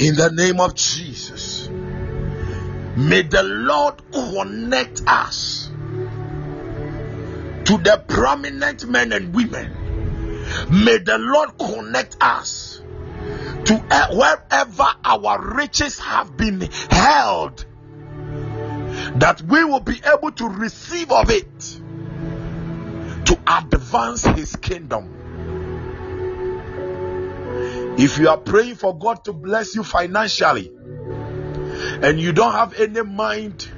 In 0.00 0.16
the 0.16 0.32
name 0.32 0.58
of 0.58 0.74
Jesus. 0.74 1.68
May 2.96 3.22
the 3.22 3.42
Lord 3.42 4.00
connect 4.12 5.02
us 5.06 5.70
to 7.64 7.78
the 7.78 8.04
prominent 8.06 8.86
men 8.86 9.12
and 9.12 9.34
women. 9.34 9.72
May 10.70 10.98
the 10.98 11.18
Lord 11.18 11.58
connect 11.58 12.16
us 12.20 12.82
to 13.64 13.84
eh, 13.90 14.06
wherever 14.12 14.86
our 15.04 15.56
riches 15.56 15.98
have 15.98 16.36
been 16.36 16.60
held, 16.90 17.64
that 19.16 19.42
we 19.42 19.64
will 19.64 19.80
be 19.80 20.00
able 20.04 20.30
to 20.32 20.48
receive 20.48 21.10
of 21.10 21.30
it 21.30 21.60
to 23.26 23.40
advance 23.46 24.24
His 24.24 24.54
kingdom. 24.56 25.10
If 27.98 28.18
you 28.18 28.28
are 28.28 28.36
praying 28.38 28.74
for 28.76 28.96
God 28.98 29.24
to 29.24 29.32
bless 29.32 29.74
you 29.74 29.82
financially, 29.82 30.73
and 31.74 32.20
you 32.20 32.32
don't 32.32 32.52
have 32.52 32.74
any 32.74 33.02
mind 33.02 33.68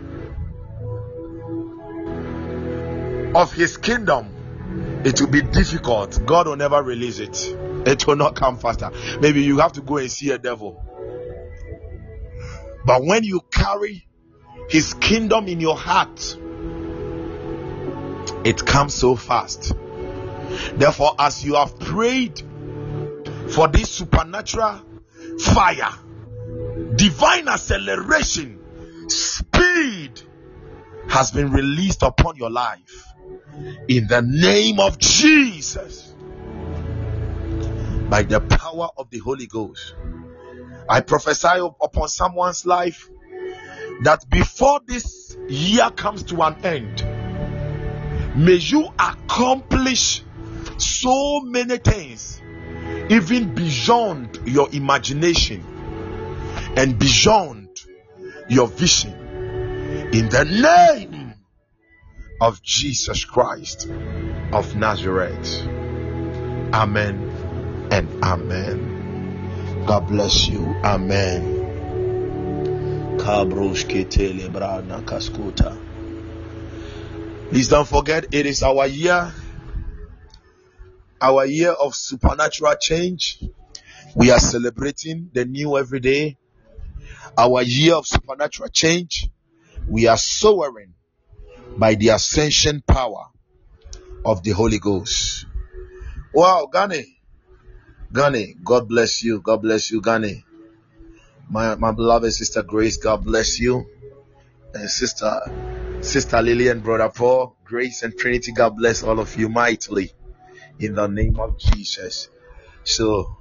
of 3.34 3.52
his 3.52 3.76
kingdom, 3.76 5.02
it 5.04 5.20
will 5.20 5.28
be 5.28 5.42
difficult. 5.42 6.24
God 6.24 6.46
will 6.48 6.56
never 6.56 6.82
release 6.82 7.18
it, 7.18 7.54
it 7.86 8.06
will 8.06 8.16
not 8.16 8.34
come 8.36 8.58
faster. 8.58 8.90
Maybe 9.20 9.42
you 9.42 9.58
have 9.58 9.72
to 9.74 9.80
go 9.80 9.98
and 9.98 10.10
see 10.10 10.30
a 10.30 10.38
devil. 10.38 10.82
But 12.84 13.04
when 13.04 13.24
you 13.24 13.40
carry 13.50 14.06
his 14.68 14.94
kingdom 14.94 15.48
in 15.48 15.60
your 15.60 15.76
heart, 15.76 16.36
it 18.44 18.64
comes 18.64 18.94
so 18.94 19.16
fast. 19.16 19.74
Therefore, 20.74 21.14
as 21.18 21.44
you 21.44 21.54
have 21.56 21.78
prayed 21.78 22.40
for 23.48 23.68
this 23.68 23.90
supernatural 23.90 24.82
fire, 25.40 25.92
divine 26.96 27.48
acceleration, 27.48 28.58
speed 29.08 30.20
has 31.08 31.30
been 31.30 31.50
released 31.52 32.02
upon 32.02 32.36
your 32.36 32.50
life. 32.50 33.04
In 33.88 34.06
the 34.06 34.22
name 34.22 34.80
of 34.80 34.98
Jesus. 34.98 36.14
By 38.08 38.22
the 38.22 38.40
power 38.40 38.88
of 38.96 39.10
the 39.10 39.18
Holy 39.18 39.46
Ghost. 39.46 39.94
I 40.88 41.00
prophesy 41.00 41.58
upon 41.82 42.08
someone's 42.08 42.64
life 42.64 43.08
that 44.02 44.28
before 44.30 44.80
this 44.86 45.36
year 45.48 45.90
comes 45.90 46.22
to 46.24 46.42
an 46.42 46.64
end, 46.64 47.04
may 48.36 48.54
you 48.54 48.88
accomplish 48.98 50.22
so 50.78 51.40
many 51.40 51.78
things, 51.78 52.40
even 53.10 53.54
beyond 53.54 54.38
your 54.44 54.68
imagination 54.72 55.75
and 56.76 56.98
beyond 56.98 57.68
your 58.48 58.68
vision 58.68 59.12
in 60.12 60.28
the 60.28 60.44
name 60.44 61.34
of 62.40 62.62
Jesus 62.62 63.24
Christ 63.24 63.88
of 64.52 64.76
Nazareth. 64.76 65.66
Amen 66.72 67.88
and 67.90 68.22
amen. 68.22 69.84
God 69.86 70.08
bless 70.08 70.48
you. 70.48 70.64
Amen. 70.84 71.54
Please 77.50 77.68
don't 77.68 77.88
forget, 77.88 78.26
it 78.32 78.46
is 78.46 78.62
our 78.62 78.86
year, 78.86 79.32
our 81.20 81.46
year 81.46 81.70
of 81.70 81.94
supernatural 81.94 82.74
change. 82.80 83.42
We 84.14 84.30
are 84.30 84.38
celebrating 84.38 85.30
the 85.32 85.44
new 85.44 85.78
every 85.78 86.00
day, 86.00 86.36
our 87.36 87.62
year 87.62 87.94
of 87.94 88.06
supernatural 88.06 88.68
change. 88.70 89.28
We 89.88 90.06
are 90.06 90.16
soaring 90.16 90.94
by 91.76 91.94
the 91.94 92.08
ascension 92.08 92.82
power 92.86 93.26
of 94.24 94.42
the 94.42 94.50
Holy 94.50 94.78
Ghost. 94.78 95.46
Wow, 96.32 96.68
Gani, 96.72 97.18
Gani, 98.12 98.54
God 98.64 98.88
bless 98.88 99.22
you. 99.22 99.40
God 99.40 99.62
bless 99.62 99.90
you, 99.90 100.00
Gani. 100.00 100.44
My 101.48 101.76
my 101.76 101.92
beloved 101.92 102.32
sister 102.32 102.62
Grace, 102.62 102.96
God 102.96 103.24
bless 103.24 103.60
you. 103.60 103.86
And 104.74 104.90
sister 104.90 105.40
Sister 106.00 106.40
Lillian, 106.42 106.80
Brother 106.80 107.08
Paul, 107.08 107.56
Grace 107.64 108.02
and 108.02 108.16
Trinity, 108.16 108.52
God 108.52 108.76
bless 108.76 109.02
all 109.02 109.18
of 109.18 109.34
you 109.36 109.48
mightily 109.48 110.12
in 110.78 110.94
the 110.94 111.06
name 111.06 111.40
of 111.40 111.58
Jesus. 111.58 112.28
So, 112.84 113.36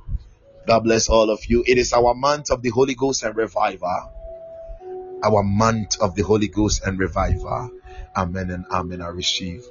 God 0.66 0.82
bless 0.82 1.10
all 1.10 1.30
of 1.30 1.46
you. 1.46 1.64
It 1.66 1.78
is 1.78 1.94
our 1.94 2.14
month 2.14 2.52
of 2.52 2.62
the 2.62 2.70
Holy 2.70 2.96
Ghost 2.96 3.24
and 3.24 3.36
revival. 3.36 4.12
Our 5.24 5.44
month 5.44 6.00
of 6.02 6.16
the 6.16 6.24
Holy 6.24 6.48
Ghost 6.48 6.84
and 6.86 7.00
revival. 7.00 7.72
Amen 8.16 8.50
and 8.50 8.66
amen. 8.72 9.02
I 9.02 9.08
receive 9.08 9.64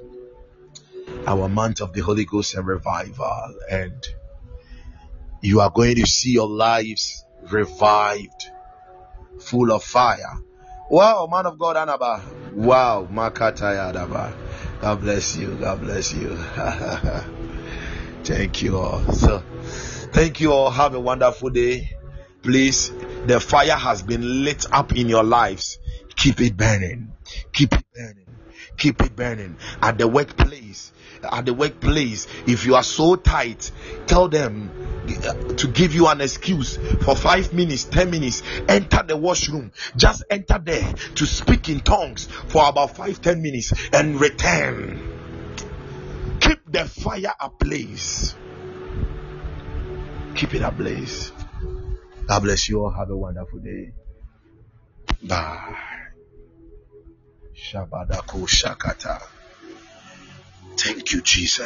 our 1.27 1.49
month 1.49 1.81
of 1.81 1.93
the 1.93 2.01
Holy 2.01 2.25
Ghost 2.25 2.55
and 2.55 2.65
revival. 2.65 3.55
And 3.69 4.05
you 5.41 5.61
are 5.61 5.69
going 5.69 5.95
to 5.95 6.05
see 6.07 6.31
your 6.31 6.49
lives 6.49 7.25
revived, 7.49 8.49
full 9.39 9.71
of 9.71 9.83
fire 9.83 10.39
Wow, 10.89 11.27
man 11.31 11.47
of 11.47 11.57
God, 11.57 11.75
Anaba. 11.77 12.21
Wow, 12.53 13.07
Makataya 13.11 13.91
Adaba. 13.91 14.31
God 14.81 15.01
bless 15.01 15.35
you. 15.35 15.55
God 15.55 15.81
bless 15.81 16.13
you. 16.13 16.37
thank 18.23 18.61
you 18.61 18.77
all. 18.77 19.01
So, 19.11 19.41
thank 20.15 20.39
you 20.39 20.53
all. 20.53 20.71
Have 20.71 20.95
a 20.95 20.99
wonderful 20.99 21.49
day. 21.49 21.91
Please, 22.41 22.89
the 23.25 23.41
fire 23.41 23.73
has 23.73 24.01
been 24.01 24.45
lit 24.45 24.65
up 24.71 24.95
in 24.95 25.09
your 25.09 25.25
lives. 25.25 25.77
Keep 26.15 26.39
it 26.39 26.55
burning. 26.55 27.11
Keep 27.51 27.73
it 27.73 27.83
burning. 27.93 28.25
Keep 28.77 29.01
it 29.01 29.13
burning. 29.13 29.57
At 29.81 29.97
the 29.97 30.07
workplace, 30.07 30.93
at 31.21 31.45
the 31.45 31.53
workplace, 31.53 32.27
if 32.47 32.65
you 32.65 32.75
are 32.75 32.83
so 32.83 33.17
tight, 33.17 33.69
tell 34.07 34.29
them 34.29 34.71
uh, 35.25 35.33
to 35.55 35.67
give 35.67 35.93
you 35.93 36.07
an 36.07 36.21
excuse 36.21 36.77
for 37.03 37.17
five 37.17 37.51
minutes, 37.51 37.83
ten 37.83 38.09
minutes, 38.09 38.41
enter 38.69 39.03
the 39.03 39.17
washroom, 39.17 39.73
just 39.97 40.23
enter 40.29 40.61
there 40.63 40.93
to 41.15 41.25
speak 41.25 41.67
in 41.67 41.81
tongues 41.81 42.23
for 42.47 42.69
about 42.69 42.95
five, 42.95 43.21
ten 43.21 43.41
minutes 43.41 43.73
and 43.91 44.21
return. 44.21 45.57
Keep 46.39 46.71
the 46.71 46.85
fire 46.85 47.33
ablaze. 47.37 48.33
Keep 50.35 50.55
it 50.55 50.61
ablaze. 50.63 51.31
God 52.27 52.39
bless 52.43 52.67
you 52.67 52.83
all. 52.83 52.91
Have 52.91 53.09
a 53.09 53.15
wonderful 53.15 53.59
day. 53.59 53.93
Bye. 55.23 55.75
Shabadako 57.55 58.45
Shakata. 58.45 59.21
Thank 60.77 61.13
you, 61.13 61.21
Jesus. 61.21 61.63